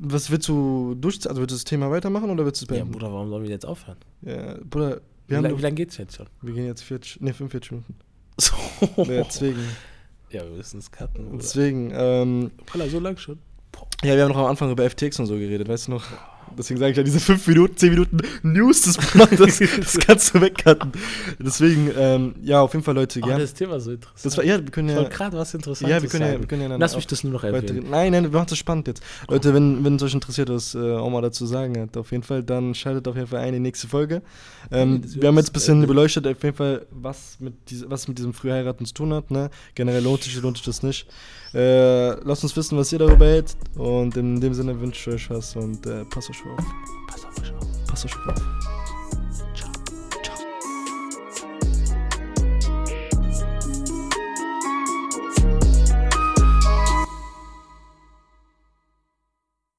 was 0.03 0.31
willst 0.31 0.49
du 0.49 0.95
durchziehen? 0.95 1.29
Also 1.31 1.41
willst 1.41 1.53
du 1.53 1.57
das 1.57 1.65
Thema 1.65 1.91
weitermachen 1.91 2.31
oder 2.31 2.45
willst 2.45 2.63
du 2.63 2.65
es 2.65 2.71
Ja, 2.71 2.77
beenden? 2.83 2.93
Bruder, 2.93 3.13
warum 3.13 3.29
sollen 3.31 3.45
wir 3.45 3.51
jetzt 3.51 3.67
aufhören? 3.67 3.99
Ja, 4.23 4.57
Bruder, 4.69 4.97
Wie, 5.27 5.31
wir, 5.31 5.37
haben 5.37 5.45
lang, 5.45 5.59
wie 5.59 5.63
lange 5.63 5.75
geht's 5.75 5.97
jetzt 5.97 6.17
schon? 6.17 6.27
wir 6.43 6.55
gehen 6.55 6.67
jetzt 6.67 6.83
40, 6.83 7.21
nee, 7.21 7.33
45 7.33 7.71
Minuten. 7.73 7.95
So. 8.41 8.55
Ja, 9.05 9.23
deswegen, 9.25 9.61
Ja, 10.31 10.43
wir 10.45 10.51
müssen 10.57 10.79
es 10.79 10.91
cutten. 10.91 11.27
Bruder. 11.27 11.39
deswegen, 11.43 11.91
ähm, 11.95 12.51
Bruder, 12.67 12.89
so 12.89 12.99
lang 12.99 13.17
schon. 13.19 13.39
ja, 14.03 14.15
wir 14.17 14.23
haben 14.23 14.31
noch 14.31 14.39
am 14.39 14.47
Anfang 14.47 14.71
über 14.71 14.89
FTX 14.89 15.21
und 15.21 15.27
so 15.27 15.35
geredet, 15.35 15.69
weißt 15.69 15.89
du 15.89 15.93
noch? 15.93 16.05
Deswegen 16.59 16.79
sage 16.81 16.91
ich 16.93 16.97
ja, 16.97 17.03
diese 17.03 17.21
5 17.21 17.47
Minuten, 17.47 17.77
10 17.77 17.91
Minuten 17.91 18.19
News, 18.43 18.83
das, 18.83 18.97
das, 19.39 19.59
das 19.59 19.99
kannst 19.99 20.35
du 20.35 20.41
wegcutten. 20.41 20.93
Deswegen, 21.39 21.91
ähm, 21.97 22.35
ja, 22.43 22.61
auf 22.61 22.73
jeden 22.73 22.85
Fall, 22.85 22.95
Leute, 22.95 23.21
Oh, 23.23 23.29
ja. 23.29 23.39
das 23.39 23.55
Thema 23.55 23.81
so 23.81 23.93
interessant. 23.93 24.25
Das 24.25 24.37
war, 24.37 24.45
ja, 24.45 24.59
wir 24.59 24.71
können 24.71 24.89
ja, 24.89 25.03
gerade 25.05 25.37
was 25.37 25.53
Interessantes 25.55 25.91
ja, 25.91 26.03
wir 26.03 26.09
können 26.09 26.33
ja, 26.33 26.39
wir 26.41 26.47
können 26.47 26.63
ja 26.71 26.77
Lass 26.77 26.97
mich 26.97 27.07
das 27.07 27.25
nur 27.25 27.33
noch 27.33 27.45
erwähnen. 27.45 27.87
nein, 27.91 28.13
nein, 28.13 28.25
wir 28.25 28.31
machen 28.31 28.47
das 28.49 28.59
spannend 28.59 28.87
jetzt. 28.89 29.03
Leute, 29.29 29.53
wenn, 29.55 29.85
wenn 29.85 29.97
es 29.97 30.03
euch 30.03 30.15
interessiert, 30.15 30.49
was 30.49 30.75
äh, 30.75 30.79
Oma 30.79 31.21
dazu 31.21 31.47
sagen 31.47 31.79
hat, 31.81 31.97
auf 31.97 32.11
jeden 32.13 32.23
Fall, 32.23 32.43
dann 32.43 32.75
schaltet 32.75 33.09
auf 33.09 33.17
jeden 33.17 33.27
Fall 33.29 33.41
ein 33.41 33.49
in 33.49 33.55
die 33.55 33.61
nächste 33.61 33.89
Folge. 33.89 34.23
Ähm, 34.71 35.03
wir 35.05 35.29
haben 35.29 35.37
jetzt 35.37 35.51
ein 35.51 35.53
bisschen 35.53 35.87
beleuchtet, 35.87 36.27
auf 36.27 36.43
jeden 36.43 36.57
Fall, 36.57 36.87
was 36.91 37.37
mit, 37.41 37.55
diese, 37.69 37.91
was 37.91 38.09
mit 38.09 38.19
diesem 38.19 38.33
Frühheiraten 38.35 38.87
zu 38.87 38.95
tun 38.95 39.13
hat. 39.13 39.31
Ne? 39.31 39.51
Generell 39.75 40.03
lohnt 40.03 40.23
sich, 40.23 40.41
lohnt 40.41 40.57
sich 40.57 40.67
das 40.67 40.83
nicht. 40.83 41.07
Äh, 41.53 42.11
lasst 42.25 42.45
uns 42.45 42.57
wissen, 42.57 42.79
was 42.79 42.93
ihr 42.93 42.99
darüber 42.99 43.27
hält. 43.27 43.57
Und 43.77 44.17
in 44.17 44.41
dem 44.41 44.55
Sinne 44.55 44.79
wünsche 44.81 45.11
ich 45.11 45.17
euch 45.17 45.31
was 45.31 45.57
und 45.57 45.87
äh, 45.87 46.05
passt 46.05 46.31
euch 46.31 46.43
auf. 46.47 46.65
Pass 47.09 47.25
auf 47.25 47.39
euch 47.41 47.53
auf. 47.53 47.87
Passt 47.87 48.05
euch 48.05 48.15
auf. 48.29 48.70